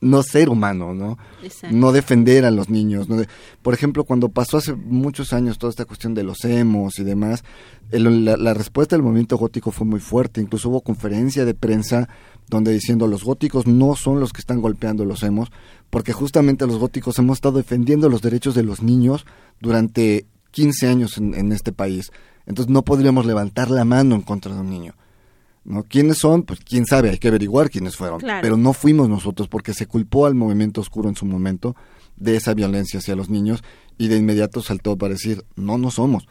no 0.00 0.24
ser 0.24 0.48
humano, 0.48 0.94
¿no? 0.94 1.16
Exacto. 1.44 1.76
No 1.76 1.92
defender 1.92 2.44
a 2.44 2.50
los 2.50 2.68
niños. 2.68 3.08
¿no? 3.08 3.22
Por 3.62 3.72
ejemplo, 3.72 4.02
cuando 4.02 4.30
pasó 4.30 4.56
hace 4.56 4.74
muchos 4.74 5.32
años 5.32 5.58
toda 5.58 5.70
esta 5.70 5.84
cuestión 5.84 6.12
de 6.12 6.24
los 6.24 6.44
emos 6.44 6.98
y 6.98 7.04
demás, 7.04 7.44
el- 7.92 8.24
la, 8.24 8.36
la 8.36 8.52
respuesta 8.52 8.96
del 8.96 9.04
movimiento 9.04 9.36
gótico 9.38 9.70
fue 9.70 9.86
muy 9.86 10.00
fuerte. 10.00 10.40
Incluso 10.40 10.70
hubo 10.70 10.80
conferencia 10.80 11.44
de 11.44 11.54
prensa 11.54 12.08
donde 12.48 12.72
diciendo 12.72 13.06
los 13.06 13.22
góticos 13.22 13.68
no 13.68 13.94
son 13.94 14.18
los 14.18 14.32
que 14.32 14.40
están 14.40 14.60
golpeando 14.60 15.04
los 15.04 15.22
emos, 15.22 15.50
porque 15.88 16.12
justamente 16.12 16.66
los 16.66 16.78
góticos 16.78 17.16
hemos 17.20 17.36
estado 17.38 17.58
defendiendo 17.58 18.08
los 18.08 18.22
derechos 18.22 18.56
de 18.56 18.64
los 18.64 18.82
niños 18.82 19.24
durante 19.60 20.26
15 20.50 20.88
años 20.88 21.16
en, 21.16 21.34
en 21.34 21.52
este 21.52 21.70
país. 21.72 22.10
Entonces 22.46 22.72
no 22.72 22.82
podríamos 22.82 23.24
levantar 23.24 23.70
la 23.70 23.84
mano 23.84 24.16
en 24.16 24.22
contra 24.22 24.52
de 24.52 24.60
un 24.62 24.68
niño. 24.70 24.94
¿No? 25.64 25.84
¿Quiénes 25.84 26.18
son? 26.18 26.42
Pues 26.42 26.58
quién 26.60 26.86
sabe, 26.86 27.10
hay 27.10 27.18
que 27.18 27.28
averiguar 27.28 27.70
quiénes 27.70 27.96
fueron. 27.96 28.18
Claro. 28.18 28.40
Pero 28.42 28.56
no 28.56 28.72
fuimos 28.72 29.08
nosotros 29.08 29.46
porque 29.48 29.74
se 29.74 29.86
culpó 29.86 30.26
al 30.26 30.34
movimiento 30.34 30.80
oscuro 30.80 31.08
en 31.08 31.14
su 31.14 31.24
momento 31.24 31.76
de 32.16 32.36
esa 32.36 32.52
violencia 32.54 32.98
hacia 32.98 33.14
los 33.16 33.30
niños 33.30 33.62
y 33.96 34.08
de 34.08 34.16
inmediato 34.16 34.60
saltó 34.60 34.96
para 34.98 35.14
decir, 35.14 35.44
no, 35.54 35.78
no 35.78 35.90
somos. 35.92 36.26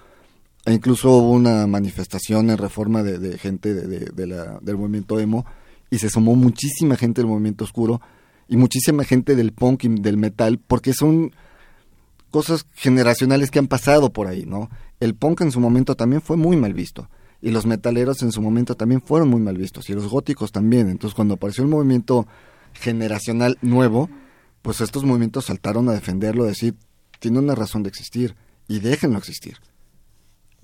E 0.66 0.74
incluso 0.74 1.12
hubo 1.12 1.32
una 1.32 1.66
manifestación 1.66 2.50
en 2.50 2.58
reforma 2.58 3.04
de, 3.04 3.18
de 3.20 3.38
gente 3.38 3.74
de, 3.74 3.88
de- 3.88 4.12
de 4.12 4.28
la- 4.28 4.60
del 4.62 4.78
movimiento 4.78 5.20
emo 5.20 5.46
y 5.90 5.98
se 6.00 6.10
sumó 6.10 6.36
muchísima 6.36 6.98
gente 6.98 7.22
del 7.22 7.30
movimiento 7.30 7.64
oscuro 7.64 8.02
y 8.50 8.58
muchísima 8.58 9.06
gente 9.06 9.36
del 9.36 9.54
punk 9.54 9.86
y 9.86 9.88
del 9.88 10.18
metal 10.18 10.60
porque 10.60 10.94
son 10.94 11.32
cosas 12.30 12.66
generacionales 12.76 13.50
que 13.50 13.60
han 13.60 13.68
pasado 13.68 14.12
por 14.14 14.28
ahí, 14.28 14.46
¿no? 14.46 14.70
El 15.00 15.16
punk 15.16 15.42
en 15.42 15.52
su 15.52 15.60
momento 15.60 15.96
también 15.96 16.22
fue 16.22 16.38
muy 16.38 16.58
mal 16.58 16.74
visto 16.74 17.10
y 17.42 17.52
los 17.52 17.66
metaleros 17.66 18.22
en 18.22 18.32
su 18.32 18.42
momento 18.42 18.76
también 18.76 19.02
fueron 19.02 19.30
muy 19.30 19.40
mal 19.42 19.58
vistos 19.58 19.90
y 19.90 19.94
los 19.94 20.08
góticos 20.08 20.52
también. 20.52 20.90
Entonces 20.90 21.16
cuando 21.16 21.34
apareció 21.36 21.64
el 21.64 21.70
movimiento 21.70 22.28
generacional 22.74 23.58
nuevo, 23.62 24.10
pues 24.62 24.82
estos 24.82 25.04
movimientos 25.04 25.46
saltaron 25.46 25.90
a 25.90 25.94
defenderlo, 25.94 26.44
a 26.44 26.48
decir, 26.48 26.76
tiene 27.20 27.40
una 27.40 27.56
razón 27.56 27.84
de 27.84 27.90
existir 27.90 28.36
y 28.68 28.80
déjenlo 28.80 29.18
existir. 29.18 29.58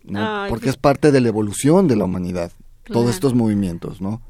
¿no? 0.03 0.19
Ay, 0.43 0.49
Porque 0.49 0.65
pues- 0.65 0.75
es 0.75 0.81
parte 0.81 1.11
de 1.11 1.19
la 1.21 1.27
evolución 1.27 1.87
de 1.87 1.95
la 1.97 2.05
humanidad, 2.05 2.51
Claro. 2.83 3.01
todos 3.01 3.13
estos 3.15 3.33
movimientos, 3.33 3.99
¿no? 4.01 4.21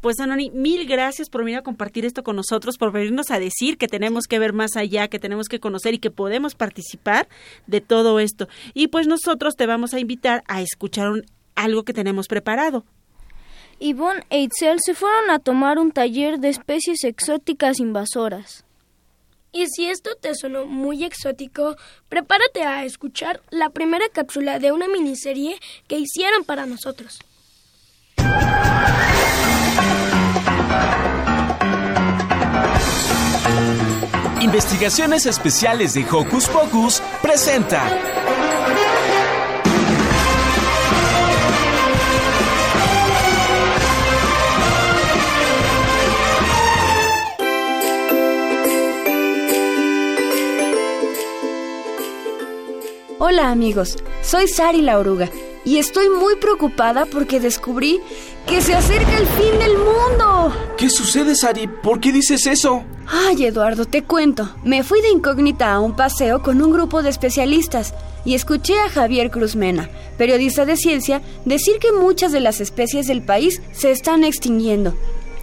Pues 0.00 0.20
Anoni, 0.20 0.50
mil 0.50 0.86
gracias 0.86 1.30
por 1.30 1.42
venir 1.44 1.58
a 1.58 1.62
compartir 1.62 2.04
esto 2.04 2.22
con 2.22 2.36
nosotros, 2.36 2.76
por 2.76 2.92
venirnos 2.92 3.30
a 3.30 3.38
decir 3.38 3.78
que 3.78 3.88
tenemos 3.88 4.26
que 4.26 4.38
ver 4.38 4.52
más 4.52 4.76
allá, 4.76 5.08
que 5.08 5.18
tenemos 5.18 5.48
que 5.48 5.58
conocer 5.58 5.94
y 5.94 5.98
que 5.98 6.10
podemos 6.10 6.54
participar 6.54 7.28
de 7.66 7.80
todo 7.80 8.20
esto. 8.20 8.46
Y 8.74 8.88
pues 8.88 9.06
nosotros 9.06 9.54
te 9.56 9.66
vamos 9.66 9.94
a 9.94 10.00
invitar 10.00 10.44
a 10.48 10.60
escuchar 10.60 11.10
un- 11.10 11.24
algo 11.56 11.84
que 11.84 11.92
tenemos 11.92 12.28
preparado. 12.28 12.84
Yvonne 13.78 14.24
e 14.30 14.40
Itzel 14.40 14.78
se 14.80 14.94
fueron 14.94 15.30
a 15.30 15.38
tomar 15.38 15.78
un 15.78 15.92
taller 15.92 16.38
de 16.38 16.48
especies 16.48 17.04
exóticas 17.04 17.80
invasoras. 17.80 18.64
Y 19.52 19.66
si 19.68 19.86
esto 19.86 20.10
te 20.20 20.34
sonó 20.34 20.66
muy 20.66 21.04
exótico, 21.04 21.76
prepárate 22.08 22.62
a 22.62 22.84
escuchar 22.84 23.40
la 23.50 23.70
primera 23.70 24.06
cápsula 24.10 24.58
de 24.58 24.72
una 24.72 24.86
miniserie 24.86 25.58
que 25.88 25.98
hicieron 25.98 26.44
para 26.44 26.66
nosotros. 26.66 27.18
Investigaciones 34.40 35.26
Especiales 35.26 35.94
de 35.94 36.04
Hocus 36.04 36.48
Pocus 36.48 37.02
presenta. 37.22 38.15
Hola 53.28 53.50
amigos, 53.50 53.96
soy 54.22 54.46
Sari 54.46 54.82
la 54.82 55.00
oruga 55.00 55.28
y 55.64 55.78
estoy 55.78 56.08
muy 56.08 56.36
preocupada 56.36 57.06
porque 57.06 57.40
descubrí 57.40 57.98
que 58.46 58.62
se 58.62 58.72
acerca 58.72 59.18
el 59.18 59.26
fin 59.26 59.58
del 59.58 59.76
mundo. 59.76 60.54
¿Qué 60.78 60.88
sucede, 60.88 61.34
Sari? 61.34 61.66
¿Por 61.66 61.98
qué 61.98 62.12
dices 62.12 62.46
eso? 62.46 62.84
Ay, 63.08 63.44
Eduardo, 63.44 63.84
te 63.84 64.04
cuento. 64.04 64.48
Me 64.62 64.84
fui 64.84 65.02
de 65.02 65.08
incógnita 65.08 65.72
a 65.72 65.80
un 65.80 65.96
paseo 65.96 66.40
con 66.40 66.62
un 66.62 66.72
grupo 66.72 67.02
de 67.02 67.10
especialistas 67.10 67.94
y 68.24 68.36
escuché 68.36 68.78
a 68.78 68.88
Javier 68.88 69.32
Cruzmena, 69.32 69.90
periodista 70.16 70.64
de 70.64 70.76
ciencia, 70.76 71.20
decir 71.44 71.80
que 71.80 71.90
muchas 71.90 72.30
de 72.30 72.38
las 72.38 72.60
especies 72.60 73.08
del 73.08 73.22
país 73.22 73.60
se 73.72 73.90
están 73.90 74.22
extinguiendo. 74.22 74.94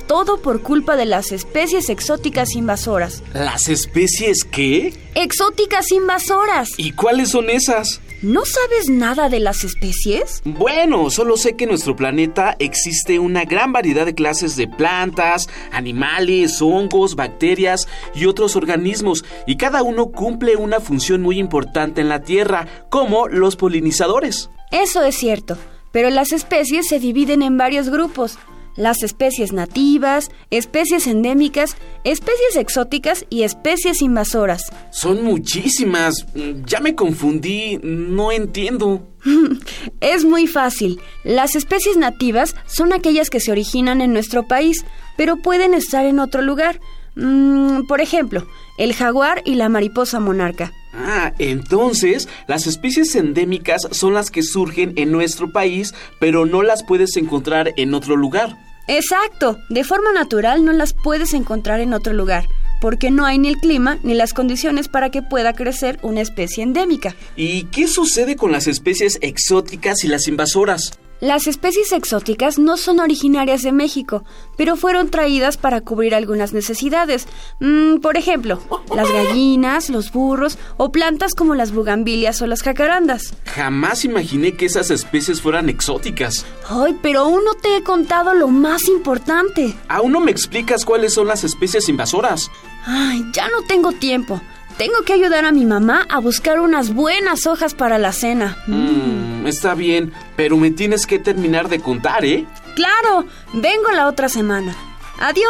Todo 0.08 0.42
por 0.42 0.62
culpa 0.62 0.96
de 0.96 1.06
las 1.06 1.32
especies 1.32 1.90
exóticas 1.90 2.56
invasoras. 2.56 3.24
¿Las 3.34 3.70
especies 3.70 4.44
qué? 4.44 4.94
¡Exóticas 5.16 5.92
invasoras! 5.92 6.72
¿Y 6.78 6.92
cuáles 6.92 7.30
son 7.30 7.50
esas? 7.50 8.02
¿No 8.22 8.46
sabes 8.46 8.90
nada 8.90 9.28
de 9.28 9.40
las 9.40 9.64
especies? 9.64 10.42
Bueno, 10.46 11.10
solo 11.10 11.36
sé 11.36 11.56
que 11.56 11.66
en 11.66 11.72
nuestro 11.72 11.96
planeta 11.96 12.56
existe 12.60 13.20
una 13.20 13.44
gran 13.46 13.74
variedad 13.74 14.06
de 14.06 14.16
clases 14.16 14.56
de 14.56 14.68
plantas, 14.68 15.50
animales, 15.72 16.62
hongos, 16.62 17.16
bacterias 17.16 17.88
y 18.14 18.26
otros 18.26 18.56
organismos, 18.56 19.26
y 19.46 19.58
cada 19.58 19.84
uno 19.84 20.12
cumple 20.12 20.56
una 20.56 20.80
función 20.80 21.22
muy 21.22 21.38
importante 21.38 22.00
en 22.00 22.10
la 22.10 22.22
Tierra, 22.22 22.68
como 22.90 23.28
los 23.28 23.58
polinizadores. 23.58 24.50
Eso 24.72 25.04
es 25.04 25.16
cierto, 25.16 25.58
pero 25.92 26.10
las 26.10 26.32
especies 26.32 26.88
se 26.88 27.00
dividen 27.00 27.42
en 27.42 27.58
varios 27.58 27.90
grupos. 27.90 28.38
Las 28.76 29.04
especies 29.04 29.54
nativas, 29.54 30.32
especies 30.50 31.08
endémicas, 31.08 31.76
especies 32.04 32.56
exóticas 32.56 33.26
y 33.30 33.44
especies 33.44 34.02
invasoras. 34.02 34.64
Son 34.92 35.24
muchísimas. 35.24 36.26
Ya 36.66 36.80
me 36.80 36.96
confundí. 36.96 37.80
No 37.84 38.32
entiendo. 38.32 39.08
Es 40.02 40.26
muy 40.26 40.48
fácil. 40.48 41.00
Las 41.24 41.56
especies 41.56 41.98
nativas 41.98 42.56
son 42.66 42.94
aquellas 42.94 43.30
que 43.30 43.40
se 43.40 43.52
originan 43.52 44.02
en 44.02 44.14
nuestro 44.14 44.48
país, 44.48 44.86
pero 45.18 45.38
pueden 45.38 45.74
estar 45.74 46.06
en 46.06 46.20
otro 46.20 46.42
lugar. 46.42 46.80
Mm, 47.16 47.86
por 47.88 48.02
ejemplo, 48.02 48.48
el 48.78 48.94
jaguar 48.94 49.42
y 49.46 49.56
la 49.56 49.70
mariposa 49.70 50.20
monarca. 50.20 50.72
Ah, 50.94 51.34
entonces 51.40 52.28
las 52.48 52.68
especies 52.68 53.16
endémicas 53.16 53.88
son 53.92 54.14
las 54.14 54.30
que 54.30 54.44
surgen 54.44 54.94
en 54.96 55.12
nuestro 55.12 55.52
país, 55.52 55.94
pero 56.20 56.46
no 56.46 56.62
las 56.62 56.84
puedes 56.84 57.18
encontrar 57.18 57.74
en 57.78 57.94
otro 57.94 58.16
lugar. 58.16 58.58
Exacto, 58.88 59.58
de 59.70 59.84
forma 59.84 60.12
natural 60.12 60.66
no 60.66 60.74
las 60.74 60.94
puedes 60.94 61.34
encontrar 61.34 61.80
en 61.80 61.94
otro 61.94 62.14
lugar, 62.14 62.48
porque 62.82 63.12
no 63.12 63.26
hay 63.26 63.38
ni 63.38 63.48
el 63.48 63.58
clima 63.58 63.98
ni 64.04 64.14
las 64.14 64.34
condiciones 64.34 64.90
para 64.90 65.10
que 65.10 65.22
pueda 65.22 65.54
crecer 65.54 66.00
una 66.02 66.22
especie 66.22 66.64
endémica. 66.64 67.16
¿Y 67.38 67.64
qué 67.66 67.88
sucede 67.88 68.36
con 68.36 68.52
las 68.52 68.68
especies 68.68 69.20
exóticas 69.22 70.04
y 70.04 70.10
las 70.10 70.28
invasoras? 70.28 71.00
Las 71.24 71.48
especies 71.48 71.94
exóticas 71.94 72.60
no 72.60 72.76
son 72.76 73.00
originarias 73.00 73.62
de 73.62 73.72
México, 73.72 74.26
pero 74.58 74.76
fueron 74.76 75.10
traídas 75.10 75.56
para 75.56 75.80
cubrir 75.80 76.16
algunas 76.16 76.52
necesidades. 76.52 77.30
Mm, 77.62 78.00
por 78.00 78.18
ejemplo, 78.18 78.60
las 78.94 79.10
gallinas, 79.10 79.90
los 79.90 80.12
burros 80.12 80.58
o 80.76 80.92
plantas 80.92 81.34
como 81.34 81.56
las 81.56 81.72
bugambilias 81.72 82.42
o 82.42 82.46
las 82.46 82.62
jacarandas. 82.62 83.36
Jamás 83.46 84.04
imaginé 84.04 84.58
que 84.58 84.66
esas 84.66 84.92
especies 84.92 85.42
fueran 85.42 85.70
exóticas. 85.70 86.46
Ay, 86.68 87.00
pero 87.02 87.22
aún 87.22 87.46
no 87.46 87.54
te 87.54 87.78
he 87.78 87.84
contado 87.84 88.34
lo 88.34 88.50
más 88.50 88.90
importante. 88.90 89.78
¿Aún 89.88 90.12
no 90.12 90.20
me 90.20 90.30
explicas 90.30 90.84
cuáles 90.84 91.14
son 91.14 91.28
las 91.28 91.46
especies 91.46 91.88
invasoras? 91.88 92.52
Ay, 92.86 93.24
ya 93.32 93.48
no 93.48 93.62
tengo 93.66 93.94
tiempo. 93.94 94.42
Tengo 94.78 95.04
que 95.06 95.14
ayudar 95.14 95.46
a 95.46 95.52
mi 95.52 95.66
mamá 95.66 96.06
a 96.10 96.20
buscar 96.20 96.60
unas 96.60 96.94
buenas 96.94 97.46
hojas 97.46 97.74
para 97.76 97.98
la 98.00 98.12
cena. 98.12 98.58
Mm, 98.68 99.46
está 99.46 99.76
bien, 99.76 100.12
pero 100.36 100.58
me 100.58 100.72
tienes 100.72 101.06
que 101.06 101.20
terminar 101.20 101.70
de 101.70 101.80
contar, 101.80 102.26
¿eh? 102.26 102.46
Claro, 102.76 103.26
vengo 103.54 103.92
la 103.92 104.08
otra 104.08 104.30
semana. 104.30 104.76
¡Adiós! 105.20 105.44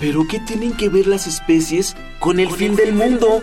¿Pero 0.00 0.26
qué 0.28 0.40
tienen 0.40 0.72
que 0.76 0.88
ver 0.88 1.06
las 1.06 1.26
especies 1.26 1.96
con 2.18 2.40
el 2.40 2.50
fin 2.50 2.74
del 2.74 2.92
mundo? 2.92 3.42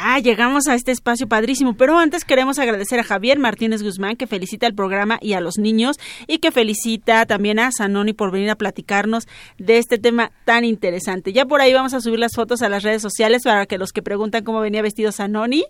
Ah, 0.00 0.18
llegamos 0.18 0.66
a 0.68 0.74
este 0.74 0.92
espacio 0.92 1.28
padrísimo, 1.28 1.76
pero 1.76 1.98
antes 1.98 2.24
queremos 2.24 2.58
agradecer 2.58 3.00
a 3.00 3.04
Javier 3.04 3.38
Martínez 3.38 3.82
Guzmán 3.82 4.16
que 4.16 4.26
felicita 4.26 4.66
el 4.66 4.74
programa 4.74 5.18
y 5.20 5.34
a 5.34 5.40
los 5.40 5.58
niños 5.58 5.98
y 6.26 6.38
que 6.38 6.50
felicita 6.50 7.26
también 7.26 7.58
a 7.58 7.72
Sanoni 7.72 8.12
por 8.12 8.30
venir 8.30 8.50
a 8.50 8.56
platicarnos 8.56 9.26
de 9.58 9.78
este 9.78 9.98
tema 9.98 10.32
tan 10.44 10.64
interesante. 10.64 11.32
Ya 11.32 11.46
por 11.46 11.60
ahí 11.60 11.72
vamos 11.72 11.94
a 11.94 12.00
subir 12.00 12.18
las 12.18 12.34
fotos 12.34 12.62
a 12.62 12.68
las 12.68 12.82
redes 12.82 13.02
sociales 13.02 13.42
para 13.44 13.66
que 13.66 13.78
los 13.78 13.92
que 13.92 14.02
preguntan 14.02 14.44
cómo 14.44 14.60
venía 14.60 14.82
vestido 14.82 15.12
Sanoni, 15.12 15.64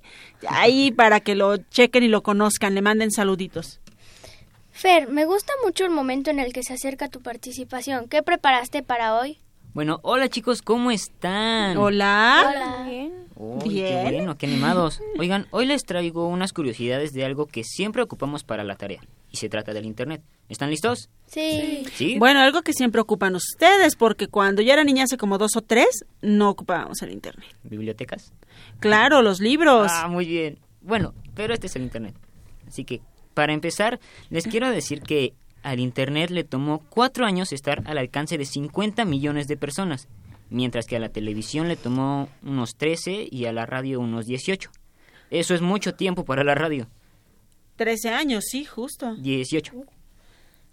ahí 0.49 0.91
para 0.91 1.21
que 1.21 1.35
lo 1.35 1.57
chequen 1.57 2.05
y 2.05 2.09
lo 2.09 2.23
conozcan, 2.23 2.75
le 2.75 2.83
manden 2.83 3.11
saluditos. 3.11 3.81
Fer, 4.73 5.09
me 5.09 5.25
gusta 5.25 5.53
mucho 5.65 5.85
el 5.85 5.91
momento 5.91 6.31
en 6.31 6.41
el 6.41 6.53
que 6.53 6.65
se 6.65 6.73
acerca 6.73 7.09
tu 7.09 7.23
participación. 7.23 8.09
¿Qué 8.09 8.23
preparaste 8.23 8.83
para 8.83 9.15
hoy? 9.17 9.39
Bueno, 9.75 9.99
hola 10.05 10.29
chicos, 10.29 10.63
¿cómo 10.63 10.93
están? 10.93 11.77
Hola. 11.79 12.45
Hola. 12.49 13.09
Uy, 13.35 13.75
Bien. 13.75 14.07
Qué 14.07 14.15
bueno, 14.15 14.39
qué 14.39 14.47
animados. 14.47 15.01
Oigan, 15.19 15.49
hoy 15.51 15.67
les 15.67 15.83
traigo 15.83 16.29
unas 16.29 16.53
curiosidades 16.53 17.13
de 17.13 17.25
algo 17.25 17.47
que 17.47 17.65
siempre 17.65 18.01
ocupamos 18.01 18.45
para 18.45 18.63
la 18.63 18.77
tarea. 18.77 19.01
Y 19.33 19.37
se 19.37 19.49
trata 19.49 19.73
del 19.73 19.85
Internet. 19.85 20.23
¿Están 20.49 20.71
listos? 20.71 21.11
Sí. 21.27 21.83
¿Sí? 21.93 22.17
Bueno, 22.21 22.39
algo 22.39 22.63
que 22.63 22.73
siempre 22.73 23.01
ocupan 23.01 23.35
ustedes, 23.35 23.97
porque 23.97 24.29
cuando 24.29 24.63
yo 24.63 24.73
era 24.73 24.85
niña 24.85 25.05
hace 25.05 25.17
como 25.17 25.39
dos 25.39 25.57
o 25.57 25.61
tres, 25.61 26.05
no 26.23 26.51
ocupábamos 26.51 27.03
el 27.03 27.11
Internet. 27.11 27.49
¿Bibliotecas? 27.65 28.33
Claro, 28.79 29.23
los 29.23 29.41
libros. 29.41 29.91
Ah, 29.93 30.07
muy 30.07 30.25
bien. 30.25 30.61
Bueno, 30.83 31.15
pero 31.35 31.53
este 31.53 31.67
es 31.67 31.75
el 31.75 31.83
Internet. 31.83 32.15
Así 32.69 32.85
que, 32.85 33.01
para 33.35 33.53
empezar, 33.53 33.99
les 34.31 34.47
quiero 34.47 34.71
decir 34.71 35.03
que 35.03 35.35
al 35.65 35.81
Internet 35.81 36.31
le 36.31 36.45
tomó 36.45 36.83
cuatro 36.91 37.27
años 37.27 37.53
estar 37.53 37.83
al 37.87 37.99
alcance 37.99 38.39
de 38.39 38.45
50 38.45 39.05
millones 39.05 39.49
de 39.49 39.57
personas, 39.57 40.09
mientras 40.51 40.87
que 40.87 40.97
a 40.97 41.01
la 41.01 41.09
televisión 41.09 41.67
le 41.69 41.77
tomó 41.77 42.29
unos 42.43 42.77
13 42.77 43.27
y 43.31 43.47
a 43.47 43.53
la 43.53 43.67
radio 43.67 43.99
unos 43.99 44.27
18. 44.27 44.71
Eso 45.31 45.55
es 45.55 45.63
mucho 45.63 45.95
tiempo 45.95 46.25
para 46.25 46.45
la 46.45 46.55
radio. 46.55 46.87
13 47.77 48.11
años, 48.11 48.45
sí, 48.47 48.65
justo. 48.65 49.17
18. 49.17 49.73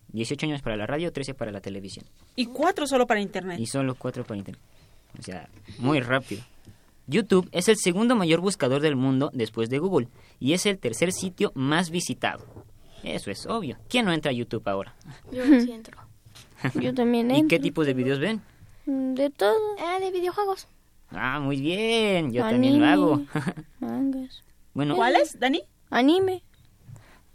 18 0.09 0.45
años 0.45 0.61
para 0.61 0.75
la 0.75 0.85
radio, 0.85 1.11
13 1.11 1.33
para 1.33 1.51
la 1.51 1.61
televisión. 1.61 2.05
Y 2.35 2.47
cuatro 2.47 2.85
solo 2.85 3.07
para 3.07 3.21
Internet. 3.21 3.59
Y 3.59 3.65
solo 3.65 3.95
4 3.95 4.25
para 4.25 4.37
internet. 4.37 4.61
O 5.17 5.23
sea, 5.23 5.49
muy 5.79 6.01
rápido. 6.01 6.43
YouTube 7.07 7.49
es 7.51 7.67
el 7.67 7.77
segundo 7.77 8.15
mayor 8.15 8.41
buscador 8.41 8.81
del 8.81 8.95
mundo 8.95 9.31
después 9.33 9.69
de 9.69 9.79
Google 9.79 10.07
y 10.39 10.53
es 10.53 10.65
el 10.65 10.77
tercer 10.77 11.11
sitio 11.11 11.51
más 11.55 11.89
visitado. 11.89 12.45
Eso 13.03 13.31
es 13.31 13.45
obvio. 13.47 13.77
¿Quién 13.89 14.05
no 14.05 14.13
entra 14.13 14.31
a 14.31 14.33
YouTube 14.33 14.67
ahora? 14.67 14.95
Yo 15.31 15.43
sí 15.45 15.71
entro. 15.71 15.97
Yo 16.79 16.93
también 16.93 17.31
¿Y 17.31 17.35
entro. 17.39 17.47
qué 17.49 17.59
tipo 17.59 17.83
de 17.83 17.93
videos 17.93 18.19
ven? 18.19 18.41
De 18.85 19.29
todo. 19.29 19.57
Ah, 19.79 19.99
de 19.99 20.11
videojuegos. 20.11 20.67
Ah, 21.09 21.39
muy 21.39 21.59
bien. 21.59 22.31
Yo 22.31 22.41
también 22.43 22.79
lo 22.79 22.85
Anime, 22.85 22.93
hago. 22.93 23.25
Mangas. 23.79 24.43
bueno, 24.73 24.95
¿Cuáles, 24.95 25.39
Dani? 25.39 25.63
Anime. 25.89 26.43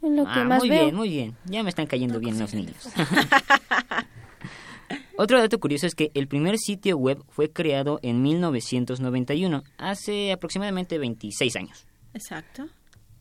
Es 0.02 0.10
lo 0.10 0.24
que 0.24 0.30
Ah, 0.40 0.44
más 0.44 0.60
muy 0.60 0.68
veo. 0.70 0.82
bien, 0.84 0.94
muy 0.94 1.08
bien. 1.08 1.36
Ya 1.46 1.62
me 1.62 1.70
están 1.70 1.86
cayendo 1.86 2.20
bien 2.20 2.38
los 2.38 2.54
niños. 2.54 2.88
Otro 5.18 5.38
dato 5.38 5.58
curioso 5.58 5.86
es 5.86 5.94
que 5.94 6.10
el 6.14 6.28
primer 6.28 6.58
sitio 6.58 6.96
web 6.98 7.22
fue 7.30 7.50
creado 7.50 7.98
en 8.02 8.22
1991, 8.22 9.64
hace 9.78 10.30
aproximadamente 10.32 10.98
26 10.98 11.56
años. 11.56 11.86
Exacto. 12.12 12.66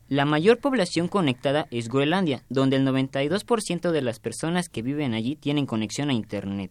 La 0.08 0.24
mayor 0.24 0.58
población 0.58 1.08
conectada 1.08 1.66
es 1.70 1.88
Groenlandia, 1.88 2.42
donde 2.48 2.76
el 2.76 2.86
92% 2.86 3.90
de 3.90 4.02
las 4.02 4.20
personas 4.20 4.68
que 4.68 4.82
viven 4.82 5.14
allí 5.14 5.34
tienen 5.34 5.66
conexión 5.66 6.10
a 6.10 6.12
Internet. 6.12 6.70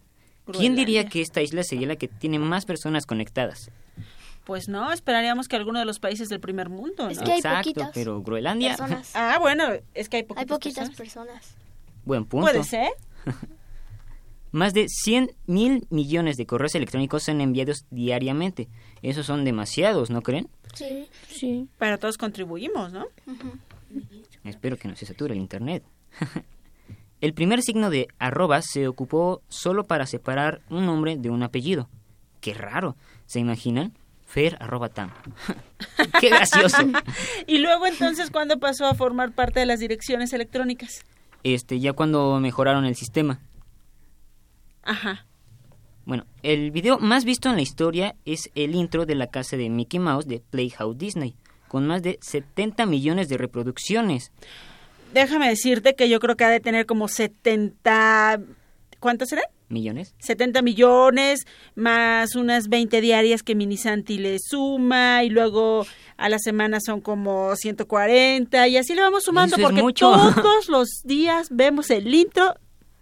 ¿Quién 0.52 0.74
diría 0.76 1.08
que 1.08 1.20
esta 1.20 1.42
isla 1.42 1.62
sería 1.62 1.88
la 1.88 1.96
que 1.96 2.08
tiene 2.08 2.38
más 2.38 2.64
personas 2.64 3.04
conectadas? 3.04 3.70
Pues 4.44 4.68
no, 4.68 4.92
esperaríamos 4.92 5.48
que 5.48 5.56
alguno 5.56 5.80
de 5.80 5.84
los 5.84 5.98
países 5.98 6.28
del 6.28 6.38
primer 6.40 6.68
mundo, 6.68 7.04
¿no? 7.06 7.10
Es 7.10 7.18
que 7.18 7.32
hay 7.32 7.38
Exacto, 7.38 7.58
poquitas 7.70 7.90
pero 7.92 8.22
Groenlandia... 8.22 8.76
personas. 8.76 9.10
Ah, 9.14 9.38
bueno, 9.40 9.64
es 9.92 10.08
que 10.08 10.18
hay 10.18 10.22
poquitas, 10.22 10.42
Hay 10.42 10.46
poquitas 10.46 10.90
personas. 10.90 10.96
personas. 10.96 11.54
Buen 12.04 12.24
punto. 12.24 12.46
Puede 12.46 12.62
ser. 12.62 12.90
Más 14.56 14.72
de 14.72 14.88
100 14.88 15.32
mil 15.44 15.86
millones 15.90 16.38
de 16.38 16.46
correos 16.46 16.74
electrónicos 16.74 17.24
son 17.24 17.42
enviados 17.42 17.84
diariamente. 17.90 18.70
Esos 19.02 19.26
son 19.26 19.44
demasiados, 19.44 20.08
¿no 20.08 20.22
creen? 20.22 20.48
Sí. 20.72 21.10
Sí. 21.28 21.68
Pero 21.76 21.98
todos 21.98 22.16
contribuimos, 22.16 22.90
¿no? 22.90 23.04
Espero 24.44 24.78
que 24.78 24.88
no 24.88 24.96
se 24.96 25.04
sature 25.04 25.34
el 25.34 25.40
Internet. 25.40 25.84
el 27.20 27.34
primer 27.34 27.60
signo 27.60 27.90
de 27.90 28.08
arroba 28.18 28.62
se 28.62 28.88
ocupó 28.88 29.42
solo 29.50 29.84
para 29.84 30.06
separar 30.06 30.62
un 30.70 30.86
nombre 30.86 31.18
de 31.18 31.28
un 31.28 31.42
apellido. 31.42 31.90
Qué 32.40 32.54
raro, 32.54 32.96
¿se 33.26 33.40
imaginan? 33.40 33.92
fer.tam. 34.24 35.10
Qué 36.18 36.30
gracioso. 36.30 36.78
y 37.46 37.58
luego 37.58 37.84
entonces, 37.84 38.30
¿cuándo 38.30 38.58
pasó 38.58 38.86
a 38.86 38.94
formar 38.94 39.32
parte 39.32 39.60
de 39.60 39.66
las 39.66 39.80
direcciones 39.80 40.32
electrónicas? 40.32 41.04
Este, 41.42 41.78
ya 41.78 41.92
cuando 41.92 42.40
mejoraron 42.40 42.86
el 42.86 42.96
sistema. 42.96 43.42
Ajá. 44.86 45.26
Bueno, 46.06 46.24
el 46.42 46.70
video 46.70 46.98
más 46.98 47.24
visto 47.24 47.50
en 47.50 47.56
la 47.56 47.62
historia 47.62 48.14
es 48.24 48.48
el 48.54 48.76
intro 48.76 49.06
de 49.06 49.16
la 49.16 49.26
casa 49.26 49.56
de 49.56 49.68
Mickey 49.68 49.98
Mouse 49.98 50.28
de 50.28 50.40
Playhouse 50.40 50.96
Disney, 50.96 51.34
con 51.66 51.86
más 51.86 52.02
de 52.02 52.18
70 52.22 52.86
millones 52.86 53.28
de 53.28 53.36
reproducciones. 53.36 54.30
Déjame 55.12 55.48
decirte 55.48 55.96
que 55.96 56.08
yo 56.08 56.20
creo 56.20 56.36
que 56.36 56.44
ha 56.44 56.50
de 56.50 56.60
tener 56.60 56.86
como 56.86 57.08
70... 57.08 58.40
¿Cuántos 59.00 59.28
serán? 59.28 59.44
¿Millones? 59.68 60.14
70 60.20 60.62
millones, 60.62 61.44
más 61.74 62.36
unas 62.36 62.68
20 62.68 63.00
diarias 63.00 63.42
que 63.42 63.56
Minisanti 63.56 64.16
le 64.18 64.38
suma, 64.38 65.24
y 65.24 65.28
luego 65.28 65.84
a 66.16 66.28
la 66.28 66.38
semana 66.38 66.78
son 66.80 67.00
como 67.00 67.56
140, 67.56 68.68
y 68.68 68.76
así 68.76 68.94
le 68.94 69.00
vamos 69.00 69.24
sumando, 69.24 69.56
Eso 69.56 69.68
porque 69.68 69.92
todos 69.92 70.68
los 70.68 71.02
días 71.04 71.48
vemos 71.50 71.90
el 71.90 72.14
intro 72.14 72.54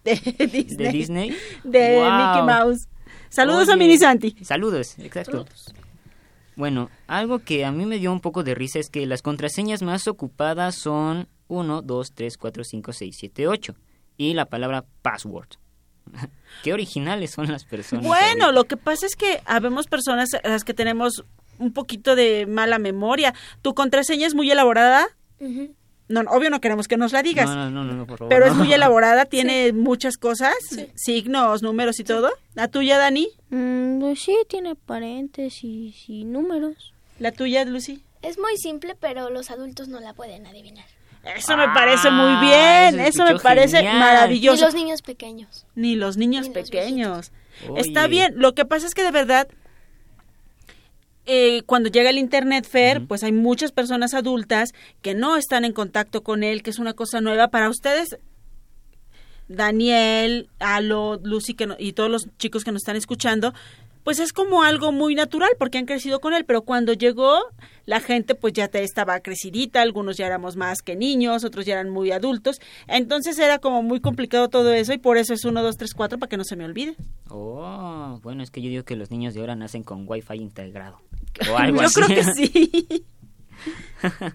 de 0.05 0.15
Disney. 0.53 0.77
¿De 0.77 0.93
Disney? 0.93 1.37
De 1.65 1.97
Wow. 1.97 2.13
Mickey 2.13 2.43
Mouse. 2.43 2.89
Saludos 3.29 3.69
a 3.69 3.73
Oye, 3.73 3.79
Minisanti. 3.81 4.37
Saludos, 4.45 4.97
exacto. 4.99 5.45
Bueno, 6.57 6.89
algo 7.09 7.41
que 7.41 7.65
a 7.65 7.73
mí 7.73 7.85
me 7.85 7.99
dio 7.99 8.13
un 8.13 8.21
poco 8.21 8.45
de 8.45 8.55
risa 8.55 8.79
es 8.79 8.89
que 8.91 9.07
las 9.07 9.23
contraseñas 9.23 9.83
más 9.83 10.07
ocupadas 10.07 10.77
son 10.77 11.27
1, 11.49 11.83
2, 11.83 12.13
3, 12.15 12.39
4, 12.39 12.65
5, 12.65 12.93
6, 12.93 13.17
7, 13.19 13.49
8 13.49 13.75
y 14.17 14.35
la 14.35 14.45
palabra 14.47 14.85
password. 15.03 15.49
Qué 16.63 16.73
originales 16.73 17.33
son 17.33 17.51
las 17.51 17.65
personas. 17.65 18.07
Bueno, 18.07 18.53
lo 18.53 18.65
que 18.65 18.77
pasa 18.77 19.05
es 19.07 19.17
que 19.17 19.41
habemos 19.47 19.89
personas 19.89 20.29
a 20.35 20.49
las 20.49 20.63
que 20.63 20.75
tenemos 20.75 21.25
un 21.59 21.73
poquito 21.73 22.15
de 22.15 22.47
mala 22.47 22.79
memoria. 22.79 23.35
¿Tu 23.63 23.75
contraseña 23.75 24.27
es 24.27 24.35
muy 24.35 24.49
elaborada? 24.51 25.07
No, 25.41 25.49
no, 26.09 26.21
obvio 26.31 26.51
no 26.51 26.61
queremos 26.61 26.89
que 26.89 26.97
nos 26.97 27.13
la 27.13 27.23
digas. 27.23 27.47
No, 27.47 27.71
no, 27.71 27.85
no, 27.85 27.93
no, 27.95 28.07
por 28.07 28.19
favor. 28.19 28.29
Pero 28.29 28.47
es 28.47 28.55
muy 28.55 28.73
elaborada, 28.73 29.25
tiene 29.25 29.73
muchas 29.73 30.17
cosas, 30.17 30.55
signos, 30.95 31.63
números 31.63 31.99
y 32.01 32.05
todo. 32.05 32.31
¿La 32.55 32.69
tuya, 32.69 32.99
Dani? 32.99 33.29
Mm, 33.51 34.01
pues 34.01 34.21
sí, 34.21 34.37
tiene 34.49 34.75
paréntesis 34.75 36.09
y 36.09 36.25
números. 36.25 36.93
¿La 37.19 37.33
tuya, 37.33 37.65
Lucy? 37.65 38.03
Es 38.23 38.39
muy 38.39 38.57
simple, 38.57 38.97
pero 38.99 39.31
los 39.31 39.51
adultos 39.51 39.89
no 39.89 40.01
la 40.01 40.15
pueden 40.15 40.47
adivinar. 40.47 40.85
Eso 41.37 41.57
me 41.57 41.69
parece 41.69 42.11
muy 42.11 42.47
bien, 42.47 43.01
eso 43.01 43.25
me 43.25 43.39
parece 43.39 43.79
genial. 43.79 43.99
maravilloso. 43.99 44.59
Y 44.59 44.67
los 44.67 44.75
niños 44.75 45.03
pequeños. 45.03 45.67
Ni 45.75 45.97
los 45.97 46.17
niños 46.19 46.51
pequeños. 46.51 47.33
Está 47.77 48.07
bien, 48.09 48.35
lo 48.37 48.55
que 48.55 48.65
pasa 48.65 48.87
es 48.87 48.95
que 48.95 49.03
de 49.03 49.11
verdad, 49.11 49.49
eh, 51.27 51.63
cuando 51.67 51.89
llega 51.89 52.11
el 52.11 52.19
Internet 52.19 52.67
Fair, 52.69 53.07
pues 53.07 53.23
hay 53.25 53.33
muchas 53.33 53.73
personas 53.73 54.15
adultas 54.15 54.73
que 55.03 55.15
no 55.15 55.37
están 55.37 55.65
en 55.65 55.73
contacto 55.73 56.23
con 56.23 56.43
él, 56.43 56.63
que 56.63 56.71
es 56.71 56.79
una 56.79 56.93
cosa 56.93 57.21
nueva 57.21 57.49
para 57.49 57.71
ustedes. 57.71 58.19
Daniel, 59.49 60.49
Alo, 60.59 61.21
Lucy 61.23 61.55
que 61.55 61.67
no- 61.67 61.77
y 61.79 61.93
todos 61.93 62.11
los 62.11 62.29
chicos 62.39 62.65
que 62.65 62.73
nos 62.73 62.83
están 62.83 62.97
escuchando, 62.97 63.53
pues 64.05 64.21
es 64.21 64.33
como 64.33 64.63
algo 64.63 64.93
muy 64.93 65.15
natural 65.15 65.51
porque 65.59 65.79
han 65.79 65.87
crecido 65.87 66.21
con 66.21 66.35
él, 66.35 66.45
pero 66.45 66.63
cuando 66.63 66.93
llegó 66.93 67.39
la 67.87 68.01
gente 68.01 68.35
pues 68.35 68.53
ya 68.53 68.69
te 68.69 68.83
estaba 68.85 69.21
crecidita, 69.21 69.83
algunos 69.83 70.17
ya 70.17 70.27
éramos 70.27 70.57
más 70.57 70.83
que 70.83 70.95
niños, 70.95 71.45
otros 71.45 71.67
ya 71.67 71.75
eran 71.75 71.91
muy 71.91 72.13
adultos, 72.13 72.61
entonces 72.87 73.39
era 73.39 73.59
como 73.59 73.83
muy 73.83 74.01
complicado 74.01 74.49
todo 74.49 74.73
eso 74.73 74.93
y 74.93 74.99
por 74.99 75.17
eso 75.17 75.35
es 75.35 75.45
1, 75.45 75.63
2, 75.63 75.77
3, 75.77 75.95
4 75.95 76.19
para 76.19 76.29
que 76.29 76.37
no 76.37 76.45
se 76.45 76.57
me 76.57 76.65
olvide. 76.65 76.97
Oh, 77.29 78.21
bueno, 78.23 78.43
es 78.43 78.51
que 78.51 78.63
yo 78.63 78.69
digo 78.69 78.85
que 78.85 78.95
los 78.97 79.11
niños 79.11 79.35
de 79.35 79.41
ahora 79.41 79.57
nacen 79.57 79.83
con 79.83 80.05
Wi-Fi 80.09 80.37
integrado. 80.37 81.01
O 81.51 81.57
algo 81.59 81.81
Yo 81.81 81.87
así. 81.87 82.01
creo 82.01 82.09
que 82.09 82.25
sí. 82.25 83.05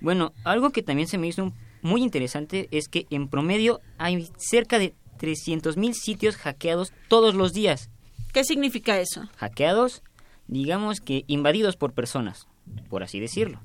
bueno, 0.00 0.32
algo 0.44 0.70
que 0.70 0.82
también 0.82 1.08
se 1.08 1.18
me 1.18 1.26
hizo 1.26 1.52
muy 1.82 2.02
interesante 2.02 2.68
es 2.70 2.88
que 2.88 3.06
en 3.10 3.28
promedio 3.28 3.80
hay 3.98 4.28
cerca 4.36 4.78
de 4.78 4.94
300.000 5.18 5.92
sitios 5.94 6.36
hackeados 6.36 6.92
todos 7.08 7.34
los 7.34 7.52
días. 7.52 7.90
¿Qué 8.36 8.44
significa 8.44 9.00
eso? 9.00 9.22
Hackeados, 9.38 10.02
digamos 10.46 11.00
que 11.00 11.24
invadidos 11.26 11.74
por 11.78 11.94
personas, 11.94 12.46
por 12.90 13.02
así 13.02 13.18
decirlo. 13.18 13.60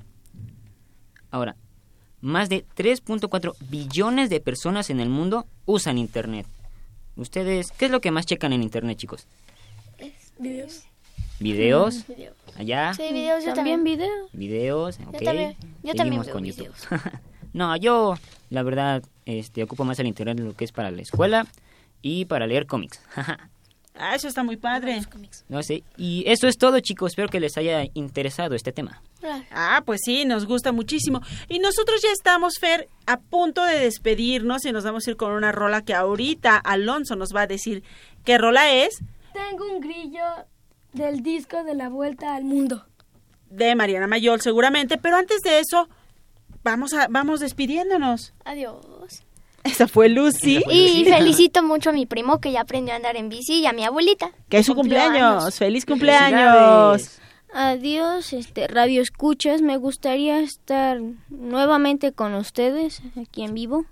Ahora, 1.30 1.58
más 2.22 2.48
de 2.48 2.66
3.4 2.78 3.54
billones 3.70 4.30
de 4.30 4.40
personas 4.40 4.90
en 4.90 5.02
el 5.02 5.10
mundo 5.10 5.46
usan 5.66 5.98
Internet. 5.98 6.48
Ustedes, 7.18 7.74
¿qué 7.74 7.88
es 7.88 7.92
lo 7.92 8.00
que 8.00 8.12
más 8.12 8.26
checan 8.26 8.54
en 8.54 8.64
Internet, 8.64 8.98
chicos? 8.98 9.28
Videos. 10.40 10.84
¿Videos? 11.42 12.08
Videos. 12.08 12.38
¿Allá? 12.56 12.94
Sí, 12.94 13.04
videos, 13.12 13.44
yo 13.44 13.54
También 13.54 13.80
también. 13.80 13.98
videos. 14.00 14.32
Videos, 14.32 15.00
ok. 15.06 15.22
también- 15.22 15.58
yo 15.84 15.96
también 15.96 16.24
Seguimos 16.24 16.26
veo 16.28 16.34
con 16.34 16.44
videos. 16.44 16.82
YouTube. 16.90 17.12
no, 17.54 17.76
yo, 17.76 18.16
la 18.50 18.64
verdad, 18.64 19.04
este, 19.26 19.64
ocupo 19.64 19.84
más 19.84 20.00
el 20.00 20.08
internet 20.08 20.40
en 20.40 20.46
lo 20.46 20.54
que 20.56 20.64
es 20.64 20.72
para 20.72 20.92
la 20.92 21.02
escuela 21.02 21.46
y 22.02 22.24
para 22.24 22.48
leer 22.48 22.68
cómics. 22.68 23.02
Ah, 23.94 24.16
eso 24.16 24.28
está 24.28 24.44
muy 24.44 24.58
padre. 24.58 25.02
no 25.50 25.62
sé. 25.64 25.84
Y 25.98 26.24
eso 26.26 26.48
es 26.48 26.58
todo, 26.58 26.80
chicos. 26.80 27.12
Espero 27.12 27.28
que 27.28 27.40
les 27.40 27.58
haya 27.58 27.84
interesado 27.94 28.56
este 28.56 28.72
tema. 28.72 29.02
Ah, 29.52 29.84
pues 29.86 30.00
sí, 30.04 30.26
nos 30.26 30.46
gusta 30.46 30.72
muchísimo. 30.72 31.22
Y 31.50 31.60
nosotros 31.60 32.02
ya 32.02 32.12
estamos, 32.12 32.54
Fer, 32.60 32.88
a 33.06 33.20
punto 33.20 33.64
de 33.64 33.80
despedirnos 33.80 34.66
y 34.66 34.72
nos 34.72 34.84
vamos 34.86 35.06
a 35.06 35.12
ir 35.12 35.18
con 35.18 35.34
una 35.34 35.52
rola 35.52 35.82
que 35.84 35.94
ahorita 35.94 36.58
Alonso 36.58 37.16
nos 37.16 37.30
va 37.36 37.42
a 37.42 37.48
decir 37.48 37.84
qué 38.24 38.38
rola 38.38 38.72
es 38.72 39.04
Tengo 39.34 39.66
un 39.72 39.82
grillo 39.82 40.24
del 40.94 41.22
disco 41.22 41.64
de 41.64 41.76
la 41.76 41.90
vuelta 41.90 42.36
al 42.36 42.44
mundo. 42.46 42.86
de 43.50 43.76
Mariana 43.76 44.08
Mayol 44.08 44.40
seguramente, 44.42 44.98
pero 44.98 45.18
antes 45.18 45.42
de 45.42 45.60
eso 45.60 45.90
vamos 46.64 46.94
a 46.94 47.08
vamos 47.10 47.40
despidiéndonos. 47.42 48.34
Adiós. 48.46 49.24
Esa 49.64 49.88
fue 49.88 50.10
Lucy. 50.10 50.62
Y 50.70 51.06
felicito 51.06 51.64
mucho 51.64 51.92
a 51.92 51.94
mi 51.94 52.06
primo 52.06 52.40
que 52.40 52.52
ya 52.52 52.62
aprendió 52.62 52.94
a 52.94 52.98
andar 52.98 53.16
en 53.16 53.30
bici 53.30 53.60
y 53.60 53.66
a 53.66 53.74
mi 53.74 53.84
abuelita. 53.84 54.32
Que 54.50 54.60
es 54.60 54.66
su 54.66 54.76
cumpleaños. 54.76 55.44
años. 55.44 55.56
Feliz 55.58 55.86
cumpleaños. 55.86 57.20
Adiós, 57.54 58.34
este 58.34 58.68
Radio 58.68 59.02
Escuchas. 59.02 59.62
Me 59.62 59.78
gustaría 59.78 60.40
estar 60.40 61.00
nuevamente 61.30 62.12
con 62.14 62.34
ustedes 62.36 63.02
aquí 63.20 63.44
en 63.44 63.54
vivo. 63.54 63.86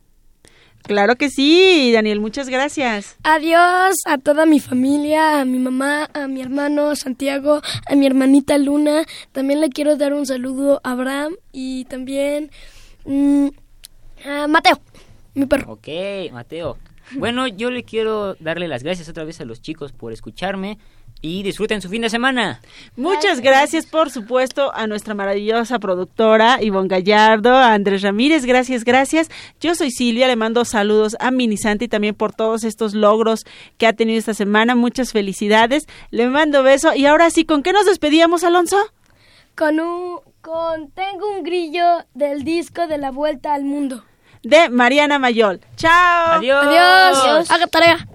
Claro 0.83 1.17
que 1.17 1.29
sí, 1.29 1.91
Daniel, 1.91 2.19
muchas 2.19 2.49
gracias. 2.49 3.17
Adiós 3.23 3.95
a 4.05 4.17
toda 4.17 4.45
mi 4.45 4.59
familia, 4.59 5.41
a 5.41 5.45
mi 5.45 5.59
mamá, 5.59 6.09
a 6.13 6.27
mi 6.27 6.41
hermano 6.41 6.95
Santiago, 6.95 7.61
a 7.87 7.95
mi 7.95 8.05
hermanita 8.05 8.57
Luna. 8.57 9.03
También 9.31 9.59
le 9.61 9.69
quiero 9.69 9.97
dar 9.97 10.13
un 10.13 10.25
saludo 10.25 10.79
a 10.83 10.91
Abraham 10.91 11.35
y 11.51 11.85
también 11.85 12.49
mm, 13.05 13.49
a 14.25 14.47
Mateo, 14.47 14.79
mi 15.33 15.45
perro. 15.45 15.73
Ok, 15.73 15.87
Mateo. 16.31 16.77
Bueno, 17.17 17.47
yo 17.47 17.71
le 17.71 17.83
quiero 17.83 18.35
darle 18.35 18.67
las 18.67 18.83
gracias 18.83 19.09
otra 19.09 19.23
vez 19.23 19.41
a 19.41 19.45
los 19.45 19.61
chicos 19.61 19.91
por 19.91 20.13
escucharme 20.13 20.77
y 21.21 21.43
disfruten 21.43 21.81
su 21.81 21.89
fin 21.89 22.01
de 22.01 22.09
semana. 22.09 22.61
Muchas 22.95 23.41
gracias, 23.41 23.85
por 23.85 24.09
supuesto, 24.09 24.73
a 24.73 24.87
nuestra 24.87 25.13
maravillosa 25.15 25.79
productora 25.79 26.61
Ivonne 26.61 26.87
Gallardo, 26.87 27.53
a 27.53 27.73
Andrés 27.73 28.03
Ramírez, 28.03 28.45
gracias, 28.45 28.85
gracias. 28.85 29.29
Yo 29.59 29.75
soy 29.75 29.91
Silvia, 29.91 30.27
le 30.27 30.35
mando 30.35 30.63
saludos 30.65 31.17
a 31.19 31.31
Mini 31.31 31.57
Santi 31.57 31.87
también 31.87 32.15
por 32.15 32.33
todos 32.33 32.63
estos 32.63 32.93
logros 32.93 33.45
que 33.77 33.87
ha 33.87 33.93
tenido 33.93 34.19
esta 34.19 34.33
semana. 34.33 34.75
Muchas 34.75 35.11
felicidades. 35.11 35.87
Le 36.11 36.27
mando 36.27 36.63
beso. 36.63 36.93
Y 36.95 37.05
ahora 37.05 37.29
sí, 37.31 37.43
¿con 37.43 37.63
qué 37.63 37.73
nos 37.73 37.85
despedíamos, 37.85 38.43
Alonso? 38.43 38.77
Con 39.55 39.79
un 39.79 40.19
con 40.41 40.89
Tengo 40.91 41.29
un 41.35 41.43
grillo 41.43 41.83
del 42.13 42.43
disco 42.43 42.87
de 42.87 42.97
la 42.97 43.11
vuelta 43.11 43.53
al 43.53 43.65
mundo. 43.65 44.05
De 44.43 44.69
Mariana 44.69 45.19
Mayol. 45.19 45.59
¡Chao! 45.75 46.37
Adiós. 46.37 46.65
Adiós. 46.65 47.51
Haga 47.51 47.67
tarea. 47.67 48.07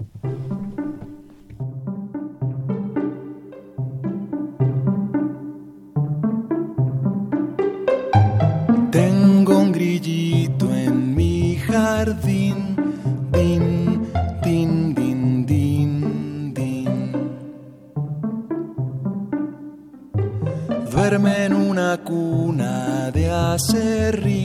Tengo 8.91 9.57
un 9.59 9.71
grillito 9.71 10.73
en 10.73 11.13
mi 11.15 11.57
jardín, 11.57 12.75
din, 13.31 14.01
din, 14.41 14.93
din, 14.95 15.45
din, 15.45 16.53
din. 16.53 17.11
Duerme 20.89 21.45
en 21.45 21.53
una 21.53 21.97
cuna 21.97 23.11
de 23.11 23.29
acerrín, 23.29 24.44